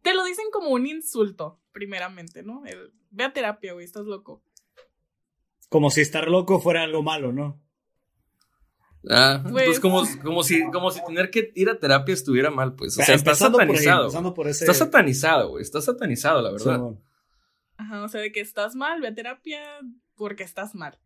te 0.06 0.14
lo 0.14 0.24
dicen 0.24 0.46
como 0.54 0.70
un 0.70 0.88
insulto, 0.88 1.60
primeramente, 1.74 2.44
¿no? 2.44 2.64
El, 2.66 2.94
Ve 3.10 3.24
a 3.26 3.34
terapia, 3.34 3.74
güey, 3.74 3.84
estás 3.86 4.06
loco. 4.06 4.42
Como 5.70 5.90
si 5.90 6.00
estar 6.02 6.28
loco 6.30 6.60
fuera 6.62 6.84
algo 6.84 7.02
malo, 7.04 7.32
¿no? 7.34 7.62
Ah, 9.10 9.40
Pues- 9.44 9.64
entonces 9.64 9.80
como, 9.80 10.04
como, 10.24 10.44
si, 10.44 10.64
como 10.72 10.92
si 10.92 11.04
tener 11.06 11.30
que 11.30 11.52
ir 11.56 11.70
a 11.70 11.80
terapia 11.80 12.14
estuviera 12.14 12.50
mal, 12.52 12.76
pues. 12.76 12.94
O 12.98 13.04
sea, 13.04 13.16
está 13.16 13.32
Empezando 13.32 13.58
por 13.58 13.62
ahí, 13.64 13.68
satanizado. 13.70 14.04
empezando 14.06 14.34
por 14.34 14.48
ese- 14.48 14.64
Está 14.66 14.74
satanizado, 14.74 15.50
güey. 15.50 15.62
Está 15.62 15.82
satanizado, 15.82 16.42
la 16.42 16.52
verdad. 16.52 16.82
Ajá, 17.78 18.04
o 18.04 18.08
sea, 18.08 18.22
de 18.22 18.32
que 18.32 18.40
estás 18.42 18.76
mal, 18.76 19.02
ve 19.02 19.08
a 19.10 19.16
terapia 19.16 19.62
porque 20.16 20.44
estás 20.44 20.76
mal. 20.76 20.98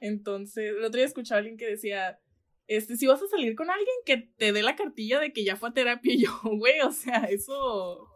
Entonces, 0.00 0.70
el 0.76 0.84
otro 0.84 0.98
día 0.98 1.06
escuché 1.06 1.34
a 1.34 1.38
alguien 1.38 1.56
que 1.56 1.66
decía, 1.66 2.20
este, 2.66 2.96
si 2.96 3.06
vas 3.06 3.22
a 3.22 3.26
salir 3.28 3.54
con 3.56 3.70
alguien 3.70 3.96
que 4.04 4.16
te 4.36 4.52
dé 4.52 4.62
la 4.62 4.76
cartilla 4.76 5.18
de 5.20 5.32
que 5.32 5.44
ya 5.44 5.56
fue 5.56 5.70
a 5.70 5.72
terapia, 5.72 6.12
y 6.14 6.24
yo, 6.24 6.30
güey, 6.44 6.80
o 6.82 6.92
sea, 6.92 7.24
eso, 7.24 8.08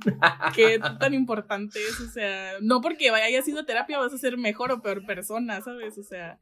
¿qué 0.54 0.78
tan 1.00 1.14
importante 1.14 1.78
es? 1.80 2.00
O 2.00 2.10
sea, 2.10 2.52
no 2.60 2.80
porque 2.80 3.10
hayas 3.10 3.46
ido 3.48 3.60
a 3.60 3.66
terapia 3.66 3.98
vas 3.98 4.12
a 4.12 4.18
ser 4.18 4.36
mejor 4.36 4.72
o 4.72 4.82
peor 4.82 5.04
persona, 5.06 5.60
¿sabes? 5.60 5.98
O 5.98 6.02
sea, 6.02 6.38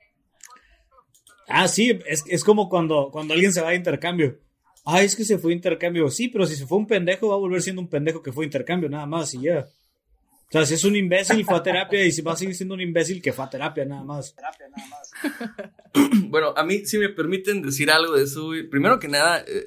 Ah, 1.48 1.68
sí, 1.68 1.98
es, 2.06 2.24
es 2.28 2.44
como 2.44 2.68
cuando, 2.68 3.10
cuando 3.12 3.34
alguien 3.34 3.52
se 3.52 3.60
va 3.60 3.70
de 3.70 3.76
intercambio. 3.76 4.38
Ah, 4.84 5.02
es 5.02 5.16
que 5.16 5.24
se 5.24 5.38
fue 5.38 5.50
de 5.50 5.56
intercambio. 5.56 6.10
Sí, 6.10 6.28
pero 6.28 6.46
si 6.46 6.56
se 6.56 6.66
fue 6.66 6.78
un 6.78 6.86
pendejo, 6.86 7.28
va 7.28 7.34
a 7.34 7.38
volver 7.38 7.62
siendo 7.62 7.82
un 7.82 7.88
pendejo 7.88 8.22
que 8.22 8.32
fue 8.32 8.44
intercambio, 8.44 8.88
nada 8.88 9.06
más, 9.06 9.32
y 9.34 9.42
ya. 9.42 9.66
O 10.48 10.52
sea, 10.52 10.64
si 10.64 10.74
es 10.74 10.84
un 10.84 10.94
imbécil, 10.94 11.44
fue 11.44 11.56
a 11.56 11.62
terapia, 11.62 12.04
y 12.04 12.12
si 12.12 12.22
va 12.22 12.32
a 12.32 12.36
seguir 12.36 12.54
siendo 12.54 12.74
un 12.74 12.80
imbécil 12.80 13.20
que 13.20 13.32
fue 13.32 13.44
a 13.44 13.50
terapia, 13.50 13.84
nada 13.84 14.04
más. 14.04 14.34
Bueno, 16.28 16.52
a 16.56 16.62
mí, 16.62 16.84
si 16.84 16.98
me 16.98 17.08
permiten 17.08 17.62
decir 17.62 17.90
algo 17.90 18.14
de 18.14 18.24
eso, 18.24 18.46
güey, 18.46 18.68
primero 18.68 18.98
que 18.98 19.08
nada, 19.08 19.40
eh, 19.40 19.66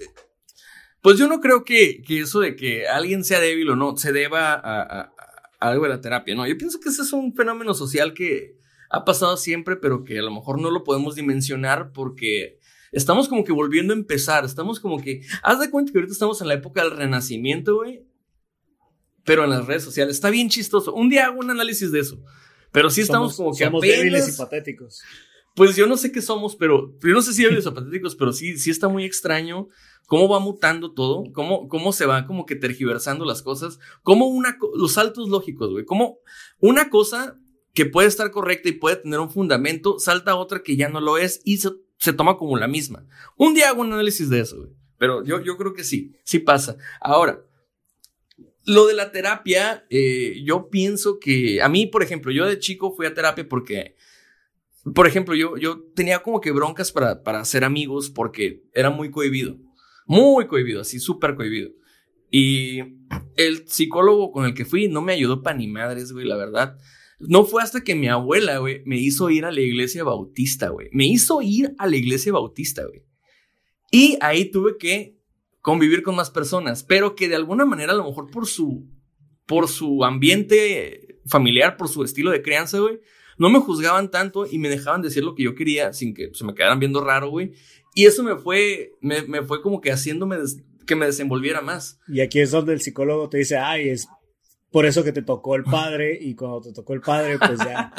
pues 1.01 1.17
yo 1.17 1.27
no 1.27 1.39
creo 1.39 1.63
que, 1.63 2.01
que 2.01 2.19
eso 2.21 2.39
de 2.41 2.55
que 2.55 2.87
alguien 2.87 3.23
sea 3.23 3.39
débil 3.39 3.69
o 3.69 3.75
no 3.75 3.95
se 3.97 4.11
deba 4.11 4.53
a, 4.53 4.81
a- 4.81 5.13
a 5.61 5.69
algo 5.69 5.83
de 5.83 5.89
la 5.89 6.01
terapia, 6.01 6.35
no. 6.35 6.47
Yo 6.47 6.57
pienso 6.57 6.79
que 6.79 6.89
ese 6.89 7.01
es 7.01 7.11
un 7.13 7.33
fenómeno 7.35 7.73
social 7.73 8.13
que 8.13 8.57
ha 8.89 9.03
pasado 9.05 9.35
siempre, 9.37 9.75
pero 9.75 10.03
que 10.03 10.19
a 10.19 10.21
lo 10.21 10.31
mejor 10.31 10.59
no 10.61 10.71
lo 10.71 10.83
podemos 10.83 11.15
dimensionar 11.15 11.91
porque 11.91 12.59
estamos 12.91 13.27
como 13.27 13.43
que 13.43 13.51
volviendo 13.51 13.93
a 13.93 13.97
empezar, 13.97 14.45
estamos 14.45 14.79
como 14.79 15.01
que, 15.01 15.21
haz 15.43 15.59
de 15.59 15.69
cuenta 15.69 15.91
que 15.91 15.97
ahorita 15.99 16.13
estamos 16.13 16.41
en 16.41 16.47
la 16.47 16.53
época 16.55 16.81
del 16.83 16.91
renacimiento, 16.97 17.75
güey. 17.75 18.03
pero 19.25 19.43
en 19.43 19.49
las 19.51 19.67
redes 19.67 19.83
sociales. 19.83 20.15
Está 20.15 20.29
bien 20.29 20.49
chistoso. 20.49 20.93
Un 20.93 21.09
día 21.09 21.25
hago 21.25 21.39
un 21.39 21.51
análisis 21.51 21.91
de 21.91 21.99
eso. 21.99 22.23
Pero 22.71 22.89
sí 22.89 23.01
estamos 23.01 23.35
como 23.35 23.51
que 23.51 23.65
somos 23.65 23.81
apenas... 23.83 23.97
débiles 23.97 24.33
y 24.33 24.37
patéticos. 24.37 25.01
Pues 25.55 25.75
yo 25.75 25.87
no 25.87 25.97
sé 25.97 26.11
qué 26.11 26.21
somos, 26.21 26.55
pero 26.55 26.95
yo 27.01 27.13
no 27.13 27.21
sé 27.21 27.33
si 27.33 27.43
débiles 27.43 27.65
o 27.67 27.73
patéticos, 27.73 28.15
pero 28.15 28.33
sí, 28.33 28.57
sí 28.57 28.69
está 28.69 28.87
muy 28.87 29.05
extraño 29.05 29.67
cómo 30.05 30.27
va 30.27 30.39
mutando 30.39 30.93
todo, 30.93 31.23
cómo, 31.33 31.67
cómo 31.67 31.93
se 31.93 32.05
va 32.05 32.25
como 32.25 32.45
que 32.45 32.55
tergiversando 32.55 33.25
las 33.25 33.43
cosas, 33.43 33.79
cómo 34.01 34.27
una, 34.27 34.57
los 34.75 34.93
saltos 34.93 35.29
lógicos, 35.29 35.69
güey, 35.69 35.85
cómo 35.85 36.17
una 36.59 36.89
cosa 36.89 37.39
que 37.73 37.85
puede 37.85 38.07
estar 38.07 38.31
correcta 38.31 38.69
y 38.69 38.73
puede 38.73 38.95
tener 38.95 39.19
un 39.19 39.29
fundamento, 39.29 39.99
salta 39.99 40.31
a 40.31 40.35
otra 40.35 40.63
que 40.63 40.75
ya 40.75 40.89
no 40.89 40.99
lo 40.99 41.17
es 41.17 41.41
y 41.45 41.57
se, 41.57 41.69
se 41.97 42.13
toma 42.13 42.37
como 42.37 42.57
la 42.57 42.67
misma. 42.67 43.05
Un 43.37 43.53
día 43.53 43.69
hago 43.69 43.81
un 43.81 43.93
análisis 43.93 44.29
de 44.29 44.39
eso, 44.39 44.57
güey, 44.57 44.71
pero 44.97 45.23
yo, 45.23 45.41
yo 45.41 45.57
creo 45.57 45.73
que 45.73 45.83
sí, 45.83 46.15
sí 46.23 46.39
pasa. 46.39 46.77
Ahora, 46.99 47.45
lo 48.65 48.85
de 48.85 48.93
la 48.93 49.11
terapia, 49.11 49.85
eh, 49.89 50.41
yo 50.43 50.69
pienso 50.69 51.19
que 51.19 51.61
a 51.61 51.69
mí, 51.69 51.85
por 51.87 52.03
ejemplo, 52.03 52.31
yo 52.31 52.45
de 52.45 52.59
chico 52.59 52.95
fui 52.95 53.05
a 53.05 53.13
terapia 53.13 53.47
porque, 53.47 53.95
por 54.93 55.07
ejemplo, 55.07 55.35
yo, 55.35 55.57
yo 55.57 55.83
tenía 55.95 56.19
como 56.19 56.41
que 56.41 56.51
broncas 56.51 56.91
para, 56.91 57.23
para 57.23 57.41
hacer 57.41 57.63
amigos 57.63 58.09
porque 58.09 58.63
era 58.73 58.89
muy 58.89 59.11
cohibido, 59.11 59.57
muy 60.05 60.47
cohibido, 60.47 60.81
así 60.81 60.99
súper 60.99 61.35
cohibido. 61.35 61.71
Y 62.31 62.79
el 63.35 63.67
psicólogo 63.67 64.31
con 64.31 64.45
el 64.45 64.53
que 64.53 64.65
fui 64.65 64.87
no 64.87 65.01
me 65.01 65.13
ayudó 65.13 65.41
para 65.41 65.57
ni 65.57 65.67
madres, 65.67 66.11
güey, 66.11 66.25
la 66.25 66.37
verdad. 66.37 66.77
No 67.19 67.43
fue 67.43 67.63
hasta 67.63 67.83
que 67.83 67.95
mi 67.95 68.07
abuela, 68.07 68.59
güey, 68.59 68.81
me 68.85 68.97
hizo 68.97 69.29
ir 69.29 69.45
a 69.45 69.51
la 69.51 69.61
iglesia 69.61 70.03
bautista, 70.03 70.69
güey. 70.69 70.89
Me 70.93 71.05
hizo 71.05 71.41
ir 71.41 71.73
a 71.77 71.87
la 71.87 71.97
iglesia 71.97 72.31
bautista, 72.31 72.85
güey. 72.85 73.03
Y 73.91 74.17
ahí 74.21 74.51
tuve 74.51 74.77
que 74.77 75.17
convivir 75.61 76.03
con 76.03 76.15
más 76.15 76.29
personas, 76.29 76.83
pero 76.83 77.15
que 77.15 77.27
de 77.27 77.35
alguna 77.35 77.65
manera, 77.65 77.93
a 77.93 77.95
lo 77.95 78.05
mejor 78.05 78.29
por 78.29 78.45
su, 78.47 78.87
por 79.45 79.67
su 79.67 80.05
ambiente 80.05 81.19
familiar, 81.25 81.75
por 81.75 81.89
su 81.89 82.03
estilo 82.03 82.31
de 82.31 82.41
crianza, 82.41 82.79
güey, 82.79 82.99
no 83.39 83.49
me 83.49 83.59
juzgaban 83.59 84.11
tanto 84.11 84.45
y 84.45 84.59
me 84.59 84.69
dejaban 84.69 85.01
decir 85.01 85.23
lo 85.23 85.33
que 85.33 85.43
yo 85.43 85.55
quería 85.55 85.93
sin 85.93 86.13
que 86.13 86.29
se 86.33 86.45
me 86.45 86.53
quedaran 86.53 86.79
viendo 86.79 87.03
raro, 87.03 87.29
güey. 87.29 87.53
Y 87.95 88.05
eso 88.05 88.21
me 88.23 88.35
fue, 88.35 88.91
me, 89.01 89.23
me 89.23 89.41
fue 89.41 89.61
como 89.61 89.81
que 89.81 89.91
haciéndome 89.91 90.37
que 90.85 90.95
me 90.95 91.05
desenvolviera 91.05 91.61
más. 91.61 91.99
Y 92.07 92.21
aquí 92.21 92.39
es 92.39 92.51
donde 92.51 92.73
el 92.73 92.81
psicólogo 92.81 93.29
te 93.29 93.37
dice, 93.37 93.57
ay, 93.57 93.89
es 93.89 94.07
por 94.71 94.85
eso 94.85 95.03
que 95.03 95.11
te 95.11 95.21
tocó 95.21 95.55
el 95.55 95.63
padre 95.63 96.17
y 96.19 96.35
cuando 96.35 96.61
te 96.61 96.73
tocó 96.73 96.93
el 96.93 97.01
padre, 97.01 97.37
pues 97.39 97.59
ya... 97.59 97.91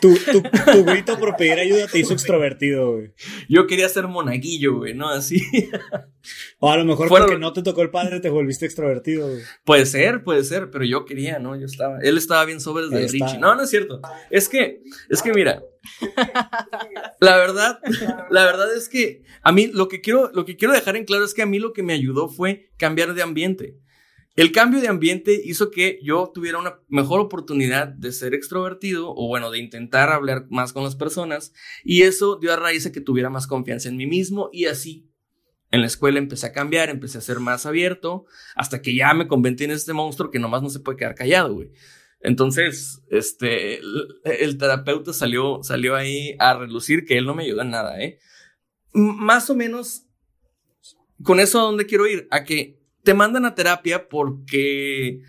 Tu, 0.00 0.14
tu, 0.14 0.40
tu 0.42 0.84
grito 0.84 1.18
por 1.18 1.34
pedir 1.36 1.58
ayuda 1.58 1.88
te 1.88 1.98
hizo 1.98 2.12
extrovertido, 2.12 2.92
güey. 2.92 3.12
Yo 3.48 3.66
quería 3.66 3.88
ser 3.88 4.06
monaguillo, 4.06 4.76
güey, 4.76 4.94
¿no? 4.94 5.08
Así. 5.08 5.40
O 6.60 6.70
a 6.70 6.76
lo 6.76 6.84
mejor 6.84 7.08
Fueron- 7.08 7.26
porque 7.26 7.40
no 7.40 7.52
te 7.52 7.62
tocó 7.62 7.82
el 7.82 7.90
padre 7.90 8.20
te 8.20 8.28
volviste 8.28 8.66
extrovertido, 8.66 9.26
güey. 9.28 9.40
Puede 9.64 9.86
ser, 9.86 10.22
puede 10.22 10.44
ser, 10.44 10.70
pero 10.70 10.84
yo 10.84 11.04
quería, 11.06 11.40
¿no? 11.40 11.56
Yo 11.58 11.66
estaba, 11.66 11.98
él 12.02 12.18
estaba 12.18 12.44
bien 12.44 12.60
sobre 12.60 12.84
desde 12.84 13.06
está. 13.06 13.26
Richie. 13.26 13.38
No, 13.40 13.56
no 13.56 13.62
es 13.62 13.70
cierto. 13.70 14.00
Es 14.30 14.48
que, 14.48 14.80
es 15.08 15.22
que 15.22 15.32
mira, 15.32 15.60
la 17.20 17.36
verdad, 17.36 17.80
la 18.30 18.44
verdad 18.44 18.72
es 18.76 18.88
que 18.88 19.24
a 19.42 19.50
mí 19.50 19.66
lo 19.72 19.88
que 19.88 20.00
quiero, 20.00 20.30
lo 20.32 20.44
que 20.44 20.56
quiero 20.56 20.72
dejar 20.74 20.96
en 20.96 21.04
claro 21.04 21.24
es 21.24 21.34
que 21.34 21.42
a 21.42 21.46
mí 21.46 21.58
lo 21.58 21.72
que 21.72 21.82
me 21.82 21.94
ayudó 21.94 22.28
fue 22.28 22.70
cambiar 22.76 23.14
de 23.14 23.22
ambiente. 23.22 23.76
El 24.40 24.52
cambio 24.52 24.80
de 24.80 24.88
ambiente 24.88 25.38
hizo 25.44 25.70
que 25.70 25.98
yo 26.02 26.30
tuviera 26.32 26.56
una 26.56 26.80
mejor 26.88 27.20
oportunidad 27.20 27.88
de 27.88 28.10
ser 28.10 28.32
extrovertido 28.32 29.12
o 29.14 29.28
bueno, 29.28 29.50
de 29.50 29.58
intentar 29.58 30.08
hablar 30.08 30.46
más 30.48 30.72
con 30.72 30.82
las 30.82 30.96
personas 30.96 31.52
y 31.84 32.04
eso 32.04 32.38
dio 32.40 32.50
a 32.50 32.56
raíz 32.56 32.86
a 32.86 32.90
que 32.90 33.02
tuviera 33.02 33.28
más 33.28 33.46
confianza 33.46 33.90
en 33.90 33.98
mí 33.98 34.06
mismo 34.06 34.48
y 34.50 34.64
así 34.64 35.06
en 35.70 35.82
la 35.82 35.88
escuela 35.88 36.18
empecé 36.18 36.46
a 36.46 36.52
cambiar, 36.52 36.88
empecé 36.88 37.18
a 37.18 37.20
ser 37.20 37.38
más 37.38 37.66
abierto 37.66 38.24
hasta 38.54 38.80
que 38.80 38.94
ya 38.94 39.12
me 39.12 39.28
convertí 39.28 39.64
en 39.64 39.72
este 39.72 39.92
monstruo 39.92 40.30
que 40.30 40.38
nomás 40.38 40.62
no 40.62 40.70
se 40.70 40.80
puede 40.80 40.96
quedar 40.96 41.14
callado, 41.14 41.52
güey. 41.52 41.72
Entonces, 42.20 43.02
este, 43.10 43.78
el, 44.24 44.56
terapeuta 44.56 45.12
salió, 45.12 45.62
salió 45.62 45.96
ahí 45.96 46.34
a 46.38 46.54
relucir 46.54 47.04
que 47.04 47.18
él 47.18 47.26
no 47.26 47.34
me 47.34 47.42
ayudó 47.42 47.60
en 47.60 47.72
nada, 47.72 48.00
¿eh? 48.00 48.20
Más 48.94 49.50
o 49.50 49.54
menos, 49.54 50.06
con 51.22 51.40
eso 51.40 51.60
a 51.60 51.64
dónde 51.64 51.84
quiero 51.84 52.06
ir, 52.06 52.26
a 52.30 52.44
que 52.44 52.79
te 53.02 53.14
mandan 53.14 53.44
a 53.44 53.54
terapia 53.54 54.08
porque 54.08 55.22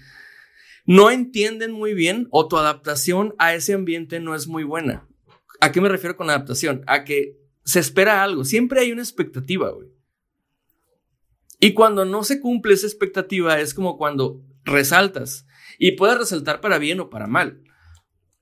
no 0.86 1.12
entienden 1.12 1.72
muy 1.72 1.94
bien 1.94 2.28
o 2.32 2.48
tu 2.48 2.58
adaptación 2.58 3.36
a 3.38 3.54
ese 3.54 3.74
ambiente 3.74 4.20
no 4.20 4.36
es 4.36 4.48
muy 4.48 4.64
buena. 4.64 5.08
¿A 5.60 5.72
qué 5.72 5.80
me 5.80 5.90
refiero 5.90 6.18
con 6.18 6.30
adaptación? 6.30 6.84
A 6.88 7.04
que 7.04 7.38
se 7.64 7.80
espera 7.80 8.24
algo, 8.24 8.44
siempre 8.44 8.82
hay 8.82 8.92
una 8.92 9.02
expectativa, 9.02 9.70
güey. 9.70 9.90
Y 11.60 11.74
cuando 11.74 12.06
no 12.06 12.24
se 12.24 12.40
cumple 12.40 12.74
esa 12.74 12.88
expectativa 12.88 13.60
es 13.60 13.76
como 13.76 13.98
cuando 13.98 14.42
resaltas 14.64 15.46
y 15.78 15.92
puedes 15.92 16.18
resaltar 16.18 16.60
para 16.60 16.80
bien 16.80 17.00
o 17.00 17.10
para 17.10 17.28
mal. 17.28 17.62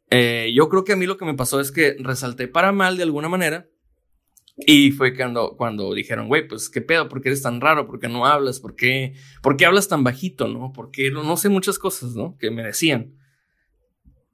Eh, 0.10 0.52
yo 0.56 0.70
creo 0.70 0.86
que 0.86 0.94
a 0.94 0.96
mí 0.96 1.06
lo 1.06 1.18
que 1.18 1.26
me 1.26 1.36
pasó 1.36 1.60
es 1.60 1.72
que 1.72 1.98
resalté 2.00 2.48
para 2.48 2.72
mal 2.72 2.98
de 2.98 3.04
alguna 3.04 3.30
manera 3.30 3.68
y 4.66 4.92
fue 4.92 5.16
cuando, 5.16 5.56
cuando 5.56 5.94
dijeron, 5.94 6.28
güey, 6.28 6.48
pues 6.48 6.70
qué 6.70 6.82
pedo, 6.82 7.08
¿por 7.08 7.22
qué 7.22 7.30
eres 7.30 7.42
tan 7.42 7.62
raro? 7.62 7.88
¿Por 7.88 8.00
qué 8.00 8.08
no 8.08 8.26
hablas? 8.26 8.60
¿Por 8.60 8.76
qué, 8.76 9.14
por 9.42 9.58
qué 9.58 9.66
hablas 9.66 9.88
tan 9.88 10.04
bajito? 10.04 10.48
¿No? 10.48 10.74
Porque 10.74 11.12
no, 11.12 11.38
sé 11.38 11.50
muchas 11.50 11.80
cosas, 11.80 12.16
¿no? 12.16 12.38
Que 12.38 12.52
me 12.52 12.64
decían. 12.64 13.16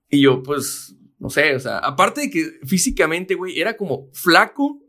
Y 0.10 0.22
yo, 0.22 0.42
pues, 0.44 0.96
no 1.20 1.30
sé, 1.30 1.56
o 1.56 1.60
sea, 1.60 1.78
aparte 1.80 2.22
de 2.22 2.30
que 2.30 2.52
físicamente, 2.64 3.36
güey, 3.36 3.60
era 3.60 3.78
como 3.78 4.10
flaco 4.14 4.82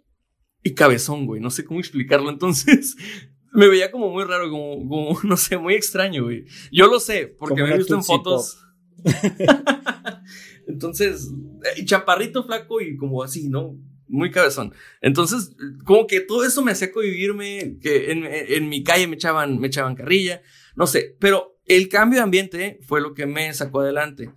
y 0.63 0.75
cabezón, 0.75 1.27
güey, 1.27 1.41
no 1.41 1.51
sé 1.51 1.65
cómo 1.65 1.81
explicarlo. 1.81 2.31
Entonces, 2.31 2.97
me 3.53 3.69
veía 3.69 3.91
como 3.91 4.11
muy 4.11 4.25
raro, 4.25 4.51
como, 4.51 4.89
como 4.89 5.21
no 5.25 5.37
sé, 5.37 5.59
muy 5.59 5.75
extraño, 5.75 6.25
güey. 6.25 6.45
Yo 6.73 6.87
lo 6.87 6.99
sé, 6.99 7.27
porque 7.39 7.63
me 7.63 7.75
he 7.75 7.79
visto 7.79 7.95
en 7.95 8.05
fotos. 8.05 8.63
Entonces, 10.67 11.31
eh, 11.77 11.85
chaparrito, 11.85 12.45
flaco 12.45 12.81
y 12.81 12.97
como 12.97 13.23
así, 13.23 13.49
¿no? 13.49 13.77
Muy 14.09 14.31
cabezón. 14.31 14.73
Entonces, 15.01 15.51
como 15.85 16.07
que 16.07 16.21
todo 16.21 16.45
eso 16.45 16.63
me 16.63 16.73
hacía 16.73 16.93
convivirme, 16.93 17.79
que 17.81 18.13
en, 18.13 18.25
en 18.27 18.69
mi 18.69 18.85
calle 18.85 19.07
me 19.09 19.17
echaban, 19.17 19.59
me 19.59 19.67
echaban 19.67 19.97
carrilla, 19.97 20.43
no 20.77 20.87
sé, 20.87 21.17
pero 21.19 21.59
el 21.65 21.89
cambio 21.89 22.19
de 22.21 22.25
ambiente 22.25 22.79
fue 22.87 23.01
lo 23.01 23.15
que 23.15 23.27
me 23.27 23.53
sacó 23.53 23.81
adelante. 23.81 24.31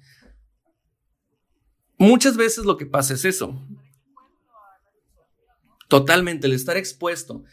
Muchas 1.97 2.37
veces 2.37 2.65
lo 2.65 2.77
que 2.77 2.85
pasa 2.85 3.13
es 3.13 3.25
eso. 3.25 3.61
Totalmente, 5.87 6.47
el 6.47 6.53
estar 6.53 6.77
expuesto. 6.77 7.43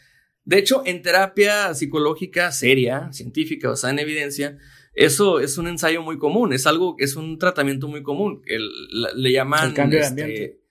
De 0.45 0.57
hecho, 0.59 0.83
en 0.85 1.01
terapia 1.01 1.73
psicológica 1.73 2.51
seria, 2.51 3.11
científica, 3.11 3.69
basada 3.69 3.93
en 3.93 3.99
evidencia, 3.99 4.57
eso 4.93 5.39
es 5.39 5.57
un 5.57 5.67
ensayo 5.67 6.01
muy 6.01 6.17
común, 6.17 6.53
es 6.53 6.65
algo, 6.65 6.95
es 6.99 7.15
un 7.15 7.37
tratamiento 7.37 7.87
muy 7.87 8.01
común. 8.03 8.41
El- 8.45 8.69
la- 9.01 9.11
le 9.13 9.31
llaman. 9.31 9.69
El 9.69 9.73
cambio 9.75 9.99
de 9.99 10.05
este, 10.05 10.21
ambiente. 10.23 10.61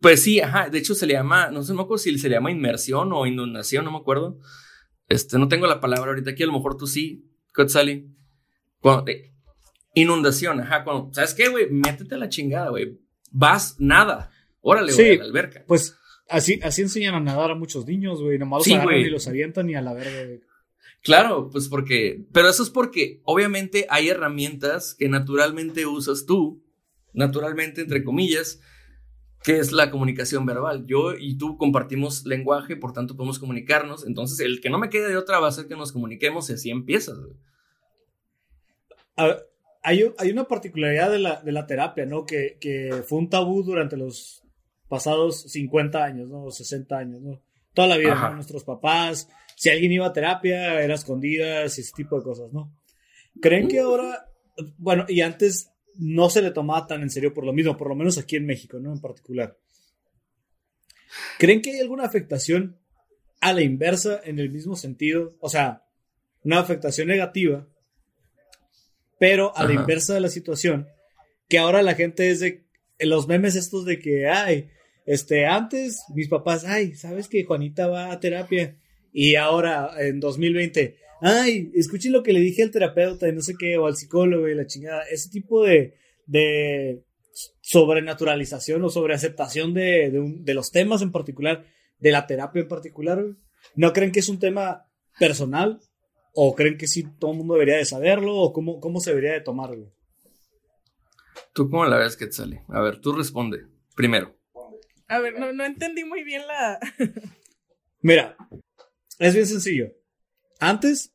Pues 0.00 0.22
sí, 0.22 0.40
ajá. 0.40 0.68
De 0.68 0.78
hecho, 0.78 0.94
se 0.94 1.06
le 1.06 1.12
llama, 1.14 1.50
no 1.50 1.62
sé, 1.62 1.72
no 1.72 1.76
me 1.78 1.82
acuerdo 1.82 1.98
si 2.02 2.18
se 2.18 2.28
le 2.28 2.34
llama 2.36 2.50
inmersión 2.50 3.12
o 3.12 3.26
inundación, 3.26 3.84
no 3.84 3.92
me 3.92 3.98
acuerdo. 3.98 4.38
Este, 5.08 5.38
no 5.38 5.48
tengo 5.48 5.66
la 5.66 5.80
palabra 5.80 6.10
ahorita 6.10 6.30
aquí, 6.30 6.42
a 6.42 6.46
lo 6.46 6.52
mejor 6.52 6.76
tú 6.76 6.86
sí. 6.86 7.26
Cuando, 8.80 9.10
eh, 9.10 9.32
inundación, 9.94 10.60
ajá. 10.60 10.84
Cuando, 10.84 11.12
¿sabes 11.12 11.34
qué, 11.34 11.48
güey? 11.48 11.70
Métete 11.70 12.14
a 12.14 12.18
la 12.18 12.28
chingada, 12.28 12.70
güey. 12.70 12.98
Vas, 13.30 13.76
nada. 13.78 14.30
Órale, 14.60 14.92
Sí. 14.92 15.02
güey, 15.02 15.14
a 15.16 15.18
la 15.18 15.24
alberca. 15.24 15.64
Pues 15.66 15.96
así, 16.28 16.60
así 16.62 16.82
enseñan 16.82 17.14
a 17.14 17.20
nadar 17.20 17.50
a 17.50 17.54
muchos 17.54 17.86
niños, 17.86 18.22
güey. 18.22 18.38
Nomás 18.38 18.58
los 18.60 18.64
Sí, 18.64 18.74
agarran 18.74 19.00
y 19.00 19.10
los 19.10 19.26
avientan 19.28 19.68
y 19.68 19.74
a 19.74 19.82
la 19.82 19.92
verga, 19.92 20.24
güey. 20.24 20.40
Claro, 21.02 21.48
pues 21.50 21.68
porque, 21.68 22.26
pero 22.32 22.48
eso 22.50 22.62
es 22.62 22.70
porque 22.70 23.20
obviamente 23.24 23.86
hay 23.90 24.08
herramientas 24.10 24.94
que 24.98 25.08
naturalmente 25.08 25.86
usas 25.86 26.26
tú, 26.26 26.62
naturalmente 27.14 27.80
entre 27.80 28.04
comillas, 28.04 28.60
que 29.42 29.58
es 29.58 29.72
la 29.72 29.90
comunicación 29.90 30.44
verbal. 30.44 30.86
Yo 30.86 31.14
y 31.14 31.36
tú 31.38 31.56
compartimos 31.56 32.26
lenguaje, 32.26 32.76
por 32.76 32.92
tanto 32.92 33.16
podemos 33.16 33.38
comunicarnos. 33.38 34.06
Entonces, 34.06 34.40
el 34.40 34.60
que 34.60 34.70
no 34.70 34.78
me 34.78 34.90
quede 34.90 35.08
de 35.08 35.16
otra 35.16 35.38
va 35.38 35.48
a 35.48 35.52
ser 35.52 35.66
que 35.66 35.76
nos 35.76 35.92
comuniquemos 35.92 36.50
y 36.50 36.54
así 36.54 36.70
empiezas. 36.70 37.18
hay, 39.82 40.30
una 40.30 40.44
particularidad 40.44 41.10
de 41.10 41.18
la, 41.18 41.40
de 41.40 41.52
la 41.52 41.66
terapia, 41.66 42.04
¿no? 42.04 42.26
Que, 42.26 42.58
que 42.60 43.02
fue 43.06 43.18
un 43.18 43.30
tabú 43.30 43.62
durante 43.62 43.96
los 43.96 44.44
pasados 44.88 45.42
50 45.42 46.04
años, 46.04 46.28
¿no? 46.28 46.44
O 46.44 46.50
60 46.50 46.98
años, 46.98 47.22
¿no? 47.22 47.40
Toda 47.72 47.88
la 47.88 47.96
vida. 47.96 48.30
Nuestros 48.34 48.64
papás, 48.64 49.28
si 49.56 49.70
alguien 49.70 49.92
iba 49.92 50.06
a 50.06 50.12
terapia, 50.12 50.82
era 50.82 50.94
escondidas 50.94 51.78
y 51.78 51.80
ese 51.80 51.92
tipo 51.94 52.18
de 52.18 52.24
cosas, 52.24 52.52
¿no? 52.52 52.74
¿Creen 53.40 53.68
que 53.68 53.78
ahora, 53.80 54.26
bueno, 54.76 55.06
y 55.08 55.20
antes 55.20 55.70
no 56.00 56.30
se 56.30 56.42
le 56.42 56.50
tomaba 56.50 56.86
tan 56.86 57.02
en 57.02 57.10
serio 57.10 57.34
por 57.34 57.44
lo 57.44 57.52
mismo, 57.52 57.76
por 57.76 57.88
lo 57.88 57.94
menos 57.94 58.18
aquí 58.18 58.36
en 58.36 58.46
México, 58.46 58.78
¿no? 58.80 58.92
En 58.92 59.00
particular. 59.00 59.56
¿Creen 61.38 61.60
que 61.60 61.72
hay 61.72 61.80
alguna 61.80 62.04
afectación 62.04 62.78
a 63.40 63.52
la 63.52 63.62
inversa 63.62 64.20
en 64.24 64.38
el 64.38 64.50
mismo 64.50 64.76
sentido? 64.76 65.36
O 65.40 65.48
sea, 65.48 65.84
una 66.42 66.58
afectación 66.58 67.08
negativa, 67.08 67.68
pero 69.18 69.54
a 69.56 69.64
la 69.64 69.74
inversa 69.74 70.14
de 70.14 70.20
la 70.20 70.30
situación, 70.30 70.88
que 71.48 71.58
ahora 71.58 71.82
la 71.82 71.94
gente 71.94 72.30
es 72.30 72.40
de 72.40 72.64
en 72.98 73.08
los 73.10 73.28
memes 73.28 73.56
estos 73.56 73.84
de 73.84 73.98
que, 73.98 74.28
ay, 74.28 74.70
este, 75.06 75.46
antes 75.46 76.04
mis 76.14 76.28
papás, 76.28 76.64
ay, 76.64 76.94
¿sabes 76.94 77.28
que 77.28 77.44
Juanita 77.44 77.88
va 77.88 78.12
a 78.12 78.20
terapia? 78.20 78.76
Y 79.12 79.34
ahora, 79.34 79.90
en 79.98 80.20
2020, 80.20 80.96
ay, 81.20 81.70
escuchen 81.74 82.12
lo 82.12 82.22
que 82.22 82.32
le 82.32 82.40
dije 82.40 82.62
al 82.62 82.70
terapeuta 82.70 83.28
y 83.28 83.32
no 83.32 83.40
sé 83.40 83.54
qué, 83.58 83.78
o 83.78 83.86
al 83.86 83.96
psicólogo 83.96 84.48
y 84.48 84.54
la 84.54 84.66
chingada. 84.66 85.02
Ese 85.10 85.30
tipo 85.30 85.64
de, 85.64 85.94
de 86.26 87.04
sobrenaturalización 87.60 88.82
o 88.84 88.90
sobreaceptación 88.90 89.74
de, 89.74 90.10
de, 90.10 90.34
de 90.40 90.54
los 90.54 90.70
temas 90.70 91.02
en 91.02 91.12
particular, 91.12 91.64
de 91.98 92.10
la 92.10 92.26
terapia 92.26 92.62
en 92.62 92.68
particular, 92.68 93.24
¿no 93.74 93.92
creen 93.92 94.12
que 94.12 94.20
es 94.20 94.28
un 94.28 94.38
tema 94.38 94.86
personal? 95.18 95.80
¿O 96.32 96.54
creen 96.54 96.78
que 96.78 96.86
sí 96.86 97.04
todo 97.18 97.32
el 97.32 97.38
mundo 97.38 97.54
debería 97.54 97.76
de 97.76 97.84
saberlo? 97.84 98.36
¿O 98.36 98.52
cómo, 98.52 98.80
cómo 98.80 99.00
se 99.00 99.10
debería 99.10 99.32
de 99.32 99.40
tomarlo? 99.40 99.92
¿Tú 101.52 101.68
cómo 101.68 101.84
la 101.84 101.98
ves, 101.98 102.16
Quetzale? 102.16 102.62
A 102.68 102.80
ver, 102.80 103.00
tú 103.00 103.12
responde 103.12 103.66
primero. 103.96 104.38
A 105.08 105.18
ver, 105.18 105.38
no, 105.38 105.52
no 105.52 105.64
entendí 105.64 106.04
muy 106.04 106.22
bien 106.22 106.46
la... 106.46 106.78
Mira, 108.00 108.36
es 109.18 109.34
bien 109.34 109.46
sencillo. 109.46 109.92
Antes, 110.60 111.12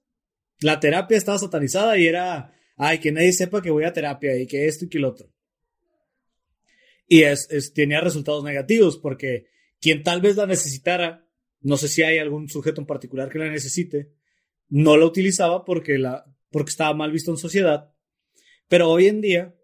la 0.59 0.79
terapia 0.79 1.17
estaba 1.17 1.37
satanizada 1.37 1.97
y 1.97 2.07
era, 2.07 2.53
ay, 2.75 2.99
que 2.99 3.11
nadie 3.11 3.31
sepa 3.31 3.61
que 3.61 3.69
voy 3.69 3.83
a 3.83 3.93
terapia 3.93 4.35
y 4.35 4.47
que 4.47 4.67
esto 4.67 4.85
y 4.85 4.89
que 4.89 4.99
lo 4.99 5.09
otro. 5.09 5.31
Y 7.07 7.21
es, 7.21 7.47
es, 7.51 7.73
tenía 7.73 8.01
resultados 8.01 8.43
negativos 8.43 8.97
porque 8.97 9.45
quien 9.79 10.01
tal 10.03 10.19
vez 10.19 10.35
la 10.35 10.47
necesitara, 10.47 11.27
no 11.61 11.77
sé 11.77 11.87
si 11.87 12.01
hay 12.01 12.17
algún 12.17 12.49
sujeto 12.49 12.81
en 12.81 12.87
particular 12.87 13.29
que 13.29 13.39
la 13.39 13.49
necesite, 13.49 14.11
no 14.69 14.97
la 14.97 15.05
utilizaba 15.05 15.63
porque, 15.63 15.99
la, 15.99 16.25
porque 16.49 16.71
estaba 16.71 16.95
mal 16.95 17.11
visto 17.11 17.29
en 17.29 17.37
sociedad. 17.37 17.93
Pero 18.67 18.89
hoy 18.89 19.05
en 19.05 19.21
día 19.21 19.55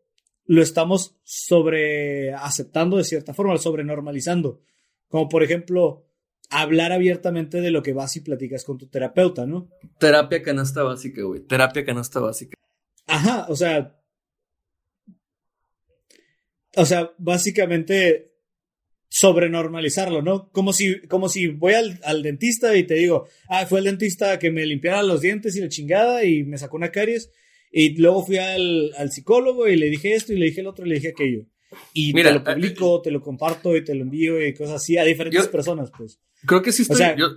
lo 0.45 0.61
estamos 0.61 1.17
sobre 1.23 2.33
aceptando 2.33 2.97
de 2.97 3.03
cierta 3.03 3.33
forma, 3.33 3.57
sobre 3.57 3.83
normalizando. 3.83 4.61
Como 5.07 5.27
por 5.27 5.43
ejemplo, 5.43 6.05
hablar 6.51 6.91
abiertamente 6.91 7.61
de 7.61 7.71
lo 7.71 7.81
que 7.81 7.93
vas 7.93 8.15
y 8.17 8.21
platicas 8.21 8.63
con 8.63 8.77
tu 8.77 8.87
terapeuta, 8.87 9.45
¿no? 9.45 9.69
Terapia 9.97 10.43
canasta 10.43 10.83
básica, 10.83 11.23
güey. 11.23 11.41
Terapia 11.41 11.83
canasta 11.85 12.19
básica. 12.19 12.55
Ajá, 13.07 13.45
o 13.49 13.55
sea. 13.55 13.97
O 16.75 16.85
sea, 16.85 17.11
básicamente 17.17 18.31
sobrenormalizarlo, 19.09 20.21
¿no? 20.21 20.49
Como 20.51 20.71
si, 20.71 21.01
como 21.01 21.27
si 21.27 21.47
voy 21.47 21.73
al, 21.73 21.99
al, 22.03 22.23
dentista 22.23 22.77
y 22.77 22.83
te 22.83 22.93
digo, 22.93 23.27
ah, 23.49 23.65
fue 23.65 23.79
el 23.79 23.85
dentista 23.85 24.39
que 24.39 24.51
me 24.51 24.65
limpiara 24.65 25.03
los 25.03 25.19
dientes 25.19 25.55
y 25.57 25.61
la 25.61 25.67
chingada 25.67 26.23
y 26.23 26.43
me 26.43 26.57
sacó 26.57 26.77
una 26.77 26.91
caries. 26.91 27.29
Y 27.71 27.97
luego 27.97 28.25
fui 28.25 28.37
al, 28.37 28.93
al 28.97 29.11
psicólogo 29.11 29.67
y 29.67 29.75
le 29.75 29.89
dije 29.89 30.13
esto 30.13 30.31
y 30.33 30.37
le 30.37 30.45
dije 30.45 30.61
el 30.61 30.67
otro 30.67 30.85
y 30.85 30.89
le 30.89 30.95
dije 30.95 31.09
aquello. 31.09 31.45
Y 31.93 32.13
Mira, 32.13 32.29
te 32.29 32.35
lo 32.35 32.43
publico, 32.43 32.97
eh, 32.97 33.01
te 33.03 33.11
lo 33.11 33.21
comparto 33.21 33.75
y 33.75 33.83
te 33.83 33.95
lo 33.95 34.03
envío 34.03 34.45
y 34.45 34.53
cosas 34.53 34.75
así 34.75 34.97
a 34.97 35.03
diferentes 35.03 35.45
yo, 35.45 35.51
personas, 35.51 35.91
pues. 35.97 36.19
Creo 36.45 36.61
que 36.61 36.71
sí 36.71 36.81
estoy, 36.81 36.95
o 36.95 36.97
sea, 36.97 37.15
yo, 37.15 37.29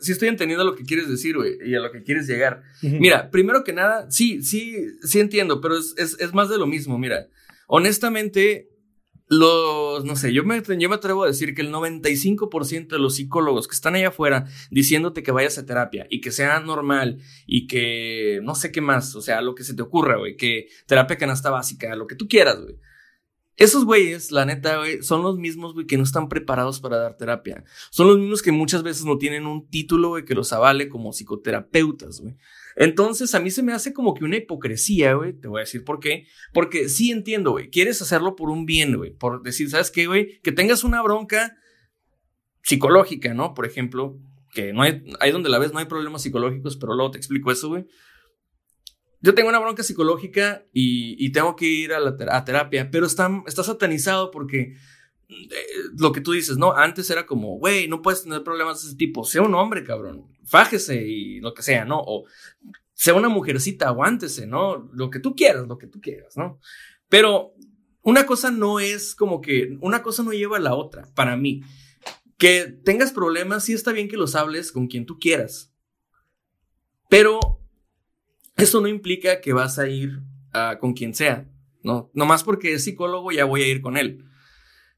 sí 0.00 0.12
estoy 0.12 0.28
entendiendo 0.28 0.64
lo 0.64 0.74
que 0.74 0.84
quieres 0.84 1.08
decir, 1.08 1.36
güey, 1.36 1.58
y 1.64 1.74
a 1.74 1.80
lo 1.80 1.90
que 1.92 2.02
quieres 2.02 2.26
llegar. 2.26 2.62
Uh 2.82 2.86
-huh. 2.86 3.00
Mira, 3.00 3.30
primero 3.30 3.64
que 3.64 3.72
nada, 3.72 4.10
sí, 4.10 4.42
sí, 4.42 4.76
sí 5.02 5.20
entiendo, 5.20 5.60
pero 5.60 5.76
es, 5.76 5.94
es, 5.98 6.16
es 6.20 6.32
más 6.32 6.48
de 6.48 6.58
lo 6.58 6.66
mismo, 6.66 6.98
mira. 6.98 7.28
Honestamente, 7.66 8.70
los, 9.28 10.04
no 10.04 10.14
sé, 10.14 10.32
yo 10.32 10.44
me, 10.44 10.62
yo 10.78 10.88
me 10.88 10.94
atrevo 10.94 11.24
a 11.24 11.26
decir 11.26 11.54
que 11.54 11.62
el 11.62 11.72
95% 11.72 12.88
de 12.88 12.98
los 12.98 13.16
psicólogos 13.16 13.66
que 13.66 13.74
están 13.74 13.96
allá 13.96 14.08
afuera 14.08 14.46
diciéndote 14.70 15.22
que 15.22 15.32
vayas 15.32 15.58
a 15.58 15.66
terapia 15.66 16.06
y 16.10 16.20
que 16.20 16.30
sea 16.30 16.60
normal 16.60 17.18
y 17.44 17.66
que 17.66 18.40
no 18.42 18.54
sé 18.54 18.70
qué 18.70 18.80
más, 18.80 19.16
o 19.16 19.22
sea, 19.22 19.40
lo 19.40 19.54
que 19.54 19.64
se 19.64 19.74
te 19.74 19.82
ocurra, 19.82 20.16
güey, 20.16 20.36
que 20.36 20.68
terapia 20.86 21.18
canasta 21.18 21.50
básica, 21.50 21.96
lo 21.96 22.06
que 22.06 22.14
tú 22.14 22.28
quieras, 22.28 22.60
güey. 22.60 22.76
Esos 23.56 23.86
güeyes, 23.86 24.32
la 24.32 24.44
neta, 24.44 24.78
güey, 24.78 25.02
son 25.02 25.22
los 25.22 25.38
mismos, 25.38 25.72
güey, 25.72 25.86
que 25.86 25.96
no 25.96 26.02
están 26.02 26.28
preparados 26.28 26.80
para 26.80 26.98
dar 26.98 27.16
terapia. 27.16 27.64
Son 27.90 28.06
los 28.06 28.18
mismos 28.18 28.42
que 28.42 28.52
muchas 28.52 28.82
veces 28.82 29.06
no 29.06 29.16
tienen 29.16 29.46
un 29.46 29.66
título, 29.68 30.10
güey, 30.10 30.26
que 30.26 30.34
los 30.34 30.52
avale 30.52 30.90
como 30.90 31.12
psicoterapeutas, 31.12 32.20
güey. 32.20 32.36
Entonces, 32.76 33.34
a 33.34 33.40
mí 33.40 33.50
se 33.50 33.62
me 33.62 33.72
hace 33.72 33.94
como 33.94 34.12
que 34.12 34.24
una 34.24 34.36
hipocresía, 34.36 35.14
güey. 35.14 35.32
Te 35.32 35.48
voy 35.48 35.60
a 35.60 35.64
decir 35.64 35.84
por 35.84 35.98
qué. 35.98 36.26
Porque 36.52 36.90
sí 36.90 37.10
entiendo, 37.10 37.52
güey. 37.52 37.70
Quieres 37.70 38.02
hacerlo 38.02 38.36
por 38.36 38.50
un 38.50 38.66
bien, 38.66 38.94
güey. 38.96 39.12
Por 39.12 39.42
decir, 39.42 39.70
¿sabes 39.70 39.90
qué, 39.90 40.06
güey? 40.06 40.38
Que 40.42 40.52
tengas 40.52 40.84
una 40.84 41.02
bronca 41.02 41.56
psicológica, 42.62 43.32
¿no? 43.32 43.54
Por 43.54 43.64
ejemplo, 43.64 44.18
que 44.52 44.74
no 44.74 44.82
hay, 44.82 45.02
ahí 45.20 45.30
donde 45.32 45.48
la 45.48 45.58
ves 45.58 45.72
no 45.72 45.78
hay 45.78 45.86
problemas 45.86 46.22
psicológicos, 46.22 46.76
pero 46.76 46.94
luego 46.94 47.12
te 47.12 47.18
explico 47.18 47.50
eso, 47.50 47.68
güey. 47.68 47.86
Yo 49.26 49.34
tengo 49.34 49.48
una 49.48 49.58
bronca 49.58 49.82
psicológica 49.82 50.64
y, 50.72 51.16
y 51.18 51.32
tengo 51.32 51.56
que 51.56 51.66
ir 51.66 51.92
a, 51.92 51.98
la 51.98 52.16
a 52.30 52.44
terapia, 52.44 52.92
pero 52.92 53.06
está, 53.06 53.28
está 53.48 53.64
satanizado 53.64 54.30
porque 54.30 54.76
eh, 55.28 55.56
lo 55.98 56.12
que 56.12 56.20
tú 56.20 56.30
dices, 56.30 56.58
¿no? 56.58 56.76
Antes 56.76 57.10
era 57.10 57.26
como, 57.26 57.58
güey, 57.58 57.88
no 57.88 58.02
puedes 58.02 58.22
tener 58.22 58.44
problemas 58.44 58.80
de 58.80 58.86
ese 58.86 58.96
tipo. 58.96 59.24
Sea 59.24 59.42
un 59.42 59.56
hombre, 59.56 59.82
cabrón. 59.82 60.28
Fájese 60.44 61.08
y 61.08 61.40
lo 61.40 61.54
que 61.54 61.62
sea, 61.62 61.84
¿no? 61.84 61.98
O 62.06 62.26
sea 62.94 63.14
una 63.14 63.28
mujercita, 63.28 63.88
aguántese, 63.88 64.46
¿no? 64.46 64.88
Lo 64.92 65.10
que 65.10 65.18
tú 65.18 65.34
quieras, 65.34 65.66
lo 65.66 65.76
que 65.76 65.88
tú 65.88 66.00
quieras, 66.00 66.36
¿no? 66.36 66.60
Pero 67.08 67.52
una 68.02 68.26
cosa 68.26 68.52
no 68.52 68.78
es 68.78 69.16
como 69.16 69.40
que, 69.40 69.76
una 69.80 70.04
cosa 70.04 70.22
no 70.22 70.34
lleva 70.34 70.58
a 70.58 70.60
la 70.60 70.76
otra, 70.76 71.08
para 71.16 71.36
mí. 71.36 71.62
Que 72.38 72.66
tengas 72.84 73.10
problemas, 73.10 73.64
sí 73.64 73.72
está 73.72 73.90
bien 73.90 74.06
que 74.06 74.16
los 74.16 74.36
hables 74.36 74.70
con 74.70 74.86
quien 74.86 75.04
tú 75.04 75.18
quieras. 75.18 75.72
Pero 77.08 77.65
eso 78.56 78.80
no 78.80 78.88
implica 78.88 79.40
que 79.40 79.52
vas 79.52 79.78
a 79.78 79.88
ir 79.88 80.20
uh, 80.54 80.78
con 80.80 80.94
quien 80.94 81.14
sea, 81.14 81.48
¿no? 81.82 82.10
Nomás 82.14 82.42
porque 82.42 82.74
es 82.74 82.84
psicólogo 82.84 83.32
ya 83.32 83.44
voy 83.44 83.62
a 83.62 83.68
ir 83.68 83.80
con 83.80 83.96
él. 83.96 84.24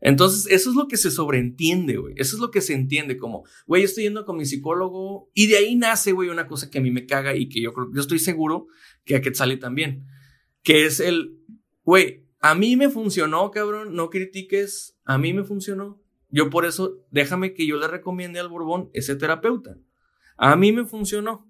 Entonces, 0.00 0.46
eso 0.52 0.70
es 0.70 0.76
lo 0.76 0.86
que 0.86 0.96
se 0.96 1.10
sobreentiende, 1.10 1.96
güey. 1.96 2.14
Eso 2.16 2.36
es 2.36 2.40
lo 2.40 2.52
que 2.52 2.60
se 2.60 2.72
entiende 2.72 3.16
como, 3.16 3.44
güey, 3.66 3.82
estoy 3.82 4.04
yendo 4.04 4.24
con 4.24 4.36
mi 4.36 4.46
psicólogo 4.46 5.28
y 5.34 5.48
de 5.48 5.56
ahí 5.56 5.74
nace, 5.74 6.12
güey, 6.12 6.28
una 6.28 6.46
cosa 6.46 6.70
que 6.70 6.78
a 6.78 6.80
mí 6.80 6.90
me 6.90 7.06
caga 7.06 7.34
y 7.34 7.48
que 7.48 7.60
yo 7.60 7.72
creo, 7.72 7.88
yo 7.92 8.00
estoy 8.00 8.20
seguro 8.20 8.68
que 9.04 9.16
a 9.16 9.20
Quetzali 9.20 9.58
también, 9.58 10.06
que 10.62 10.86
es 10.86 11.00
el, 11.00 11.36
güey, 11.82 12.28
a 12.40 12.54
mí 12.54 12.76
me 12.76 12.88
funcionó, 12.90 13.50
cabrón, 13.50 13.96
no 13.96 14.10
critiques, 14.10 14.96
a 15.04 15.18
mí 15.18 15.32
me 15.32 15.42
funcionó. 15.42 16.00
Yo 16.30 16.50
por 16.50 16.64
eso, 16.64 16.98
déjame 17.10 17.54
que 17.54 17.66
yo 17.66 17.78
le 17.78 17.88
recomiende 17.88 18.38
al 18.38 18.48
Borbón 18.48 18.90
ese 18.92 19.16
terapeuta. 19.16 19.76
A 20.36 20.54
mí 20.54 20.72
me 20.72 20.84
funcionó. 20.84 21.47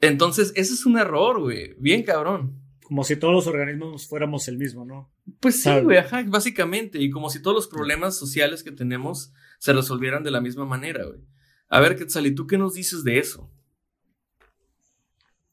Entonces, 0.00 0.52
ese 0.56 0.74
es 0.74 0.86
un 0.86 0.98
error, 0.98 1.40
güey, 1.40 1.74
bien 1.78 2.02
cabrón 2.02 2.60
como 2.90 3.04
si 3.04 3.14
todos 3.14 3.32
los 3.32 3.46
organismos 3.46 4.08
fuéramos 4.08 4.48
el 4.48 4.58
mismo, 4.58 4.84
¿no? 4.84 5.12
Pues 5.38 5.62
sí, 5.62 5.70
güey, 5.80 5.98
ajá, 5.98 6.24
básicamente. 6.26 6.98
Y 6.98 7.08
como 7.08 7.30
si 7.30 7.40
todos 7.40 7.54
los 7.54 7.68
problemas 7.68 8.18
sociales 8.18 8.64
que 8.64 8.72
tenemos 8.72 9.32
se 9.60 9.72
resolvieran 9.72 10.24
de 10.24 10.32
la 10.32 10.40
misma 10.40 10.64
manera, 10.64 11.04
güey. 11.04 11.20
A 11.68 11.78
ver, 11.78 11.94
Quetzal, 11.94 12.34
¿tú 12.34 12.48
qué 12.48 12.58
nos 12.58 12.74
dices 12.74 13.04
de 13.04 13.18
eso? 13.20 13.48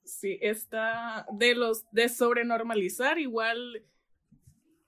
Sí, 0.04 0.39
está 0.41 1.28
de 1.32 1.54
los 1.54 1.86
de 1.91 2.10
sobrenormalizar, 2.10 3.20
igual. 3.20 3.84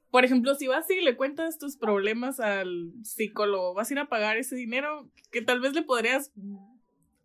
Por 0.10 0.26
ejemplo, 0.26 0.56
si 0.56 0.66
vas 0.66 0.90
y 0.90 1.02
le 1.02 1.16
cuentas 1.16 1.60
tus 1.60 1.78
problemas 1.78 2.40
al 2.40 2.94
psicólogo, 3.04 3.76
vas 3.76 3.92
a 3.92 3.94
ir 3.94 4.00
a 4.00 4.10
pagar 4.10 4.38
ese 4.38 4.56
dinero 4.56 5.08
que 5.32 5.44
tal 5.44 5.60
vez 5.60 5.74
le 5.74 5.84
podrías 5.84 6.32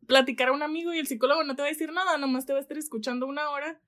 platicar 0.06 0.48
a 0.48 0.52
un 0.52 0.62
amigo 0.62 0.92
y 0.92 0.98
el 0.98 1.06
psicólogo 1.06 1.44
no 1.44 1.56
te 1.56 1.62
va 1.62 1.68
a 1.68 1.72
decir 1.72 1.92
nada, 1.92 2.18
nomás 2.18 2.46
te 2.46 2.52
va 2.52 2.58
a 2.58 2.62
estar 2.62 2.78
escuchando 2.78 3.26
una 3.26 3.50
hora 3.50 3.80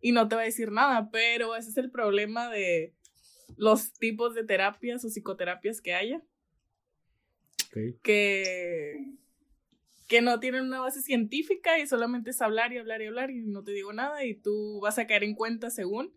y 0.00 0.12
no 0.12 0.28
te 0.28 0.36
va 0.36 0.42
a 0.42 0.46
decir 0.46 0.70
nada, 0.70 1.10
pero 1.10 1.56
ese 1.56 1.70
es 1.70 1.76
el 1.76 1.90
problema 1.90 2.48
de 2.48 2.94
los 3.56 3.92
tipos 3.94 4.34
de 4.34 4.44
terapias 4.44 5.04
o 5.04 5.08
psicoterapias 5.08 5.80
que 5.80 5.94
haya. 5.94 6.22
Okay. 7.68 7.96
Que, 8.02 9.14
que 10.06 10.22
no 10.22 10.40
tienen 10.40 10.64
una 10.64 10.80
base 10.80 11.02
científica 11.02 11.78
y 11.78 11.86
solamente 11.86 12.30
es 12.30 12.40
hablar 12.40 12.72
y 12.72 12.78
hablar 12.78 13.02
y 13.02 13.06
hablar 13.06 13.30
y 13.30 13.44
no 13.44 13.62
te 13.62 13.72
digo 13.72 13.92
nada 13.92 14.24
y 14.24 14.34
tú 14.34 14.80
vas 14.80 14.98
a 14.98 15.06
caer 15.06 15.24
en 15.24 15.34
cuenta 15.34 15.70
según 15.70 16.14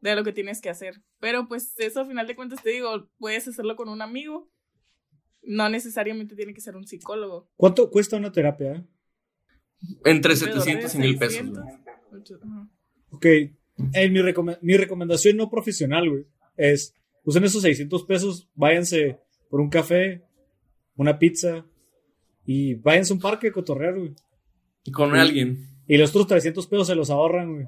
de 0.00 0.14
lo 0.16 0.24
que 0.24 0.32
tienes 0.32 0.60
que 0.60 0.70
hacer. 0.70 1.02
Pero 1.20 1.48
pues 1.48 1.78
eso 1.78 2.00
al 2.00 2.08
final 2.08 2.26
de 2.26 2.36
cuentas 2.36 2.62
te 2.62 2.70
digo, 2.70 3.08
puedes 3.18 3.46
hacerlo 3.46 3.76
con 3.76 3.88
un 3.88 4.02
amigo, 4.02 4.50
no 5.48 5.68
necesariamente 5.70 6.36
tiene 6.36 6.52
que 6.52 6.60
ser 6.60 6.76
un 6.76 6.86
psicólogo. 6.86 7.48
¿Cuánto 7.56 7.90
cuesta 7.90 8.16
una 8.16 8.30
terapia? 8.30 8.84
Entre 10.04 10.36
700 10.36 10.94
y 10.94 10.98
1000 10.98 11.18
pesos. 11.18 11.46
¿no? 12.44 12.70
Ok, 13.10 13.24
eh, 13.24 14.10
mi, 14.10 14.20
recom 14.20 14.50
mi 14.60 14.76
recomendación 14.76 15.36
no 15.36 15.48
profesional, 15.48 16.10
güey, 16.10 16.26
es 16.56 16.94
usen 17.24 17.44
esos 17.44 17.62
600 17.62 18.04
pesos, 18.04 18.48
váyanse 18.54 19.20
por 19.48 19.60
un 19.60 19.70
café, 19.70 20.22
una 20.96 21.18
pizza 21.18 21.64
y 22.44 22.74
váyanse 22.74 23.12
a 23.12 23.16
un 23.16 23.22
parque 23.22 23.48
a 23.48 23.52
cotorrear, 23.52 23.98
güey. 23.98 24.14
Y 24.84 24.90
con 24.90 25.16
y, 25.16 25.18
alguien. 25.18 25.68
Y 25.86 25.96
los 25.96 26.10
otros 26.10 26.26
300 26.26 26.66
pesos 26.66 26.86
se 26.86 26.94
los 26.94 27.08
ahorran, 27.08 27.54
güey. 27.54 27.66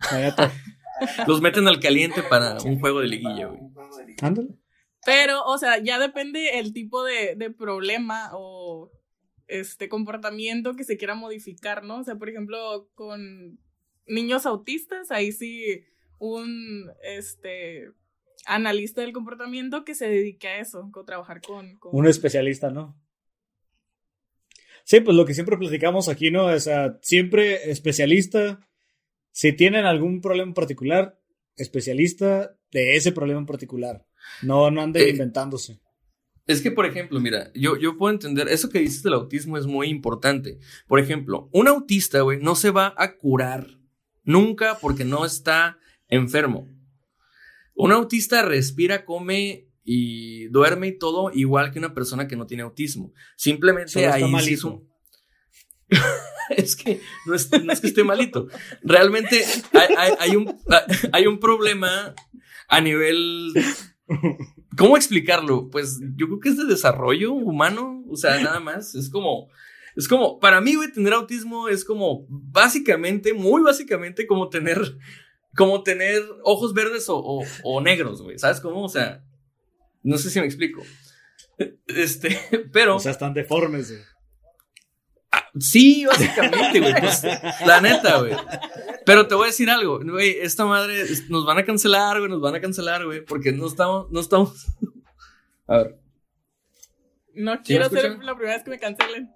los 1.26 1.40
meten 1.40 1.68
al 1.68 1.80
caliente 1.80 2.22
para 2.22 2.58
un 2.62 2.78
juego 2.80 3.00
de 3.00 3.08
liguilla, 3.08 3.46
güey. 3.46 3.60
Ándale. 4.20 4.58
Pero, 5.04 5.44
o 5.44 5.58
sea, 5.58 5.78
ya 5.82 5.98
depende 5.98 6.58
el 6.58 6.72
tipo 6.72 7.04
de, 7.04 7.34
de 7.36 7.50
problema 7.50 8.30
o 8.32 8.90
este 9.46 9.88
comportamiento 9.88 10.74
que 10.74 10.84
se 10.84 10.96
quiera 10.96 11.14
modificar, 11.14 11.84
¿no? 11.84 11.98
O 11.98 12.04
sea, 12.04 12.16
por 12.16 12.28
ejemplo, 12.28 12.88
con 12.94 13.58
niños 14.06 14.46
autistas, 14.46 15.10
ahí 15.10 15.32
sí 15.32 15.84
un 16.18 16.90
este 17.02 17.90
analista 18.46 19.00
del 19.00 19.12
comportamiento 19.12 19.84
que 19.84 19.94
se 19.94 20.08
dedique 20.08 20.48
a 20.48 20.58
eso, 20.58 20.90
a 20.94 21.04
trabajar 21.04 21.40
con, 21.40 21.76
con... 21.78 21.94
Un 21.94 22.06
especialista, 22.06 22.70
¿no? 22.70 22.96
Sí, 24.84 25.00
pues 25.00 25.16
lo 25.16 25.24
que 25.24 25.34
siempre 25.34 25.56
platicamos 25.56 26.08
aquí, 26.08 26.30
¿no? 26.30 26.46
O 26.46 26.60
sea, 26.60 26.98
siempre 27.00 27.70
especialista. 27.70 28.68
Si 29.32 29.52
tienen 29.54 29.86
algún 29.86 30.20
problema 30.20 30.48
en 30.48 30.54
particular, 30.54 31.18
especialista 31.56 32.56
de 32.70 32.96
ese 32.96 33.12
problema 33.12 33.40
en 33.40 33.46
particular. 33.46 34.06
No, 34.42 34.70
no 34.70 34.82
anden 34.82 35.02
Eh, 35.02 35.10
inventándose. 35.10 35.80
Es 36.46 36.60
que, 36.60 36.70
por 36.70 36.84
ejemplo, 36.84 37.20
mira, 37.20 37.50
yo, 37.54 37.76
yo 37.78 37.96
puedo 37.96 38.12
entender, 38.12 38.48
eso 38.48 38.68
que 38.68 38.78
dices 38.80 39.02
del 39.02 39.14
autismo 39.14 39.56
es 39.56 39.66
muy 39.66 39.88
importante. 39.88 40.58
Por 40.86 41.00
ejemplo, 41.00 41.48
un 41.52 41.68
autista, 41.68 42.20
güey, 42.20 42.38
no 42.40 42.54
se 42.54 42.70
va 42.70 42.94
a 42.98 43.16
curar 43.16 43.66
nunca 44.24 44.78
porque 44.80 45.04
no 45.04 45.24
está 45.24 45.78
enfermo. 46.08 46.68
Un 47.74 47.92
autista 47.92 48.42
respira, 48.42 49.04
come 49.06 49.68
y 49.84 50.46
duerme 50.48 50.88
y 50.88 50.98
todo 50.98 51.30
igual 51.32 51.70
que 51.72 51.78
una 51.78 51.94
persona 51.94 52.28
que 52.28 52.36
no 52.36 52.46
tiene 52.46 52.62
autismo. 52.62 53.12
Simplemente 53.36 53.92
Solo 53.92 54.04
está 54.06 54.16
ahí 54.16 54.40
sí 54.44 54.54
es 54.54 54.64
un... 54.64 54.88
es 56.50 56.76
que 56.76 57.00
no 57.26 57.34
es, 57.34 57.50
no 57.64 57.72
es 57.72 57.80
que 57.80 57.86
esté 57.86 58.04
malito. 58.04 58.48
Realmente 58.82 59.44
hay, 59.72 59.94
hay- 59.96 60.12
hay 60.20 60.36
un, 60.36 60.58
hay 61.12 61.26
un 61.26 61.38
problema 61.40 62.14
a 62.68 62.80
nivel 62.80 63.52
¿Cómo 64.76 64.96
explicarlo? 64.96 65.70
Pues 65.70 66.00
yo 66.16 66.26
creo 66.26 66.40
que 66.40 66.48
es 66.50 66.56
de 66.56 66.64
desarrollo 66.64 67.32
humano, 67.32 68.04
o 68.08 68.16
sea, 68.16 68.40
nada 68.40 68.60
más. 68.60 68.94
Es 68.94 69.10
como, 69.10 69.48
es 69.96 70.08
como, 70.08 70.38
para 70.38 70.60
mí, 70.60 70.74
güey, 70.74 70.92
tener 70.92 71.12
autismo 71.12 71.68
es 71.68 71.84
como, 71.84 72.26
básicamente, 72.28 73.32
muy 73.32 73.62
básicamente, 73.62 74.26
como 74.26 74.48
tener, 74.48 74.98
como 75.56 75.82
tener 75.82 76.22
ojos 76.42 76.74
verdes 76.74 77.06
o, 77.08 77.80
negros, 77.82 78.22
güey. 78.22 78.38
¿Sabes 78.38 78.60
cómo? 78.60 78.84
O 78.84 78.88
sea, 78.88 79.24
no 80.02 80.18
sé 80.18 80.30
si 80.30 80.40
me 80.40 80.46
explico. 80.46 80.82
Este, 81.86 82.38
pero. 82.72 82.96
O 82.96 83.00
sea, 83.00 83.12
están 83.12 83.34
deformes. 83.34 83.90
güey. 83.90 84.02
Sí, 85.58 86.04
básicamente, 86.04 86.80
güey. 86.80 86.94
Pues, 87.00 87.22
la 87.64 87.80
neta, 87.80 88.18
güey. 88.18 88.34
Pero 89.06 89.28
te 89.28 89.34
voy 89.34 89.44
a 89.44 89.46
decir 89.48 89.70
algo, 89.70 90.00
güey. 90.00 90.38
Esta 90.40 90.64
madre 90.64 91.04
nos 91.28 91.44
van 91.44 91.58
a 91.58 91.64
cancelar, 91.64 92.18
güey. 92.18 92.30
Nos 92.30 92.40
van 92.40 92.56
a 92.56 92.60
cancelar, 92.60 93.04
güey. 93.04 93.24
Porque 93.24 93.52
no 93.52 93.66
estamos, 93.66 94.10
no 94.10 94.20
estamos. 94.20 94.66
A 95.66 95.78
ver. 95.78 95.98
No 97.36 97.62
quiero 97.62 97.88
ser 97.88 98.22
la 98.22 98.36
primera 98.36 98.54
vez 98.54 98.62
que 98.62 98.70
me 98.70 98.78
cancelen. 98.78 99.32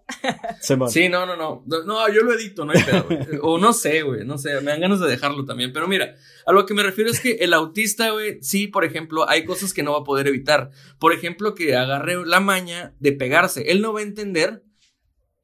Sí, 0.88 1.08
no, 1.08 1.26
no, 1.26 1.36
no. 1.36 1.64
No, 1.66 1.82
no, 1.82 2.08
yo 2.12 2.22
lo 2.22 2.32
edito, 2.32 2.64
no 2.64 2.72
hay 2.72 2.82
pedo, 2.82 3.04
güey. 3.04 3.38
O 3.42 3.58
no 3.58 3.72
sé, 3.72 4.02
güey. 4.02 4.24
No 4.24 4.38
sé. 4.38 4.60
Me 4.60 4.70
dan 4.70 4.80
ganas 4.80 5.00
de 5.00 5.08
dejarlo 5.08 5.44
también. 5.44 5.72
Pero 5.72 5.88
mira, 5.88 6.14
a 6.46 6.52
lo 6.52 6.64
que 6.64 6.74
me 6.74 6.82
refiero 6.84 7.10
es 7.10 7.18
que 7.18 7.38
el 7.40 7.52
autista, 7.54 8.10
güey, 8.10 8.38
sí, 8.40 8.68
por 8.68 8.84
ejemplo, 8.84 9.28
hay 9.28 9.44
cosas 9.44 9.74
que 9.74 9.82
no 9.82 9.92
va 9.92 10.00
a 10.00 10.04
poder 10.04 10.28
evitar. 10.28 10.70
Por 11.00 11.12
ejemplo, 11.12 11.54
que 11.54 11.76
agarre 11.76 12.24
la 12.24 12.38
maña 12.38 12.94
de 13.00 13.12
pegarse. 13.12 13.70
Él 13.72 13.80
no 13.80 13.92
va 13.92 14.00
a 14.00 14.04
entender 14.04 14.62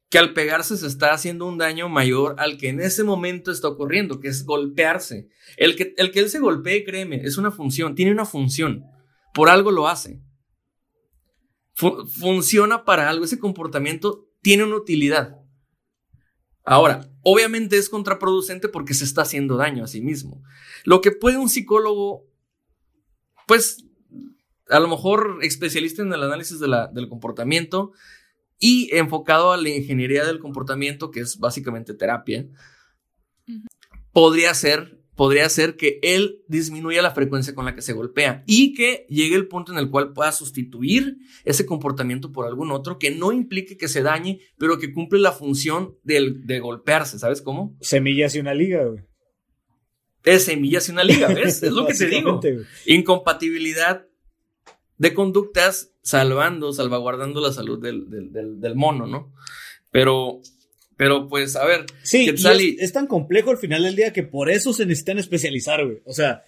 que 0.09 0.19
al 0.19 0.33
pegarse 0.33 0.77
se 0.77 0.87
está 0.87 1.13
haciendo 1.13 1.45
un 1.47 1.57
daño 1.57 1.89
mayor 1.89 2.35
al 2.37 2.57
que 2.57 2.69
en 2.69 2.79
ese 2.79 3.03
momento 3.03 3.51
está 3.51 3.67
ocurriendo, 3.67 4.19
que 4.19 4.27
es 4.27 4.45
golpearse. 4.45 5.29
El 5.57 5.75
que, 5.75 5.93
el 5.97 6.11
que 6.11 6.19
él 6.19 6.29
se 6.29 6.39
golpee, 6.39 6.83
créeme, 6.85 7.17
es 7.23 7.37
una 7.37 7.51
función, 7.51 7.95
tiene 7.95 8.11
una 8.11 8.25
función. 8.25 8.83
Por 9.33 9.49
algo 9.49 9.71
lo 9.71 9.87
hace. 9.87 10.21
Fu- 11.73 12.05
funciona 12.07 12.85
para 12.85 13.09
algo, 13.09 13.25
ese 13.25 13.39
comportamiento 13.39 14.29
tiene 14.41 14.63
una 14.63 14.77
utilidad. 14.77 15.37
Ahora, 16.63 17.09
obviamente 17.21 17.77
es 17.77 17.89
contraproducente 17.89 18.69
porque 18.69 18.93
se 18.93 19.03
está 19.03 19.23
haciendo 19.23 19.57
daño 19.57 19.83
a 19.83 19.87
sí 19.87 20.01
mismo. 20.01 20.41
Lo 20.83 21.01
que 21.01 21.11
puede 21.11 21.37
un 21.37 21.49
psicólogo, 21.49 22.25
pues, 23.47 23.85
a 24.69 24.79
lo 24.79 24.87
mejor 24.87 25.39
especialista 25.41 26.01
en 26.01 26.13
el 26.13 26.23
análisis 26.23 26.59
del 26.59 27.09
comportamiento 27.09 27.91
y 28.59 28.89
enfocado 28.95 29.51
a 29.51 29.57
la 29.57 29.69
ingeniería 29.69 30.25
del 30.25 30.39
comportamiento, 30.39 31.11
que 31.11 31.19
es 31.21 31.37
básicamente 31.37 31.93
terapia, 31.93 32.47
podría 34.11 34.53
ser, 34.53 34.99
podría 35.15 35.47
ser 35.49 35.75
que 35.75 35.99
él 36.01 36.41
disminuya 36.47 37.01
la 37.01 37.11
frecuencia 37.11 37.53
con 37.53 37.65
la 37.65 37.75
que 37.75 37.81
se 37.81 37.93
golpea 37.93 38.43
y 38.47 38.73
que 38.73 39.05
llegue 39.09 39.35
el 39.35 39.47
punto 39.47 39.71
en 39.71 39.77
el 39.77 39.89
cual 39.89 40.13
pueda 40.13 40.31
sustituir 40.31 41.17
ese 41.43 41.65
comportamiento 41.65 42.31
por 42.31 42.45
algún 42.47 42.71
otro 42.71 42.97
que 42.97 43.11
no 43.11 43.31
implique 43.31 43.77
que 43.77 43.87
se 43.87 44.01
dañe, 44.01 44.39
pero 44.57 44.77
que 44.79 44.93
cumple 44.93 45.19
la 45.19 45.31
función 45.31 45.95
del- 46.03 46.45
de 46.45 46.59
golpearse, 46.59 47.19
¿sabes 47.19 47.41
cómo? 47.41 47.75
Semillas 47.81 48.35
y 48.35 48.39
una 48.39 48.53
liga, 48.53 48.83
güey. 48.85 49.03
Es 50.23 50.45
semillas 50.45 50.89
y 50.89 50.91
una 50.91 51.03
liga, 51.03 51.27
¿ves? 51.27 51.61
Es 51.61 51.71
lo 51.71 51.85
que 51.85 51.93
te 51.93 52.07
digo. 52.07 52.39
Incompatibilidad 52.87 54.07
de 54.97 55.13
conductas 55.13 55.91
salvando, 56.01 56.71
salvaguardando 56.73 57.41
la 57.41 57.51
salud 57.51 57.81
del, 57.81 58.09
del- 58.09 58.31
del- 58.31 58.59
del 58.61 58.75
mono, 58.75 59.07
¿no? 59.07 59.33
Pero, 59.91 60.41
pero 60.97 61.27
pues, 61.27 61.55
a 61.55 61.65
ver, 61.65 61.85
Sí, 62.03 62.25
Quetzali- 62.27 62.75
es, 62.77 62.83
es 62.85 62.91
tan 62.93 63.07
complejo 63.07 63.51
al 63.51 63.57
final 63.57 63.83
del 63.83 63.95
día 63.95 64.13
que 64.13 64.23
por 64.23 64.49
eso 64.49 64.73
se 64.73 64.85
necesitan 64.85 65.17
especializar, 65.17 65.83
güey. 65.85 65.99
O 66.05 66.13
sea, 66.13 66.43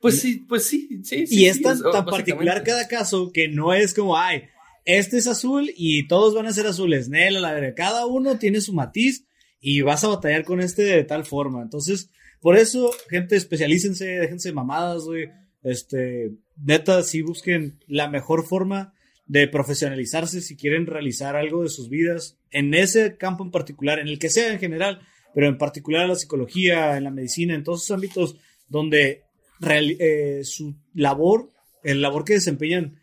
pues 0.00 0.20
sí, 0.20 0.44
pues 0.48 0.64
sí, 0.66 1.00
sí, 1.02 1.26
sí. 1.26 1.36
y 1.42 1.46
es 1.46 1.62
tan, 1.62 1.80
tan 1.80 2.04
particular 2.04 2.62
cada 2.64 2.88
caso 2.88 3.30
que 3.32 3.48
no 3.48 3.72
es 3.72 3.94
como, 3.94 4.16
ay, 4.18 4.42
este 4.84 5.16
es 5.16 5.26
azul 5.26 5.70
y 5.76 6.06
todos 6.08 6.34
van 6.34 6.46
a 6.46 6.52
ser 6.52 6.66
azules. 6.66 7.08
Nel, 7.08 7.36
a 7.36 7.40
la 7.40 7.52
verga. 7.54 7.74
Cada 7.74 8.04
uno 8.06 8.38
tiene 8.38 8.60
su 8.60 8.72
matiz 8.74 9.24
y 9.60 9.80
vas 9.80 10.04
a 10.04 10.08
batallar 10.08 10.44
con 10.44 10.60
este 10.60 10.82
de 10.82 11.04
tal 11.04 11.24
forma. 11.24 11.62
Entonces, 11.62 12.10
por 12.40 12.58
eso, 12.58 12.90
gente, 13.08 13.34
especialícense, 13.36 14.04
déjense 14.04 14.52
mamadas, 14.52 15.04
güey. 15.04 15.30
Este, 15.62 16.32
neta, 16.56 17.02
sí 17.02 17.22
busquen 17.22 17.80
la 17.86 18.08
mejor 18.08 18.46
forma 18.46 18.94
de 19.26 19.48
profesionalizarse 19.48 20.40
si 20.40 20.56
quieren 20.56 20.86
realizar 20.86 21.36
algo 21.36 21.62
de 21.62 21.70
sus 21.70 21.88
vidas 21.88 22.38
en 22.50 22.74
ese 22.74 23.16
campo 23.16 23.42
en 23.44 23.50
particular, 23.50 23.98
en 23.98 24.08
el 24.08 24.18
que 24.18 24.30
sea 24.30 24.52
en 24.52 24.58
general, 24.58 25.00
pero 25.34 25.48
en 25.48 25.58
particular 25.58 26.02
en 26.02 26.08
la 26.08 26.14
psicología, 26.16 26.96
en 26.96 27.04
la 27.04 27.10
medicina, 27.10 27.54
en 27.54 27.64
todos 27.64 27.84
esos 27.84 27.94
ámbitos 27.94 28.36
donde 28.68 29.24
eh, 29.68 30.40
su 30.44 30.76
labor, 30.94 31.50
el 31.82 32.02
labor 32.02 32.24
que 32.24 32.34
desempeñan, 32.34 33.00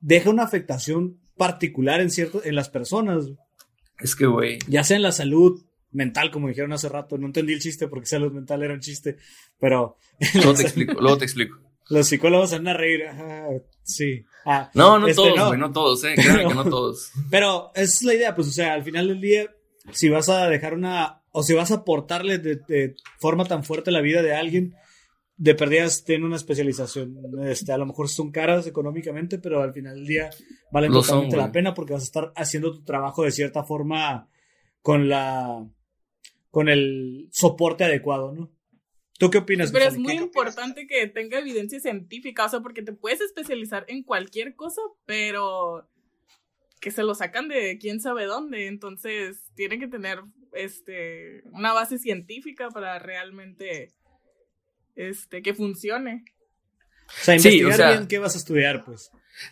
deja 0.00 0.30
una 0.30 0.42
afectación 0.42 1.20
particular 1.36 2.00
en 2.00 2.10
cierto, 2.10 2.42
en 2.44 2.54
las 2.54 2.68
personas, 2.68 3.26
Es 3.98 4.16
que, 4.16 4.26
güey, 4.26 4.58
ya 4.68 4.84
sea 4.84 4.96
en 4.96 5.02
la 5.02 5.12
salud 5.12 5.64
mental, 5.92 6.30
como 6.30 6.48
dijeron 6.48 6.72
hace 6.72 6.88
rato, 6.88 7.18
no 7.18 7.26
entendí 7.26 7.52
el 7.52 7.60
chiste 7.60 7.86
porque 7.86 8.06
salud 8.06 8.32
mental 8.32 8.62
era 8.62 8.74
un 8.74 8.80
chiste, 8.80 9.16
pero 9.58 9.96
luego 10.34 10.54
te 10.56 10.62
explico, 10.62 11.00
luego 11.00 11.18
te 11.18 11.24
explico. 11.24 11.60
Los 11.92 12.08
psicólogos 12.08 12.50
se 12.50 12.56
van 12.56 12.68
a 12.68 12.72
reír, 12.74 13.06
ajá, 13.06 13.48
sí. 13.82 14.24
Ah, 14.46 14.70
No, 14.74 14.98
no 14.98 15.06
este, 15.06 15.22
todos, 15.22 15.58
no. 15.58 15.72
todos, 15.72 16.04
eh, 16.04 16.14
créanme 16.16 16.48
que 16.48 16.54
no 16.54 16.64
todos. 16.70 17.12
Pero 17.30 17.70
esa 17.74 17.84
es 17.84 18.02
la 18.02 18.14
idea, 18.14 18.34
pues, 18.34 18.48
o 18.48 18.52
sea, 18.52 18.72
al 18.72 18.82
final 18.82 19.08
del 19.08 19.20
día, 19.20 19.46
si 19.92 20.08
vas 20.08 20.28
a 20.30 20.48
dejar 20.48 20.74
una, 20.74 21.22
o 21.30 21.42
si 21.42 21.52
vas 21.52 21.70
a 21.70 21.76
aportarle 21.76 22.38
de, 22.38 22.56
de 22.56 22.94
forma 23.18 23.44
tan 23.44 23.62
fuerte 23.62 23.90
la 23.90 24.00
vida 24.00 24.22
de 24.22 24.34
alguien, 24.34 24.74
de 25.36 25.54
perdidas 25.54 26.04
tiene 26.04 26.24
una 26.24 26.36
especialización. 26.36 27.16
Este, 27.44 27.72
a 27.72 27.78
lo 27.78 27.84
mejor 27.84 28.08
son 28.08 28.30
caras 28.30 28.66
económicamente, 28.66 29.38
pero 29.38 29.62
al 29.62 29.72
final 29.74 29.96
del 29.96 30.06
día 30.06 30.30
valen 30.70 30.92
son, 30.92 31.02
totalmente 31.02 31.36
la 31.36 31.52
pena 31.52 31.74
porque 31.74 31.92
vas 31.92 32.02
a 32.02 32.06
estar 32.06 32.32
haciendo 32.36 32.72
tu 32.72 32.84
trabajo 32.84 33.24
de 33.24 33.32
cierta 33.32 33.64
forma 33.64 34.28
con 34.80 35.08
la, 35.08 35.66
con 36.50 36.68
el 36.68 37.28
soporte 37.32 37.84
adecuado, 37.84 38.32
¿no? 38.32 38.50
¿Tú 39.18 39.30
qué 39.30 39.38
opinas? 39.38 39.70
Pero 39.70 39.84
es 39.84 39.96
muy 39.98 40.16
¿Qué- 40.16 40.22
importante 40.22 40.86
que 40.86 41.06
tenga 41.06 41.38
evidencia 41.38 41.78
científica, 41.80 42.46
o 42.46 42.48
sea, 42.48 42.60
porque 42.60 42.82
te 42.82 42.92
puedes 42.92 43.20
especializar 43.20 43.84
en 43.88 44.02
cualquier 44.02 44.54
cosa, 44.56 44.80
pero 45.06 45.88
que 46.80 46.90
se 46.90 47.04
lo 47.04 47.14
sacan 47.14 47.46
de 47.48 47.78
quién 47.78 48.00
sabe 48.00 48.24
dónde, 48.24 48.66
entonces 48.66 49.44
tienen 49.54 49.78
que 49.78 49.86
tener 49.86 50.20
este 50.52 51.42
una 51.52 51.72
base 51.72 51.98
científica 51.98 52.68
para 52.70 52.98
realmente 52.98 53.92
este 54.96 55.42
que 55.42 55.54
funcione. 55.54 56.24
O 57.06 57.24
sea, 57.24 57.38
Sí, 57.38 57.48
investigar 57.58 57.72
o 57.72 57.76
sea- 57.76 57.90
bien 57.92 58.08
qué 58.08 58.18
vas 58.18 58.34
a 58.34 58.38
estudiar, 58.38 58.84
pues. 58.84 59.10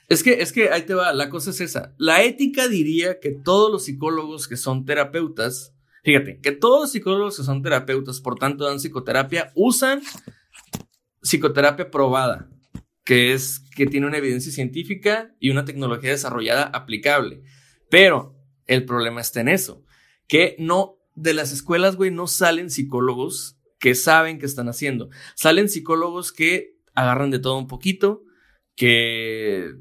Es 0.08 0.22
que, 0.22 0.42
es 0.42 0.52
que 0.52 0.70
ahí 0.70 0.82
te 0.82 0.94
va, 0.94 1.12
la 1.12 1.30
cosa 1.30 1.50
es 1.50 1.60
esa. 1.60 1.94
La 1.98 2.22
ética 2.22 2.68
diría 2.68 3.18
que 3.20 3.30
todos 3.30 3.70
los 3.72 3.84
psicólogos 3.86 4.46
que 4.48 4.56
son 4.56 4.84
terapeutas, 4.84 5.72
fíjate, 6.02 6.40
que 6.40 6.52
todos 6.52 6.80
los 6.82 6.92
psicólogos 6.92 7.36
que 7.36 7.42
son 7.42 7.62
terapeutas, 7.62 8.20
por 8.20 8.38
tanto 8.38 8.64
dan 8.64 8.78
psicoterapia, 8.78 9.52
usan 9.54 10.02
psicoterapia 11.22 11.90
probada, 11.90 12.50
que 13.04 13.32
es 13.32 13.60
que 13.74 13.86
tiene 13.86 14.06
una 14.06 14.18
evidencia 14.18 14.52
científica 14.52 15.34
y 15.40 15.50
una 15.50 15.64
tecnología 15.64 16.10
desarrollada 16.10 16.64
aplicable. 16.64 17.42
Pero 17.90 18.36
el 18.66 18.84
problema 18.84 19.20
está 19.20 19.40
en 19.40 19.48
eso, 19.48 19.84
que 20.28 20.56
no, 20.58 20.98
de 21.14 21.34
las 21.34 21.52
escuelas, 21.52 21.96
güey, 21.96 22.10
no 22.10 22.26
salen 22.26 22.70
psicólogos 22.70 23.58
que 23.78 23.94
saben 23.94 24.38
qué 24.38 24.46
están 24.46 24.68
haciendo. 24.68 25.08
Salen 25.34 25.68
psicólogos 25.68 26.32
que 26.32 26.76
agarran 26.94 27.30
de 27.30 27.38
todo 27.38 27.58
un 27.58 27.66
poquito, 27.66 28.22
que 28.76 29.72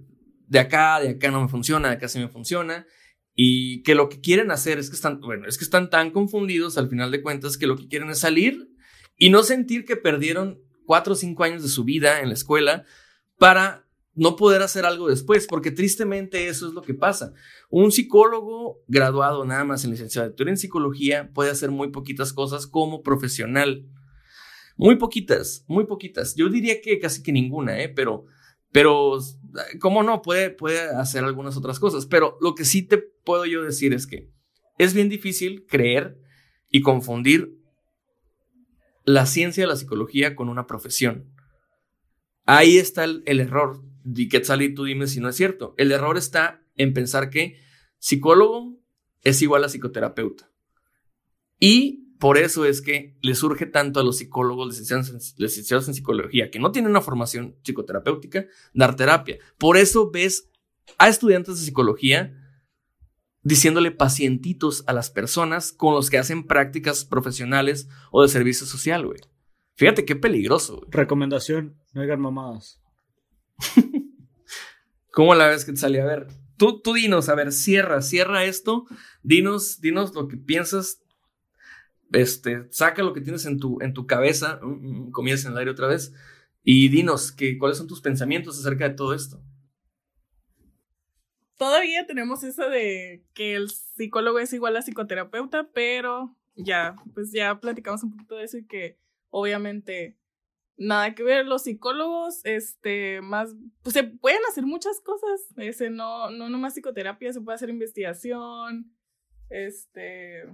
de 0.48 0.60
acá, 0.60 1.00
de 1.00 1.10
acá 1.10 1.30
no 1.30 1.42
me 1.42 1.50
funciona, 1.50 1.90
de 1.90 1.96
acá 1.96 2.08
sí 2.08 2.18
me 2.18 2.30
funciona, 2.30 2.88
y 3.36 3.84
que 3.84 3.96
lo 3.96 4.10
que 4.10 4.20
quieren 4.20 4.52
hacer 4.52 4.80
es 4.80 4.90
que 4.90 4.96
están, 4.96 5.22
bueno, 5.22 5.48
es 5.48 5.58
que 5.58 5.64
están 5.64 5.90
tan 5.90 6.12
confundidos 6.12 6.78
al 6.78 6.90
final 6.90 7.12
de 7.12 7.22
cuentas 7.22 7.58
que 7.58 7.68
lo 7.68 7.78
que 7.78 7.88
quieren 7.88 8.10
es 8.10 8.20
salir 8.20 8.70
y 9.18 9.30
no 9.30 9.44
sentir 9.44 9.86
que 9.86 9.96
perdieron 9.96 10.60
cuatro 10.86 11.14
o 11.14 11.16
cinco 11.16 11.44
años 11.44 11.62
de 11.62 11.70
su 11.70 11.84
vida 11.84 12.22
en 12.22 12.30
la 12.30 12.34
escuela 12.34 12.86
para 13.38 13.86
no 14.16 14.36
poder 14.36 14.62
hacer 14.62 14.86
algo 14.86 15.08
después, 15.08 15.48
porque 15.48 15.72
tristemente 15.72 16.50
eso 16.50 16.68
es 16.68 16.74
lo 16.74 16.82
que 16.82 16.94
pasa. 16.94 17.34
Un 17.70 17.92
psicólogo 17.92 18.84
graduado 18.88 19.46
nada 19.46 19.64
más 19.64 19.86
en 19.86 19.92
licenciatura 19.92 20.50
en 20.50 20.58
psicología 20.58 21.32
puede 21.34 21.52
hacer 21.52 21.72
muy 21.72 21.90
poquitas 21.90 22.34
cosas 22.34 22.68
como 22.68 23.02
profesional. 23.02 23.86
Muy 24.76 24.96
poquitas, 24.96 25.64
muy 25.68 25.86
poquitas. 25.86 26.36
Yo 26.36 26.50
diría 26.50 26.82
que 26.82 27.00
casi 27.00 27.24
que 27.24 27.32
ninguna, 27.32 27.82
¿eh? 27.82 27.90
Pero, 27.90 28.26
pero, 28.72 29.20
¿cómo 29.80 30.04
no? 30.04 30.22
Puede, 30.22 30.50
puede 30.50 30.82
hacer 30.82 31.24
algunas 31.24 31.58
otras 31.58 31.80
cosas. 31.80 32.06
Pero 32.06 32.38
lo 32.42 32.56
que 32.56 32.66
sí 32.66 32.84
te 32.84 32.98
puedo 32.98 33.46
yo 33.46 33.64
decir 33.64 33.94
es 33.94 34.08
que 34.08 34.30
es 34.78 34.94
bien 34.94 35.10
difícil 35.10 35.66
creer 35.68 36.20
y 36.70 36.82
confundir 36.82 37.58
la 39.06 39.26
ciencia 39.26 39.64
de 39.64 39.68
la 39.68 39.76
psicología 39.76 40.36
con 40.36 40.50
una 40.50 40.68
profesión. 40.68 41.34
Ahí 42.46 42.78
está 42.78 43.04
el, 43.04 43.24
error. 43.26 43.82
Di 44.04 44.30
y 44.32 44.74
tú 44.74 44.86
dime 44.86 45.08
si 45.08 45.20
no 45.20 45.30
es 45.30 45.36
cierto. 45.36 45.76
El 45.78 45.92
error 45.92 46.18
está 46.18 46.64
en 46.76 46.94
pensar 46.94 47.30
que 47.30 47.60
psicólogo 48.00 48.80
es 49.24 49.42
igual 49.42 49.64
a 49.64 49.70
psicoterapeuta. 49.70 50.50
Y 51.60 52.09
por 52.20 52.38
eso 52.38 52.66
es 52.66 52.82
que 52.82 53.18
le 53.22 53.34
surge 53.34 53.66
tanto 53.66 54.02
a 54.02 54.04
los 54.04 54.18
psicólogos 54.18 54.68
licenciados 54.68 55.88
en, 55.88 55.94
psicología, 55.94 56.52
que 56.52 56.60
no 56.60 56.72
tienen 56.72 56.92
una 56.92 57.00
formación 57.00 57.56
psicoterapéutica, 57.64 58.46
dar 58.74 58.98
terapia. 58.98 59.38
Por 59.58 59.78
eso 59.78 60.12
ves 60.12 60.50
a 60.98 61.08
estudiantes 61.08 61.58
de 61.58 61.66
psicología 61.66 62.36
diciéndole 63.42 63.92
pacientitos 63.92 64.84
a 64.86 64.92
las 64.92 65.10
personas 65.10 65.72
con 65.72 65.96
los 65.96 66.10
que 66.10 66.18
hacen 66.18 66.46
prácticas 66.46 67.06
profesionales 67.06 67.88
o 68.12 68.22
de 68.22 68.28
servicio 68.28 68.68
social, 68.68 69.06
güey. 69.06 69.22
Fíjate 69.76 70.04
qué 70.04 70.18
peligroso. 70.18 70.86
Recomendación, 70.90 71.78
no 71.94 72.02
hagan 72.02 72.20
mamadas. 72.20 72.82
¿Cómo 75.14 75.36
la 75.36 75.48
ves 75.48 75.64
que 75.64 75.72
te 75.72 75.78
salía? 75.78 76.04
A 76.04 76.08
ver, 76.08 76.28
tú, 76.58 76.82
tú 76.82 76.94
dinos, 76.94 77.30
a 77.30 77.36
ver, 77.36 77.54
cierra, 77.54 78.02
cierra 78.02 78.44
esto, 78.44 78.88
dinos, 79.24 79.80
dinos 79.80 80.14
lo 80.14 80.28
que 80.28 80.36
piensas 80.36 81.02
este, 82.12 82.68
saca 82.72 83.04
lo 83.04 83.14
que 83.14 83.22
tienes 83.22 83.46
en 83.46 83.60
tu, 83.60 83.80
en 83.82 83.94
tu 83.94 84.08
cabeza, 84.08 84.60
mm, 84.62 84.68
mm, 85.08 85.12
comienza 85.12 85.48
en 85.48 85.54
el 85.54 85.60
aire 85.60 85.72
otra 85.72 85.88
vez, 85.88 86.14
y 86.64 86.90
dinos 86.90 87.32
que, 87.32 87.58
cuáles 87.58 87.78
son 87.78 87.88
tus 87.88 88.02
pensamientos 88.02 88.60
acerca 88.60 88.90
de 88.90 88.96
todo 88.96 89.14
esto. 89.14 89.42
Todavía 91.58 92.06
tenemos 92.08 92.44
eso 92.44 92.70
de 92.70 93.26
que 93.34 93.56
el 93.56 93.70
psicólogo 93.70 94.40
es 94.40 94.54
igual 94.54 94.78
a 94.78 94.82
psicoterapeuta, 94.82 95.70
pero 95.74 96.36
ya, 96.56 96.96
pues 97.14 97.32
ya 97.32 97.60
platicamos 97.60 98.04
un 98.04 98.12
poquito 98.12 98.36
de 98.36 98.46
eso 98.46 98.58
y 98.58 98.66
que 98.66 98.98
obviamente 99.30 100.18
nada 100.78 101.14
que 101.14 101.24
ver. 101.24 101.46
Los 101.46 101.64
psicólogos, 101.64 102.42
este, 102.46 103.22
más, 103.22 103.56
pues 103.84 103.94
se 103.94 104.04
pueden 104.04 104.40
hacer 104.50 104.66
muchas 104.66 105.02
cosas. 105.02 105.42
Ese 105.58 105.90
no, 105.90 106.32
no 106.32 106.50
nomás 106.50 106.74
psicoterapia, 106.74 107.34
se 107.34 107.42
puede 107.42 107.56
hacer 107.56 107.70
investigación, 107.70 108.92
este, 109.50 110.46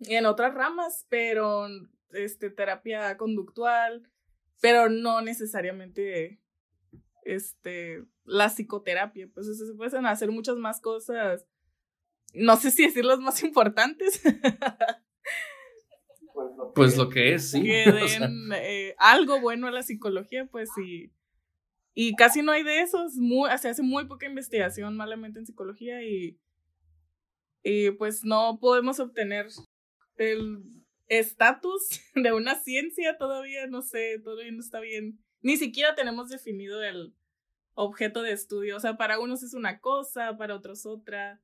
en 0.00 0.26
otras 0.26 0.54
ramas, 0.54 1.06
pero 1.08 1.66
este, 2.12 2.50
terapia 2.50 3.16
conductual, 3.16 4.08
pero 4.60 4.88
no 4.88 5.20
necesariamente 5.20 6.40
este, 7.24 8.04
la 8.24 8.48
psicoterapia, 8.48 9.28
pues 9.32 9.46
se 9.58 9.74
pueden 9.74 10.06
hacer 10.06 10.30
muchas 10.30 10.56
más 10.56 10.80
cosas, 10.80 11.46
no 12.34 12.56
sé 12.56 12.70
si 12.70 12.84
decir 12.84 13.04
las 13.04 13.18
más 13.18 13.42
importantes. 13.42 14.22
pues 16.74 16.96
lo 16.96 17.08
que 17.08 17.34
es, 17.34 17.50
sí. 17.50 17.62
Que 17.62 17.92
den 18.20 18.52
eh, 18.54 18.94
algo 18.98 19.40
bueno 19.40 19.66
a 19.66 19.70
la 19.70 19.82
psicología, 19.82 20.46
pues 20.46 20.68
sí. 20.74 21.12
Y 21.94 22.14
casi 22.14 22.42
no 22.42 22.52
hay 22.52 22.62
de 22.62 22.80
esos, 22.80 23.14
muy, 23.16 23.50
se 23.58 23.68
hace 23.68 23.82
muy 23.82 24.06
poca 24.06 24.26
investigación 24.26 24.96
malamente 24.96 25.40
en 25.40 25.46
psicología 25.46 26.02
y, 26.02 26.38
y 27.64 27.90
pues 27.92 28.24
no 28.24 28.58
podemos 28.60 29.00
obtener 29.00 29.48
el 30.18 30.62
estatus 31.08 32.00
de 32.14 32.32
una 32.32 32.54
ciencia 32.56 33.16
todavía, 33.16 33.66
no 33.66 33.82
sé, 33.82 34.18
todavía 34.22 34.52
no 34.52 34.60
está 34.60 34.80
bien. 34.80 35.18
Ni 35.40 35.56
siquiera 35.56 35.94
tenemos 35.94 36.28
definido 36.28 36.82
el 36.82 37.14
objeto 37.74 38.22
de 38.22 38.32
estudio. 38.32 38.76
O 38.76 38.80
sea, 38.80 38.96
para 38.96 39.20
unos 39.20 39.42
es 39.42 39.54
una 39.54 39.80
cosa, 39.80 40.36
para 40.36 40.54
otros 40.54 40.84
otra. 40.84 41.40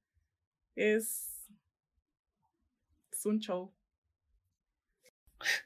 Es. 0.75 1.31
Es 3.12 3.25
un 3.25 3.39
show. 3.39 3.72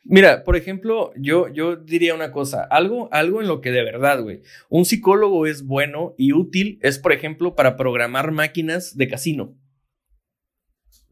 Mira, 0.05 0.45
por 0.45 0.57
ejemplo, 0.57 1.13
yo, 1.17 1.49
yo 1.49 1.77
diría 1.77 2.15
una 2.15 2.33
cosa, 2.33 2.65
algo, 2.65 3.09
algo 3.13 3.41
en 3.41 3.49
lo 3.49 3.61
que 3.61 3.71
de 3.71 3.85
verdad, 3.85 4.23
güey, 4.23 4.43
un 4.69 4.85
psicólogo 4.85 5.47
es 5.47 5.65
bueno 5.65 6.15
y 6.19 6.33
útil 6.33 6.79
es, 6.83 6.99
por 6.99 7.13
ejemplo, 7.13 7.55
para 7.55 7.77
programar 7.77 8.33
máquinas 8.33 8.97
de 8.97 9.09
casino. 9.09 9.57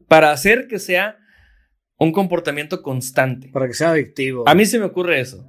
Para 0.07 0.31
hacer 0.31 0.67
que 0.67 0.79
sea 0.79 1.17
un 1.97 2.11
comportamiento 2.11 2.81
constante. 2.81 3.49
Para 3.49 3.67
que 3.67 3.73
sea 3.73 3.91
adictivo. 3.91 4.47
A 4.47 4.55
mí 4.55 4.65
se 4.65 4.79
me 4.79 4.85
ocurre 4.85 5.19
eso. 5.19 5.45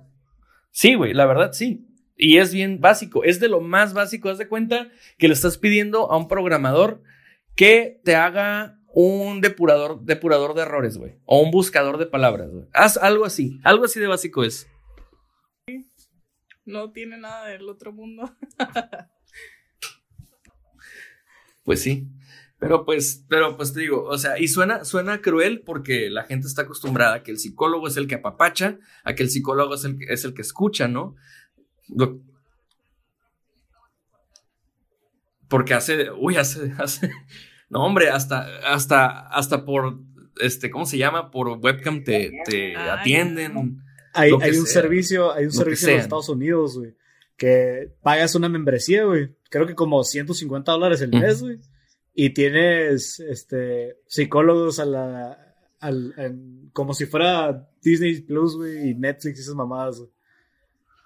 Sí, 0.71 0.95
güey, 0.95 1.15
la 1.15 1.27
verdad 1.27 1.53
sí. 1.53 1.87
Y 2.17 2.39
es 2.39 2.53
bien 2.53 2.81
básico, 2.81 3.23
es 3.23 3.39
de 3.39 3.49
lo 3.49 3.61
más 3.61 3.95
básico. 3.95 4.29
Haz 4.29 4.39
de 4.39 4.49
cuenta 4.49 4.91
que 5.19 5.29
le 5.29 5.35
estás 5.35 5.57
pidiendo 5.57 6.11
a 6.11 6.17
un 6.17 6.29
programador 6.29 7.03
que 7.55 8.01
te 8.05 8.17
haga 8.17 8.79
un 8.93 9.41
depurador, 9.41 10.05
depurador 10.05 10.55
de 10.55 10.63
errores, 10.63 10.99
güey. 10.99 11.17
O 11.25 11.41
un 11.41 11.51
buscador 11.51 11.99
de 11.99 12.07
palabras, 12.07 12.51
güey. 12.51 12.67
Haz 12.73 12.97
algo 12.97 13.25
así, 13.25 13.61
algo 13.63 13.85
así 13.85 14.01
de 14.01 14.09
básico 14.09 14.43
es. 14.43 14.69
No 16.65 16.91
tiene 16.93 17.17
nada 17.17 17.47
del 17.47 17.69
otro 17.69 17.93
mundo. 17.93 18.31
pues 21.65 21.83
sí. 21.83 22.09
Pero 22.59 22.85
pues, 22.85 23.25
pero 23.29 23.57
pues 23.57 23.73
te 23.73 23.81
digo, 23.81 24.05
o 24.05 24.19
sea, 24.19 24.39
y 24.39 24.49
suena, 24.49 24.85
suena 24.85 25.21
cruel 25.21 25.63
porque 25.65 26.11
la 26.11 26.25
gente 26.25 26.49
está 26.49 26.63
acostumbrada 26.63 27.17
a 27.17 27.23
que 27.23 27.31
el 27.31 27.39
psicólogo 27.39 27.87
es 27.87 27.97
el 27.97 28.09
que 28.09 28.17
apapacha, 28.17 28.79
a 29.05 29.15
que 29.15 29.23
el 29.23 29.31
psicólogo 29.31 29.75
es 29.75 29.85
el, 29.85 29.97
es 30.09 30.25
el 30.25 30.35
que 30.35 30.43
escucha, 30.43 30.89
¿no? 30.89 31.15
porque 35.49 35.73
hace, 35.73 36.11
uy, 36.11 36.37
hace, 36.37 36.73
hace, 36.79 37.11
no 37.71 37.85
hombre, 37.85 38.11
hasta, 38.11 38.59
hasta, 38.67 39.29
hasta 39.29 39.65
por, 39.65 40.01
este, 40.41 40.69
¿cómo 40.69 40.85
se 40.85 40.99
llama? 40.99 41.31
Por 41.31 41.49
webcam 41.49 42.03
te, 42.03 42.33
te 42.45 42.77
atienden. 42.77 43.83
Hay, 44.13 44.33
hay 44.43 44.57
un 44.57 44.67
servicio, 44.67 45.33
hay 45.33 45.45
un 45.45 45.53
servicio 45.53 45.89
en 45.89 45.95
los 45.95 46.03
Estados 46.03 46.29
Unidos, 46.29 46.77
güey, 46.77 46.97
que 47.37 47.93
pagas 48.03 48.35
una 48.35 48.49
membresía, 48.49 49.05
güey, 49.05 49.31
creo 49.49 49.67
que 49.67 49.77
como 49.77 50.03
150 50.03 50.73
dólares 50.73 51.01
el 51.01 51.11
mes, 51.11 51.41
güey 51.41 51.61
y 52.21 52.31
tienes 52.31 53.21
este 53.21 53.99
psicólogos 54.09 54.81
a 54.81 54.85
la 54.87 55.55
al, 55.79 56.13
como 56.73 56.93
si 56.93 57.07
fuera 57.07 57.71
Disney 57.81 58.23
Plus, 58.23 58.57
güey, 58.57 58.91
y 58.91 58.95
Netflix 58.97 59.39
y 59.39 59.43
esas 59.43 59.55
mamadas, 59.55 60.03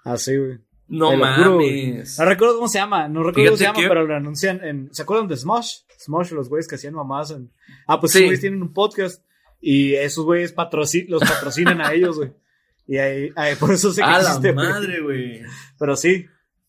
Así, 0.05 0.35
güey. 0.35 0.57
No 0.87 1.15
mames. 1.15 2.17
No 2.17 2.25
recuerdo 2.25 2.55
cómo 2.55 2.67
se 2.67 2.79
llama, 2.79 3.07
no 3.07 3.21
recuerdo 3.21 3.51
cómo 3.51 3.57
se 3.57 3.63
llama, 3.63 3.79
pero 3.87 4.07
lo 4.07 4.15
anuncian 4.15 4.63
en 4.65 4.91
¿Se 4.91 5.03
acuerdan 5.03 5.27
de 5.27 5.37
Smosh? 5.37 5.81
Smosh, 5.99 6.31
los 6.31 6.49
güeyes 6.49 6.67
que 6.67 6.75
hacían 6.75 6.95
mamadas 6.95 7.29
en 7.29 7.51
Ah, 7.85 7.99
pues 7.99 8.13
sí. 8.13 8.17
esos 8.17 8.25
güeyes 8.29 8.41
tienen 8.41 8.63
un 8.63 8.73
podcast 8.73 9.23
y 9.61 9.93
esos 9.93 10.25
güeyes 10.25 10.55
los 11.09 11.21
patrocinan 11.21 11.79
a 11.79 11.93
ellos, 11.93 12.17
güey. 12.17 12.33
Y 12.87 12.97
ahí, 12.97 13.31
por 13.59 13.71
eso 13.71 13.91
se 13.91 14.01
que 14.01 14.07
A 14.07 14.19
la 14.19 14.53
madre, 14.53 14.99
güey. 14.99 15.43
Pero 15.77 15.95
sí, 15.95 16.25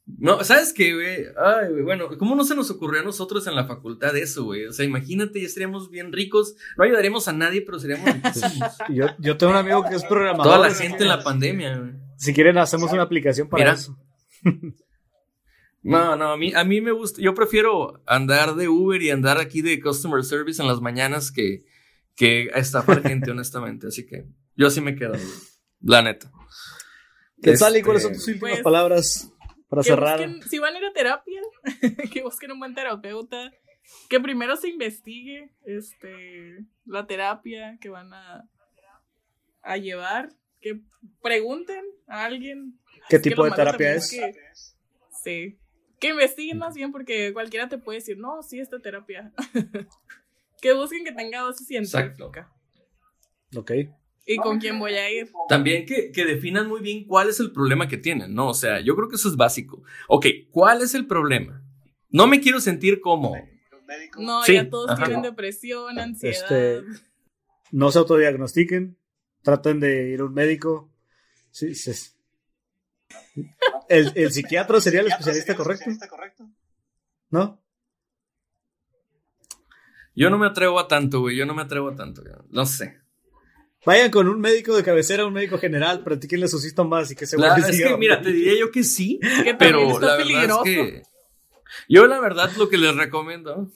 no, 0.07 0.45
¿sabes 0.45 0.73
qué, 0.73 0.95
güey? 0.95 1.27
Ay, 1.37 1.71
güey, 1.71 1.83
bueno, 1.83 2.09
¿cómo 2.19 2.35
no 2.35 2.45
se 2.45 2.55
nos 2.55 2.71
ocurrió 2.71 3.01
a 3.01 3.05
nosotros 3.05 3.47
en 3.47 3.55
la 3.55 3.67
facultad 3.67 4.15
eso, 4.17 4.45
güey? 4.45 4.67
O 4.67 4.73
sea, 4.73 4.85
imagínate, 4.85 5.41
ya 5.41 5.49
seríamos 5.49 5.91
bien 5.91 6.13
ricos, 6.13 6.55
no 6.77 6.85
ayudaríamos 6.85 7.27
a 7.29 7.33
nadie, 7.33 7.63
pero 7.63 7.79
seríamos 7.79 8.13
riquísimos. 8.13 8.77
yo, 8.91 9.07
yo 9.19 9.37
tengo 9.39 9.53
un 9.53 9.59
amigo 9.59 9.83
que 9.89 9.95
es 9.95 10.05
programador. 10.05 10.45
Toda 10.45 10.69
la 10.69 10.75
gente 10.75 11.03
en 11.05 11.09
la 11.09 11.23
pandemia, 11.23 11.79
güey. 11.79 11.93
Si 12.17 12.35
quieren, 12.35 12.59
hacemos 12.59 12.93
una 12.93 13.03
aplicación 13.03 13.49
para 13.49 13.73
eso. 13.73 13.99
No, 15.83 16.17
no, 16.17 16.33
a 16.33 16.37
mí, 16.39 16.53
a 16.55 16.65
mí 16.65 16.81
me 16.81 16.93
gusta, 16.93 17.21
yo 17.21 17.35
prefiero 17.35 18.03
andar 18.07 18.55
de 18.55 18.69
Uber 18.69 19.03
y 19.03 19.11
andar 19.11 19.39
aquí 19.39 19.61
de 19.61 19.81
customer 19.83 20.25
service 20.25 20.61
en 20.61 20.67
las 20.67 20.81
mañanas 20.81 21.31
que, 21.31 21.67
que 22.17 22.51
estafar 22.55 23.03
gente, 23.03 23.31
honestamente. 23.31 23.89
Así 23.89 24.07
que 24.07 24.25
yo 24.57 24.71
sí 24.71 24.81
me 24.81 24.97
quedo, 24.97 25.13
la 25.83 26.01
neta. 26.01 26.33
¿Qué 27.43 27.53
tal 27.59 27.77
y 27.77 27.83
cuáles 27.83 28.03
son 28.03 28.15
tus 28.15 28.27
últimas 28.27 28.53
pues, 28.53 28.63
palabras? 28.63 29.31
Para 29.69 29.83
cerrar. 29.83 30.21
si 30.49 30.59
van 30.59 30.75
a 30.75 30.79
ir 30.79 30.85
a 30.85 30.93
terapia, 30.93 31.41
que 32.13 32.23
busquen 32.23 32.53
un 32.53 32.59
buen 32.59 32.75
terapeuta, 32.75 33.53
que 34.09 34.21
primero 34.21 34.57
se 34.57 34.69
investigue 34.69 35.51
este, 35.65 36.65
la 36.85 37.07
terapia 37.07 37.79
que 37.81 37.89
van 37.89 38.13
a, 38.13 38.49
a 39.63 39.77
llevar, 39.77 40.31
que 40.61 40.81
pregunten 41.23 41.85
a 42.07 42.25
alguien. 42.25 42.79
¿Qué 43.09 43.19
tipo 43.19 43.45
de 43.45 43.51
terapia 43.51 43.95
es? 43.95 44.17
sí, 45.23 45.59
que 45.99 46.09
investiguen 46.09 46.59
más 46.59 46.75
bien 46.75 46.93
porque 46.93 47.33
cualquiera 47.33 47.69
te 47.69 47.79
puede 47.79 47.99
decir, 47.99 48.19
no, 48.19 48.43
sí, 48.43 48.61
esta 48.61 48.79
terapia. 48.81 49.33
que 50.61 50.73
busquen 50.75 51.05
que 51.05 51.13
tenga 51.13 51.43
base 51.43 51.65
científica. 51.65 52.51
Ok. 53.57 53.71
¿Y 54.27 54.37
con 54.37 54.59
quién 54.59 54.79
voy 54.79 54.95
a 54.95 55.11
ir? 55.11 55.31
También 55.49 55.85
que, 55.85 56.11
que 56.11 56.25
definan 56.25 56.67
muy 56.69 56.81
bien 56.81 57.05
cuál 57.07 57.29
es 57.29 57.41
el 57.41 57.53
problema 57.53 57.89
que 57.89 57.99
tienen, 57.99 58.35
¿no? 58.35 58.49
O 58.49 58.55
sea, 58.55 58.81
yo 58.81 58.97
creo 58.97 59.09
que 59.09 59.17
eso 59.17 59.29
es 59.29 59.37
básico. 59.37 59.83
Ok, 60.09 60.27
¿cuál 60.51 60.81
es 60.83 60.95
el 60.95 61.07
problema? 61.07 61.63
No 62.09 62.27
me 62.27 62.41
quiero 62.41 62.61
sentir 62.61 63.01
como... 63.01 63.37
No, 64.19 64.43
Sí, 64.45 64.55
ya 64.55 64.69
todos 64.71 64.91
ajá. 64.91 65.05
tienen 65.05 65.23
depresión, 65.23 65.99
ansiedad. 65.99 66.35
Este, 66.35 66.83
no 67.71 67.91
se 67.93 67.99
autodiagnostiquen, 67.99 68.97
traten 69.43 69.79
de 69.79 70.11
ir 70.11 70.21
a 70.21 70.25
un 70.25 70.33
médico. 70.33 70.91
Sí, 71.51 71.75
sí. 71.75 71.93
El, 73.89 74.11
el 74.15 74.33
psiquiatra 74.33 74.81
sería 74.81 75.01
el 75.01 75.09
especialista 75.09 75.55
correcto, 75.55 76.49
¿no? 77.31 77.61
Yo 80.17 80.31
no 80.31 80.39
me 80.39 80.47
atrevo 80.47 80.79
a 80.79 80.89
tanto, 80.89 81.21
güey. 81.21 81.37
Yo 81.37 81.45
no 81.45 81.55
me 81.55 81.63
atrevo 81.63 81.91
a 81.91 81.97
tanto. 81.97 82.23
güey. 82.23 82.35
No 82.51 82.65
sé. 82.67 83.01
Vayan 83.87 84.11
con 84.11 84.29
un 84.29 84.41
médico 84.41 84.75
de 84.77 84.83
cabecera, 84.83 85.27
un 85.27 85.33
médico 85.35 85.59
general, 85.59 86.03
practíquenle 86.03 86.49
sus 86.49 86.63
síntomas 86.63 87.11
y 87.11 87.17
que 87.17 87.27
se 87.27 87.37
La- 87.37 87.53
vuelva 87.55 87.69
es 87.69 87.77
que, 87.83 87.97
mira, 87.97 88.21
te 88.23 88.33
diría 88.33 88.59
yo 88.59 88.71
que 88.71 88.83
sí, 88.85 89.21
que 89.45 89.55
pero 89.55 89.91
está 89.91 90.07
la 90.07 90.17
verdad 90.17 90.43
es 90.49 90.63
que 90.65 91.03
yo 91.89 92.07
la 92.07 92.21
verdad 92.21 92.51
lo 92.57 92.69
que 92.69 92.79
les 92.79 92.95
recomiendo, 92.95 93.69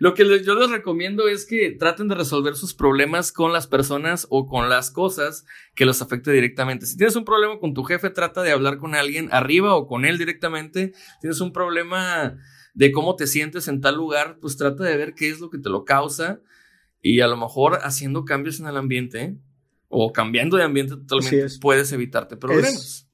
lo 0.00 0.14
que 0.14 0.24
les- 0.24 0.44
yo 0.44 0.54
les 0.54 0.70
recomiendo 0.70 1.28
es 1.28 1.46
que 1.46 1.70
traten 1.78 2.08
de 2.08 2.16
resolver 2.16 2.56
sus 2.56 2.74
problemas 2.74 3.30
con 3.30 3.52
las 3.52 3.66
personas 3.68 4.26
o 4.30 4.46
con 4.46 4.68
las 4.68 4.90
cosas 4.90 5.44
que 5.76 5.84
los 5.86 6.02
afecte 6.02 6.32
directamente. 6.32 6.86
Si 6.86 6.96
tienes 6.96 7.14
un 7.14 7.24
problema 7.24 7.60
con 7.60 7.72
tu 7.74 7.84
jefe, 7.84 8.10
trata 8.10 8.42
de 8.42 8.50
hablar 8.50 8.78
con 8.78 8.94
alguien 8.96 9.28
arriba 9.30 9.74
o 9.76 9.86
con 9.86 10.04
él 10.04 10.18
directamente. 10.18 10.92
Tienes 11.20 11.40
un 11.40 11.52
problema 11.52 12.36
de 12.72 12.90
cómo 12.90 13.14
te 13.14 13.28
sientes 13.28 13.68
en 13.68 13.80
tal 13.80 13.94
lugar, 13.94 14.38
pues 14.40 14.56
trata 14.56 14.82
de 14.82 14.96
ver 14.96 15.14
qué 15.14 15.28
es 15.28 15.38
lo 15.38 15.50
que 15.50 15.58
te 15.58 15.68
lo 15.70 15.84
causa 15.84 16.40
y 17.06 17.20
a 17.20 17.26
lo 17.26 17.36
mejor 17.36 17.80
haciendo 17.82 18.24
cambios 18.24 18.60
en 18.60 18.66
el 18.66 18.78
ambiente 18.78 19.36
o 19.88 20.10
cambiando 20.10 20.56
de 20.56 20.64
ambiente 20.64 20.94
totalmente 20.96 21.46
puedes 21.60 21.92
evitarte 21.92 22.36
problemas. 22.38 23.06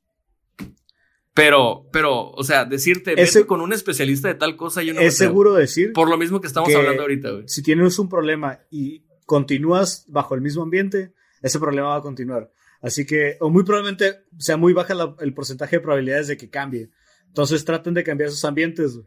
Pero, 1.35 1.89
pero, 1.93 2.31
o 2.31 2.45
sea, 2.45 2.65
decirte, 2.65 3.15
vete 3.15 3.47
con 3.47 3.61
un 3.61 3.73
especialista 3.73 4.29
de 4.29 4.35
tal 4.35 4.57
cosa, 4.57 4.83
yo 4.83 4.93
no 4.95 5.01
es 5.01 5.17
seguro 5.17 5.55
decir 5.55 5.93
Por 5.93 6.09
lo 6.09 6.17
mismo 6.19 6.41
que 6.41 6.47
estamos 6.49 6.69
que- 6.69 6.75
hablando 6.77 7.03
ahorita, 7.03 7.31
güey. 7.31 7.45
si 7.49 7.63
tienes 7.63 7.99
un 7.99 8.09
problema 8.09 8.61
y 8.71 9.05
continúas 9.27 10.05
bajo 10.09 10.35
el 10.35 10.41
mismo 10.41 10.63
ambiente, 10.63 11.13
ese 11.43 11.59
problema 11.59 11.89
va 11.89 11.97
a 11.97 12.03
continuar. 12.03 12.51
Así 12.83 13.07
que, 13.07 13.37
o 13.41 13.49
muy 13.51 13.63
probablemente 13.65 14.21
sea 14.39 14.57
muy 14.57 14.73
baja 14.73 14.95
la- 14.95 15.15
el 15.21 15.33
porcentaje 15.35 15.77
de 15.77 15.81
probabilidades 15.81 16.29
de 16.29 16.37
que 16.37 16.49
cambie. 16.51 16.91
Entonces 17.27 17.65
traten 17.65 17.95
de 17.95 18.03
cambiar 18.05 18.31
sus 18.31 18.45
ambientes. 18.45 18.95
güey. 18.97 19.07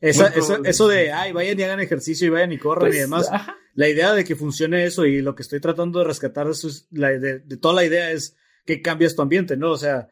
Esa- 0.00 0.32
probable. 0.32 0.70
eso 0.70 0.88
de, 0.88 1.12
ay, 1.12 1.32
vayan 1.32 1.58
y 1.58 1.62
hagan 1.62 1.80
ejercicio 1.80 2.26
y 2.26 2.30
vayan 2.30 2.52
y 2.52 2.58
corran 2.58 2.86
Pues, 2.88 2.96
y 2.96 3.00
demás. 3.00 3.28
ajá. 3.30 3.56
La 3.74 3.88
idea 3.88 4.12
de 4.12 4.24
que 4.24 4.36
funcione 4.36 4.84
eso 4.84 5.04
y 5.06 5.22
lo 5.22 5.34
que 5.34 5.42
estoy 5.42 5.60
tratando 5.60 5.98
de 6.00 6.04
rescatar 6.04 6.46
de, 6.46 6.52
eso 6.52 6.68
es- 6.68 6.86
la- 6.90 7.10
de, 7.10 7.38
de 7.40 7.56
toda 7.56 7.74
la 7.74 7.84
idea 7.84 8.10
es 8.12 8.36
que 8.64 8.82
cambias 8.82 9.14
tu 9.16 9.22
ambiente, 9.22 9.56
¿no? 9.56 9.70
O 9.72 9.76
sea, 9.78 10.08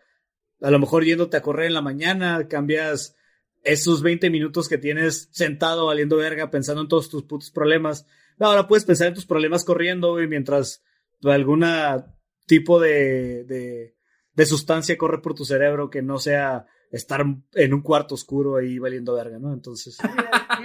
a 0.60 0.70
lo 0.70 0.78
mejor 0.78 1.04
yéndote 1.04 1.36
a 1.36 1.42
correr 1.42 1.66
en 1.66 1.74
la 1.74 1.82
mañana, 1.82 2.48
cambias 2.48 3.14
esos 3.62 4.02
20 4.02 4.30
minutos 4.30 4.68
que 4.68 4.78
tienes 4.78 5.28
sentado 5.32 5.86
valiendo 5.86 6.16
verga 6.16 6.50
pensando 6.50 6.82
en 6.82 6.88
todos 6.88 7.08
tus 7.10 7.24
putos 7.24 7.50
problemas. 7.50 8.06
Ahora 8.38 8.68
puedes 8.68 8.84
pensar 8.84 9.08
en 9.08 9.14
tus 9.14 9.26
problemas 9.26 9.64
corriendo, 9.64 10.12
güey, 10.12 10.28
mientras 10.28 10.82
alguna 11.24 12.14
tipo 12.46 12.78
de, 12.80 13.44
de, 13.44 13.96
de 14.34 14.46
sustancia 14.46 14.96
corre 14.96 15.20
por 15.20 15.34
tu 15.34 15.44
cerebro 15.44 15.90
que 15.90 16.02
no 16.02 16.18
sea 16.18 16.66
estar 16.90 17.24
en 17.54 17.74
un 17.74 17.82
cuarto 17.82 18.14
oscuro 18.14 18.56
ahí 18.56 18.78
valiendo 18.78 19.14
verga, 19.14 19.38
¿no? 19.38 19.52
Entonces... 19.52 19.98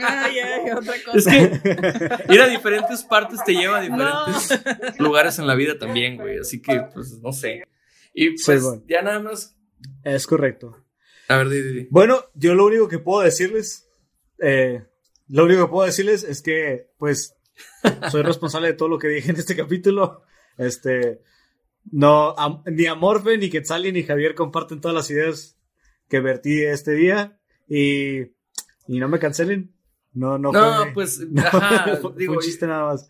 Ay, 0.04 0.40
ay, 0.40 0.72
otra 0.72 0.94
cosa. 1.06 1.18
Es 1.18 1.26
que 1.28 2.34
ir 2.34 2.42
a 2.42 2.48
diferentes 2.48 3.04
partes 3.04 3.44
te 3.44 3.54
lleva 3.54 3.78
a 3.80 3.82
diferentes 3.82 5.00
lugares 5.00 5.38
en 5.38 5.46
la 5.48 5.54
vida 5.54 5.78
también, 5.78 6.16
güey. 6.18 6.40
Así 6.40 6.62
que, 6.62 6.82
pues, 6.94 7.20
no 7.22 7.32
sé. 7.34 7.64
Y 8.14 8.30
pues, 8.32 8.46
Sí, 8.46 8.66
bueno. 8.66 8.84
ya 8.88 9.02
nada 9.02 9.20
más. 9.20 9.56
es 10.04 10.26
correcto. 10.26 10.78
A 11.28 11.38
ver, 11.38 11.50
di, 11.50 11.62
di, 11.62 11.74
di. 11.74 11.88
Bueno, 11.92 12.24
yo 12.36 12.56
lo 12.56 12.66
único 12.66 12.88
que 12.88 13.00
puedo 13.00 13.22
decirles, 13.22 13.90
eh, 14.40 14.86
lo 15.28 15.44
único 15.44 15.66
que 15.66 15.72
puedo 15.72 15.86
decirles 15.86 16.24
es 16.24 16.42
que, 16.42 16.90
pues, 16.98 17.36
soy 18.10 18.22
responsable 18.24 18.68
de 18.70 18.74
todo 18.74 18.88
lo 18.90 18.98
que 18.98 19.10
dije 19.10 19.30
en 19.32 19.38
este 19.38 19.56
capítulo. 19.58 20.24
Este, 20.58 21.22
no, 21.92 22.34
am- 22.38 22.64
ni 22.66 22.86
Amorfe, 22.88 23.38
ni 23.38 23.50
Quetzali, 23.50 23.92
ni 23.92 24.04
Javier 24.04 24.36
comparten 24.36 24.80
todas 24.82 24.96
las 24.96 25.12
ideas 25.12 25.58
que 26.12 26.20
vertí 26.20 26.62
este 26.62 26.92
día 26.92 27.40
y, 27.70 28.20
y 28.86 29.00
no 29.00 29.08
me 29.08 29.18
cancelen. 29.18 29.74
No, 30.14 30.38
no, 30.38 30.52
No, 30.52 30.84
fue, 30.84 30.92
pues, 30.94 31.20
no, 31.32 31.42
ajá, 31.42 32.00
digo, 32.18 32.34
un 32.34 32.40
chiste 32.40 32.68
nada 32.68 32.88
más. 32.88 33.08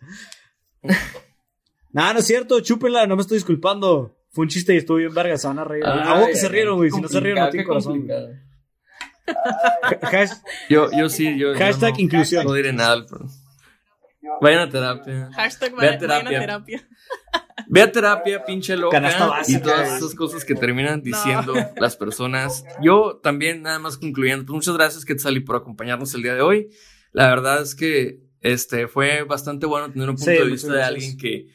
Nada, 1.90 2.14
no 2.14 2.20
es 2.20 2.26
cierto, 2.26 2.60
chúpenla, 2.60 3.08
no 3.08 3.16
me 3.16 3.22
estoy 3.22 3.38
disculpando. 3.38 4.16
Fue 4.30 4.44
un 4.44 4.48
chiste 4.48 4.72
y 4.72 4.78
estuvo 4.78 4.98
bien 4.98 5.12
verga, 5.12 5.36
se 5.36 5.48
van 5.48 5.58
a 5.58 5.64
reír. 5.64 5.84
Ay, 5.84 6.00
Hago 6.04 6.26
que 6.28 6.36
se 6.36 6.48
rieron, 6.48 6.76
güey. 6.76 6.90
Si 6.92 7.00
no 7.00 7.08
se 7.08 7.20
rieron, 7.20 7.44
no 7.44 7.50
qué 7.50 7.64
corazón. 7.64 8.08
Yo, 10.70 10.90
yo 10.90 11.08
sí, 11.08 11.36
yo. 11.36 11.52
yo 11.52 11.58
Hashtag 11.58 11.94
no, 11.94 12.00
inclusión. 12.00 12.46
No 12.46 12.54
diré 12.54 12.72
nada, 12.72 13.04
pero. 13.04 13.26
Vayan 14.40 14.60
a 14.60 14.70
terapia. 14.70 15.30
Hashtag 15.34 15.74
Ve 15.76 15.88
a 15.88 15.98
vayan 15.98 16.08
vayan 16.08 16.26
a 16.26 16.30
terapia. 16.30 16.88
Ve 17.68 17.82
a 17.82 17.92
terapia, 17.92 18.44
pinche 18.44 18.76
loca. 18.76 18.96
Canasta 18.98 19.26
básica. 19.26 19.58
y 19.58 19.62
todas 19.62 19.96
esas 19.98 20.14
cosas 20.14 20.44
que 20.44 20.54
terminan 20.54 21.02
diciendo 21.02 21.54
las 21.80 21.96
personas. 21.96 22.64
Yo 22.82 23.20
también, 23.22 23.62
nada 23.62 23.78
más 23.78 23.96
concluyendo, 23.98 24.44
pues 24.46 24.54
muchas 24.54 24.74
gracias, 24.74 25.04
Quetzali, 25.04 25.40
por 25.40 25.56
acompañarnos 25.56 26.14
el 26.14 26.22
día 26.22 26.34
de 26.34 26.40
hoy. 26.42 26.68
La 27.12 27.28
verdad 27.28 27.62
es 27.62 27.74
que 27.74 28.20
este 28.40 28.88
fue 28.88 29.22
bastante 29.24 29.66
bueno 29.66 29.90
tener 29.92 30.08
un 30.10 30.16
punto 30.16 30.30
Sí, 30.30 30.36
de 30.38 30.44
vista 30.44 30.72
de 30.72 30.82
alguien 30.82 31.16
que 31.16 31.46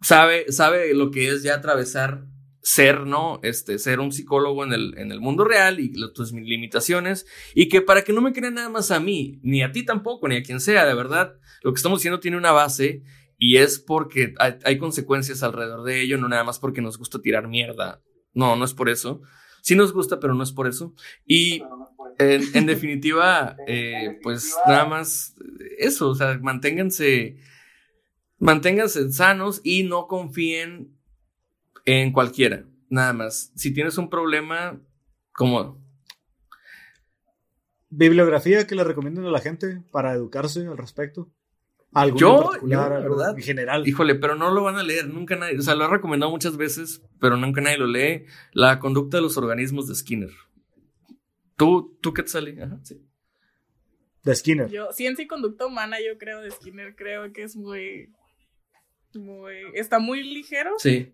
sabe, 0.00 0.50
sabe 0.50 0.94
lo 0.94 1.10
que 1.10 1.28
es 1.28 1.42
ya 1.42 1.54
atravesar 1.54 2.24
ser, 2.64 3.06
¿no? 3.06 3.40
Este, 3.42 3.78
ser 3.78 3.98
un 4.00 4.12
psicólogo 4.12 4.64
en 4.64 4.72
el, 4.72 4.96
en 4.96 5.10
el 5.10 5.20
mundo 5.20 5.44
real 5.44 5.80
y 5.80 5.92
lo- 5.94 6.12
tus 6.12 6.32
limitaciones. 6.32 7.26
Y 7.54 7.68
que 7.68 7.82
para 7.82 8.02
que 8.02 8.12
no 8.12 8.20
me 8.20 8.32
crean 8.32 8.54
nada 8.54 8.68
más 8.68 8.90
a 8.92 9.00
mí, 9.00 9.40
ni 9.42 9.62
a 9.62 9.72
ti 9.72 9.84
tampoco, 9.84 10.28
ni 10.28 10.36
a 10.36 10.42
quien 10.42 10.60
sea, 10.60 10.86
de 10.86 10.94
verdad, 10.94 11.34
lo 11.62 11.72
que 11.72 11.78
estamos 11.78 11.98
diciendo 11.98 12.20
tiene 12.20 12.36
una 12.36 12.52
base 12.52 13.02
y 13.44 13.56
es 13.56 13.80
porque 13.80 14.34
hay, 14.38 14.54
hay 14.64 14.78
consecuencias 14.78 15.42
alrededor 15.42 15.82
de 15.82 16.00
ello, 16.00 16.16
no 16.16 16.28
nada 16.28 16.44
más 16.44 16.60
porque 16.60 16.80
nos 16.80 16.96
gusta 16.96 17.20
tirar 17.20 17.48
mierda. 17.48 18.00
No, 18.34 18.54
no 18.54 18.64
es 18.64 18.72
por 18.72 18.88
eso. 18.88 19.20
Sí 19.62 19.74
nos 19.74 19.92
gusta, 19.92 20.20
pero 20.20 20.32
no 20.32 20.44
es 20.44 20.52
por 20.52 20.68
eso. 20.68 20.94
Y 21.26 21.60
en, 22.20 22.42
en 22.54 22.66
definitiva, 22.66 23.56
eh, 23.66 24.20
pues 24.22 24.54
nada 24.68 24.84
más 24.84 25.34
eso, 25.76 26.10
o 26.10 26.14
sea, 26.14 26.38
manténganse, 26.40 27.38
manténganse 28.38 29.10
sanos 29.10 29.60
y 29.64 29.82
no 29.82 30.06
confíen 30.06 30.96
en 31.84 32.12
cualquiera, 32.12 32.64
nada 32.90 33.12
más. 33.12 33.50
Si 33.56 33.74
tienes 33.74 33.98
un 33.98 34.08
problema, 34.08 34.80
como 35.32 35.82
bibliografía 37.90 38.68
que 38.68 38.76
le 38.76 38.84
recomienden 38.84 39.24
a 39.24 39.32
la 39.32 39.40
gente 39.40 39.82
para 39.90 40.12
educarse 40.12 40.60
al 40.60 40.78
respecto. 40.78 41.28
¿Alguna 41.94 42.20
Yo- 42.20 42.36
en 42.36 42.42
particular, 42.44 42.84
yo, 42.84 42.90
la 42.90 42.96
algo 42.96 43.16
verdad, 43.16 43.36
en 43.36 43.42
general. 43.42 43.86
Híjole, 43.88 44.14
pero 44.14 44.34
no 44.34 44.50
lo 44.50 44.62
van 44.62 44.76
a 44.76 44.82
leer, 44.82 45.08
nunca 45.08 45.36
nadie, 45.36 45.58
o 45.58 45.62
sea, 45.62 45.74
lo 45.74 45.84
he 45.84 45.88
recomendado 45.88 46.30
muchas 46.32 46.56
veces, 46.56 47.02
pero 47.20 47.36
nunca 47.36 47.60
nadie 47.60 47.78
lo 47.78 47.86
lee. 47.86 48.24
La 48.52 48.78
conducta 48.78 49.18
de 49.18 49.22
los 49.22 49.36
organismos 49.36 49.88
de 49.88 49.94
Skinner. 49.94 50.30
¿Tú, 51.56 51.98
tú 52.00 52.12
qué 52.14 52.22
te 52.22 52.28
sale? 52.28 52.60
Ajá, 52.62 52.78
sí. 52.82 53.00
De 54.24 54.34
Skinner. 54.34 54.70
Yo, 54.70 54.90
ciencia 54.92 55.22
y 55.24 55.26
conducta 55.28 55.66
humana, 55.66 55.98
yo 56.00 56.16
creo, 56.18 56.40
de 56.40 56.50
Skinner, 56.50 56.94
creo 56.96 57.32
que 57.32 57.42
es 57.42 57.56
muy. 57.56 58.10
Muy. 59.14 59.54
Está 59.74 59.98
muy 59.98 60.22
ligero 60.22 60.70
Sí. 60.78 61.12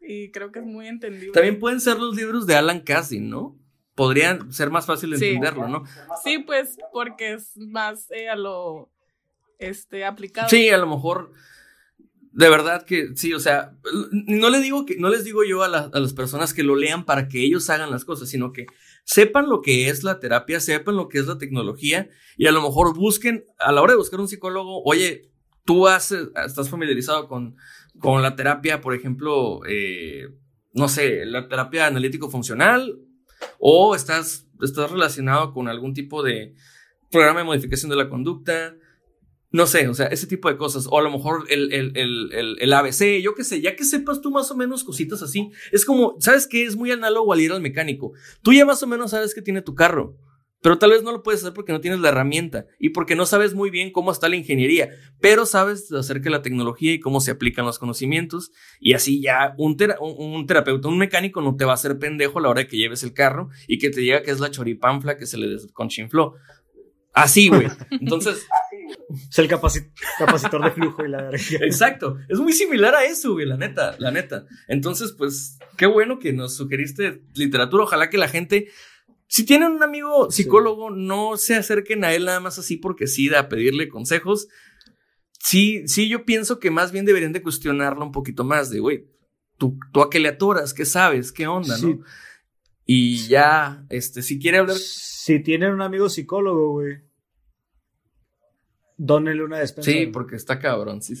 y 0.00 0.30
creo 0.30 0.52
que 0.52 0.60
es 0.60 0.64
muy 0.64 0.86
entendible. 0.86 1.32
También 1.32 1.58
pueden 1.58 1.80
ser 1.80 1.98
los 1.98 2.14
libros 2.14 2.46
de 2.46 2.54
Alan 2.54 2.80
Cassin, 2.80 3.28
¿no? 3.28 3.58
Podrían 3.96 4.52
ser 4.52 4.70
más 4.70 4.86
fácil 4.86 5.10
de 5.10 5.18
Sí. 5.18 5.26
entenderlo, 5.26 5.66
¿no? 5.68 5.84
Sí, 6.22 6.38
pues, 6.38 6.78
porque 6.92 7.34
es 7.34 7.56
más 7.56 8.08
eh, 8.12 8.28
a 8.28 8.36
lo. 8.36 8.90
Este, 9.58 10.04
aplicado. 10.04 10.48
Sí, 10.48 10.68
a 10.70 10.78
lo 10.78 10.86
mejor. 10.86 11.32
De 12.34 12.48
verdad 12.48 12.86
que 12.86 13.08
sí, 13.14 13.34
o 13.34 13.40
sea, 13.40 13.76
no 14.12 14.48
le 14.48 14.60
digo 14.60 14.86
que, 14.86 14.96
no 14.96 15.10
les 15.10 15.22
digo 15.22 15.44
yo 15.44 15.62
a, 15.62 15.68
la- 15.68 15.90
a 15.92 16.00
las 16.00 16.14
personas 16.14 16.54
que 16.54 16.62
lo 16.62 16.76
lean 16.76 17.04
para 17.04 17.28
que 17.28 17.44
ellos 17.44 17.68
hagan 17.68 17.90
las 17.90 18.06
cosas, 18.06 18.30
sino 18.30 18.52
que 18.54 18.64
sepan 19.04 19.50
lo 19.50 19.60
que 19.60 19.90
es 19.90 20.02
la 20.02 20.18
terapia, 20.18 20.58
sepan 20.58 20.96
lo 20.96 21.08
que 21.10 21.18
es 21.18 21.26
la 21.26 21.36
tecnología 21.36 22.08
y 22.38 22.46
a 22.46 22.52
lo 22.52 22.62
mejor 22.62 22.96
busquen, 22.96 23.44
a 23.58 23.70
la 23.70 23.82
hora 23.82 23.92
de 23.92 23.98
buscar 23.98 24.18
un 24.18 24.28
psicólogo, 24.28 24.82
oye, 24.84 25.30
tú 25.66 25.86
haces, 25.88 26.28
estás 26.46 26.70
familiarizado 26.70 27.28
con, 27.28 27.54
con 27.98 28.22
la 28.22 28.34
terapia, 28.34 28.80
por 28.80 28.94
ejemplo, 28.94 29.60
eh, 29.68 30.28
no 30.72 30.88
sé, 30.88 31.26
la 31.26 31.48
terapia 31.48 31.86
analítico 31.86 32.30
funcional 32.30 32.98
o 33.58 33.94
estás, 33.94 34.46
estás 34.62 34.90
relacionado 34.90 35.52
con 35.52 35.68
algún 35.68 35.92
tipo 35.92 36.22
de 36.22 36.54
programa 37.10 37.40
de 37.40 37.44
modificación 37.44 37.90
de 37.90 37.96
la 37.96 38.08
conducta. 38.08 38.74
No 39.52 39.66
sé, 39.66 39.86
o 39.86 39.94
sea, 39.94 40.06
ese 40.06 40.26
tipo 40.26 40.48
de 40.48 40.56
cosas. 40.56 40.86
O 40.90 40.98
a 40.98 41.02
lo 41.02 41.10
mejor 41.10 41.44
el, 41.50 41.72
el, 41.72 41.92
el, 41.94 42.56
el, 42.58 42.72
ABC, 42.72 43.20
yo 43.22 43.34
qué 43.34 43.44
sé, 43.44 43.60
ya 43.60 43.76
que 43.76 43.84
sepas 43.84 44.22
tú 44.22 44.30
más 44.30 44.50
o 44.50 44.56
menos 44.56 44.82
cositas 44.82 45.22
así. 45.22 45.50
Es 45.72 45.84
como, 45.84 46.16
¿sabes 46.20 46.46
qué? 46.46 46.64
Es 46.64 46.74
muy 46.74 46.90
análogo 46.90 47.32
al 47.32 47.40
ir 47.40 47.52
al 47.52 47.60
mecánico. 47.60 48.12
Tú 48.42 48.54
ya 48.54 48.64
más 48.64 48.82
o 48.82 48.86
menos 48.86 49.10
sabes 49.10 49.34
que 49.34 49.42
tiene 49.42 49.60
tu 49.60 49.74
carro, 49.74 50.16
pero 50.62 50.78
tal 50.78 50.90
vez 50.90 51.02
no 51.02 51.12
lo 51.12 51.22
puedes 51.22 51.42
hacer 51.42 51.52
porque 51.52 51.72
no 51.72 51.80
tienes 51.80 52.00
la 52.00 52.08
herramienta 52.08 52.66
y 52.78 52.90
porque 52.90 53.16
no 53.16 53.26
sabes 53.26 53.52
muy 53.52 53.68
bien 53.68 53.90
cómo 53.90 54.12
está 54.12 54.28
la 54.28 54.36
ingeniería, 54.36 54.90
pero 55.20 55.44
sabes 55.44 55.90
acerca 55.92 56.24
de 56.24 56.30
la 56.30 56.42
tecnología 56.42 56.94
y 56.94 57.00
cómo 57.00 57.20
se 57.20 57.32
aplican 57.32 57.66
los 57.66 57.80
conocimientos 57.80 58.52
y 58.80 58.94
así 58.94 59.20
ya 59.20 59.54
un, 59.58 59.76
un, 60.00 60.46
terapeuta, 60.46 60.88
un 60.88 60.98
mecánico 60.98 61.42
no 61.42 61.56
te 61.56 61.64
va 61.64 61.72
a 61.72 61.74
hacer 61.74 61.98
pendejo 61.98 62.38
a 62.38 62.42
la 62.42 62.48
hora 62.48 62.60
de 62.60 62.68
que 62.68 62.76
lleves 62.76 63.02
el 63.02 63.12
carro 63.12 63.50
y 63.66 63.78
que 63.78 63.90
te 63.90 64.00
diga 64.00 64.22
que 64.22 64.30
es 64.30 64.38
la 64.38 64.50
choripanfla 64.50 65.18
que 65.18 65.26
se 65.26 65.36
le 65.36 65.48
desconchinfló. 65.48 66.34
Así, 67.12 67.48
güey. 67.48 67.66
Entonces. 67.90 68.46
Es 69.30 69.38
el 69.38 69.48
capacitor 69.48 70.64
de 70.64 70.70
flujo 70.70 71.04
y 71.04 71.08
la 71.08 71.30
Exacto. 71.30 72.18
Es 72.28 72.38
muy 72.38 72.52
similar 72.52 72.94
a 72.94 73.04
eso, 73.04 73.32
güey, 73.32 73.46
la 73.46 73.56
neta, 73.56 73.96
la 73.98 74.10
neta. 74.10 74.46
Entonces, 74.68 75.12
pues, 75.16 75.58
qué 75.76 75.86
bueno 75.86 76.18
que 76.18 76.32
nos 76.32 76.56
sugeriste 76.56 77.22
literatura. 77.34 77.84
Ojalá 77.84 78.10
que 78.10 78.18
la 78.18 78.28
gente 78.28 78.68
si 79.32 79.46
tienen 79.46 79.72
un 79.72 79.82
amigo 79.82 80.30
psicólogo, 80.30 80.90
no 80.90 81.38
se 81.38 81.54
acerquen 81.54 82.04
a 82.04 82.12
él 82.12 82.26
nada 82.26 82.38
más 82.38 82.58
así 82.58 82.76
porque 82.76 83.06
sí, 83.06 83.34
a 83.34 83.48
pedirle 83.48 83.88
consejos. 83.88 84.48
Sí, 85.38 85.88
sí, 85.88 86.06
yo 86.10 86.26
pienso 86.26 86.60
que 86.60 86.70
más 86.70 86.92
bien 86.92 87.06
deberían 87.06 87.32
de 87.32 87.40
cuestionarlo 87.40 88.04
un 88.04 88.12
poquito 88.12 88.44
más, 88.44 88.68
de, 88.68 88.80
güey, 88.80 89.08
¿tú, 89.56 89.78
tú 89.90 90.02
a 90.02 90.10
qué 90.10 90.20
le 90.20 90.28
atoras, 90.28 90.74
qué 90.74 90.84
sabes, 90.84 91.32
qué 91.32 91.46
onda, 91.46 91.78
¿no? 91.78 92.00
Y 92.84 93.26
ya, 93.26 93.86
este, 93.88 94.20
si 94.20 94.38
quiere 94.38 94.58
hablar. 94.58 94.76
Si 94.76 95.42
tienen 95.42 95.72
un 95.72 95.80
amigo 95.80 96.10
psicólogo, 96.10 96.72
güey. 96.72 96.98
Dónenle 99.04 99.42
una 99.42 99.58
despensa. 99.58 99.90
Sí, 99.90 100.06
porque 100.06 100.36
está 100.36 100.58
cabrón, 100.58 101.02
sí. 101.02 101.14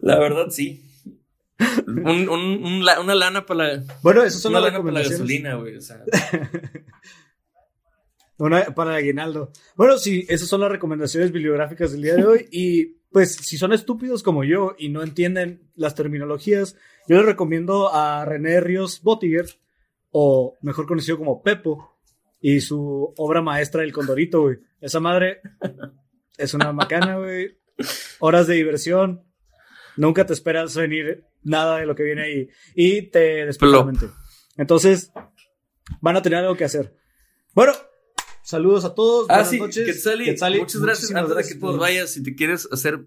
La 0.00 0.18
verdad, 0.18 0.46
sí 0.50 0.82
una 1.58 3.14
lana 3.14 3.46
para 3.46 3.76
la. 3.76 3.84
Bueno, 4.02 4.22
eso 4.22 4.38
son 4.38 4.52
una 4.52 4.60
lana 4.60 4.80
para 4.80 4.92
la 4.92 5.02
gasolina, 5.02 5.54
güey. 5.54 5.76
O 5.76 5.80
sea. 5.80 6.04
una 8.38 8.64
para 8.74 8.92
el 8.92 8.96
aguinaldo. 8.96 9.50
Bueno, 9.76 9.98
sí, 9.98 10.26
esas 10.28 10.48
son 10.48 10.60
las 10.60 10.70
recomendaciones 10.70 11.32
bibliográficas 11.32 11.92
del 11.92 12.02
día 12.02 12.16
de 12.16 12.24
hoy. 12.24 12.48
Y 12.50 12.84
pues, 13.12 13.34
si 13.34 13.56
son 13.56 13.72
estúpidos 13.72 14.22
como 14.22 14.44
yo 14.44 14.74
y 14.78 14.88
no 14.88 15.02
entienden 15.02 15.70
las 15.76 15.94
terminologías, 15.94 16.76
yo 17.08 17.16
les 17.16 17.26
recomiendo 17.26 17.92
a 17.92 18.24
René 18.24 18.60
Ríos 18.60 19.02
Botiger, 19.02 19.46
o 20.10 20.56
mejor 20.62 20.86
conocido 20.86 21.18
como 21.18 21.42
Pepo, 21.42 21.93
y 22.46 22.60
su 22.60 23.14
obra 23.16 23.40
maestra 23.40 23.82
El 23.82 23.92
Condorito, 23.94 24.42
güey. 24.42 24.58
Esa 24.78 25.00
madre 25.00 25.40
es 26.36 26.52
una 26.52 26.74
macana, 26.74 27.16
güey. 27.16 27.58
Horas 28.18 28.46
de 28.46 28.56
diversión. 28.56 29.24
Nunca 29.96 30.26
te 30.26 30.34
esperas 30.34 30.76
venir 30.76 31.24
nada 31.42 31.78
de 31.78 31.86
lo 31.86 31.94
que 31.94 32.02
viene 32.02 32.22
ahí. 32.22 32.48
Y 32.74 33.08
te 33.08 33.46
despierta 33.46 33.90
Entonces, 34.58 35.10
van 36.02 36.18
a 36.18 36.20
tener 36.20 36.40
algo 36.40 36.54
que 36.54 36.64
hacer. 36.64 36.94
Bueno, 37.54 37.72
saludos 38.42 38.84
a 38.84 38.94
todos. 38.94 39.24
Ah, 39.30 39.40
buenas 39.40 39.54
noches. 39.54 40.06
muchas 40.58 40.82
gracias. 40.82 41.14
Antes 41.14 41.48
que 41.48 41.58
tú 41.58 41.78
vayas, 41.78 42.10
si 42.10 42.22
te 42.22 42.34
quieres 42.34 42.68
hacer, 42.70 43.06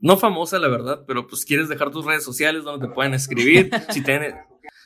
no 0.00 0.16
famosa, 0.16 0.58
la 0.58 0.68
verdad, 0.68 1.04
pero 1.06 1.26
pues 1.26 1.44
quieres 1.44 1.68
dejar 1.68 1.90
tus 1.90 2.06
redes 2.06 2.24
sociales 2.24 2.64
donde 2.64 2.88
te 2.88 2.94
pueden 2.94 3.12
escribir. 3.12 3.70
si, 3.90 4.02
tienes, 4.02 4.36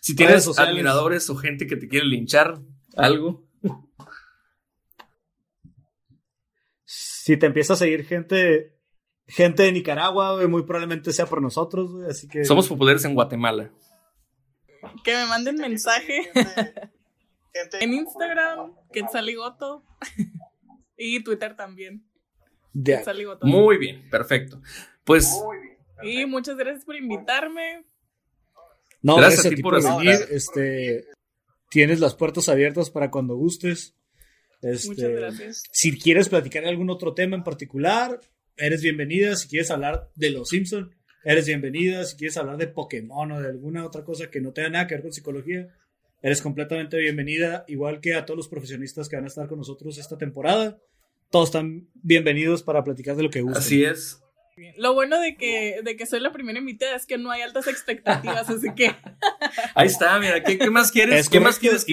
si 0.00 0.16
tienes 0.16 0.48
admiradores 0.58 1.30
o 1.30 1.36
gente 1.36 1.68
que 1.68 1.76
te 1.76 1.86
quiere 1.86 2.06
linchar, 2.06 2.60
algo. 2.96 3.43
Si 6.84 7.36
te 7.36 7.46
empieza 7.46 7.72
a 7.72 7.76
seguir 7.76 8.04
gente 8.04 8.74
gente 9.26 9.62
de 9.62 9.72
Nicaragua, 9.72 10.46
muy 10.48 10.62
probablemente 10.62 11.12
sea 11.12 11.26
por 11.26 11.40
nosotros, 11.40 11.90
así 12.08 12.28
que... 12.28 12.44
Somos 12.44 12.68
populares 12.68 13.04
en 13.04 13.14
Guatemala. 13.14 13.70
Que 15.02 15.14
me 15.14 15.26
manden 15.26 15.56
mensaje. 15.56 16.30
en 17.80 17.94
Instagram, 17.94 18.74
Quetzaligoto. 18.92 19.84
y 20.96 21.22
Twitter 21.24 21.56
también. 21.56 22.06
Quetzaligoto. 22.84 23.46
Muy 23.46 23.78
bien, 23.78 24.08
perfecto. 24.10 24.60
Pues... 25.04 25.30
Y 26.02 26.26
muchas 26.26 26.56
gracias 26.56 26.84
por 26.84 26.96
invitarme. 26.96 27.86
No, 29.00 29.16
gracias, 29.16 29.46
a 29.46 29.50
ti 29.50 29.62
por 29.62 29.82
venir. 29.82 30.18
Este, 30.30 31.06
tienes 31.74 31.98
las 31.98 32.14
puertas 32.14 32.48
abiertas 32.48 32.88
para 32.88 33.10
cuando 33.10 33.34
gustes. 33.34 33.96
Este, 34.62 34.90
muchas 34.90 35.10
gracias. 35.10 35.62
Si 35.72 35.98
quieres 35.98 36.28
platicar 36.28 36.64
algún 36.66 36.88
otro 36.88 37.14
tema 37.14 37.34
en 37.34 37.42
particular, 37.42 38.20
eres 38.56 38.80
bienvenida. 38.80 39.34
Si 39.34 39.48
quieres 39.48 39.72
hablar 39.72 40.08
de 40.14 40.30
Los 40.30 40.50
Simpson, 40.50 40.94
eres 41.24 41.48
bienvenida. 41.48 42.04
Si 42.04 42.16
quieres 42.16 42.36
hablar 42.36 42.58
de 42.58 42.68
Pokémon 42.68 43.32
o 43.32 43.40
de 43.40 43.48
alguna 43.48 43.84
otra 43.84 44.04
cosa 44.04 44.30
que 44.30 44.40
no 44.40 44.52
tenga 44.52 44.68
nada 44.68 44.86
que 44.86 44.94
ver 44.94 45.02
con 45.02 45.12
psicología, 45.12 45.66
eres 46.22 46.40
completamente 46.40 46.96
bienvenida. 46.96 47.64
Igual 47.66 48.00
que 48.00 48.14
a 48.14 48.24
todos 48.24 48.36
los 48.36 48.46
profesionistas 48.46 49.08
que 49.08 49.16
van 49.16 49.24
a 49.24 49.28
estar 49.28 49.48
con 49.48 49.58
nosotros 49.58 49.98
esta 49.98 50.16
temporada. 50.16 50.78
Todos 51.28 51.48
están 51.48 51.88
bienvenidos 51.92 52.62
para 52.62 52.84
platicar 52.84 53.16
de 53.16 53.24
lo 53.24 53.30
que 53.30 53.40
gusten. 53.40 53.60
Así 53.60 53.82
es. 53.82 54.23
Lo 54.76 54.94
bueno 54.94 55.20
de 55.20 55.36
que, 55.36 55.80
de 55.82 55.96
que 55.96 56.06
soy 56.06 56.20
la 56.20 56.32
primera 56.32 56.58
invitada 56.58 56.94
es 56.94 57.06
que 57.06 57.18
no 57.18 57.30
hay 57.30 57.42
altas 57.42 57.66
expectativas, 57.66 58.48
así 58.48 58.68
que. 58.74 58.94
Ahí 59.74 59.88
está, 59.88 60.18
mira, 60.18 60.42
¿qué, 60.42 60.70
más 60.70 60.92
quieres? 60.92 61.28
¿Qué 61.28 61.40
más 61.40 61.58
quieres? 61.58 61.84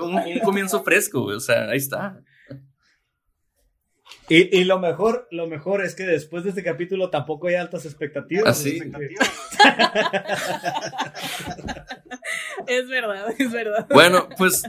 Un, 0.00 0.16
un, 0.16 0.38
comienzo 0.40 0.82
fresco, 0.82 1.24
o 1.24 1.40
sea, 1.40 1.68
ahí 1.70 1.78
está. 1.78 2.22
Y, 4.30 4.64
lo 4.64 4.78
mejor, 4.78 5.26
lo 5.30 5.46
mejor 5.46 5.82
es 5.82 5.94
que 5.94 6.02
después 6.02 6.44
de 6.44 6.50
este 6.50 6.62
capítulo 6.62 7.08
tampoco 7.08 7.48
hay 7.48 7.54
altas 7.54 7.86
expectativas. 7.86 8.46
Así. 8.46 8.78
es 12.66 12.88
verdad, 12.88 13.34
es 13.38 13.50
verdad. 13.50 13.86
Bueno, 13.88 14.28
pues 14.36 14.64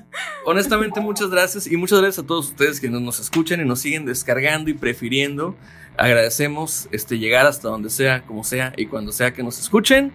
honestamente 0.46 1.02
muchas 1.02 1.30
gracias 1.30 1.68
y 1.68 1.76
muchas 1.76 2.00
gracias 2.00 2.24
a 2.24 2.28
todos 2.28 2.52
ustedes 2.52 2.80
que 2.80 2.90
nos, 2.90 3.20
escuchan 3.20 3.60
y 3.60 3.66
nos 3.66 3.82
siguen 3.82 4.06
descargando 4.06 4.70
y 4.70 4.76
prefiriendo. 4.76 5.58
Agradecemos 6.00 6.88
este, 6.92 7.20
llegar 7.20 7.46
hasta 7.46 7.68
donde 7.68 7.90
sea, 7.90 8.22
como 8.22 8.46
sea 8.46 8.74
y 8.78 8.86
cuando 8.86 9.12
sea 9.12 9.34
que 9.34 9.44
nos 9.44 9.60
escuchen. 9.60 10.14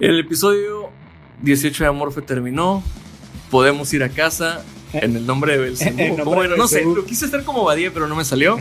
El 0.00 0.18
episodio 0.18 0.90
18 1.42 1.84
de 1.84 1.88
Amorfe 1.88 2.22
terminó. 2.22 2.82
Podemos 3.50 3.92
ir 3.92 4.02
a 4.02 4.08
casa. 4.08 4.64
En 4.94 5.16
el 5.16 5.26
nombre 5.26 5.52
de 5.52 5.58
Belzebú. 5.58 6.24
bueno, 6.24 6.56
no 6.56 6.68
sé, 6.68 6.84
lo 6.84 7.04
quise 7.04 7.26
hacer 7.26 7.44
como 7.44 7.64
Badía, 7.64 7.90
pero 7.92 8.08
no 8.08 8.16
me 8.16 8.24
salió. 8.24 8.58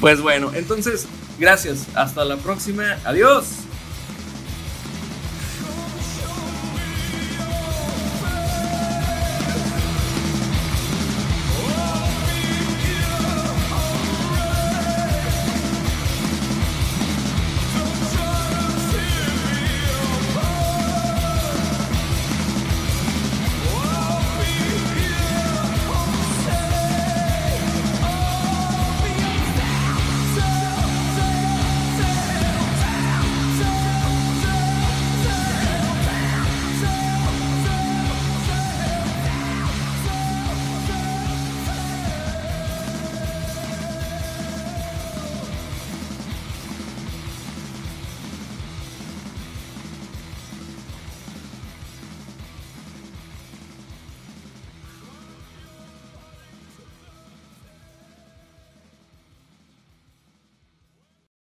Pues 0.00 0.20
bueno, 0.20 0.50
entonces, 0.54 1.06
gracias. 1.38 1.86
Hasta 1.94 2.24
la 2.24 2.36
próxima. 2.36 2.98
Adiós. 3.04 3.67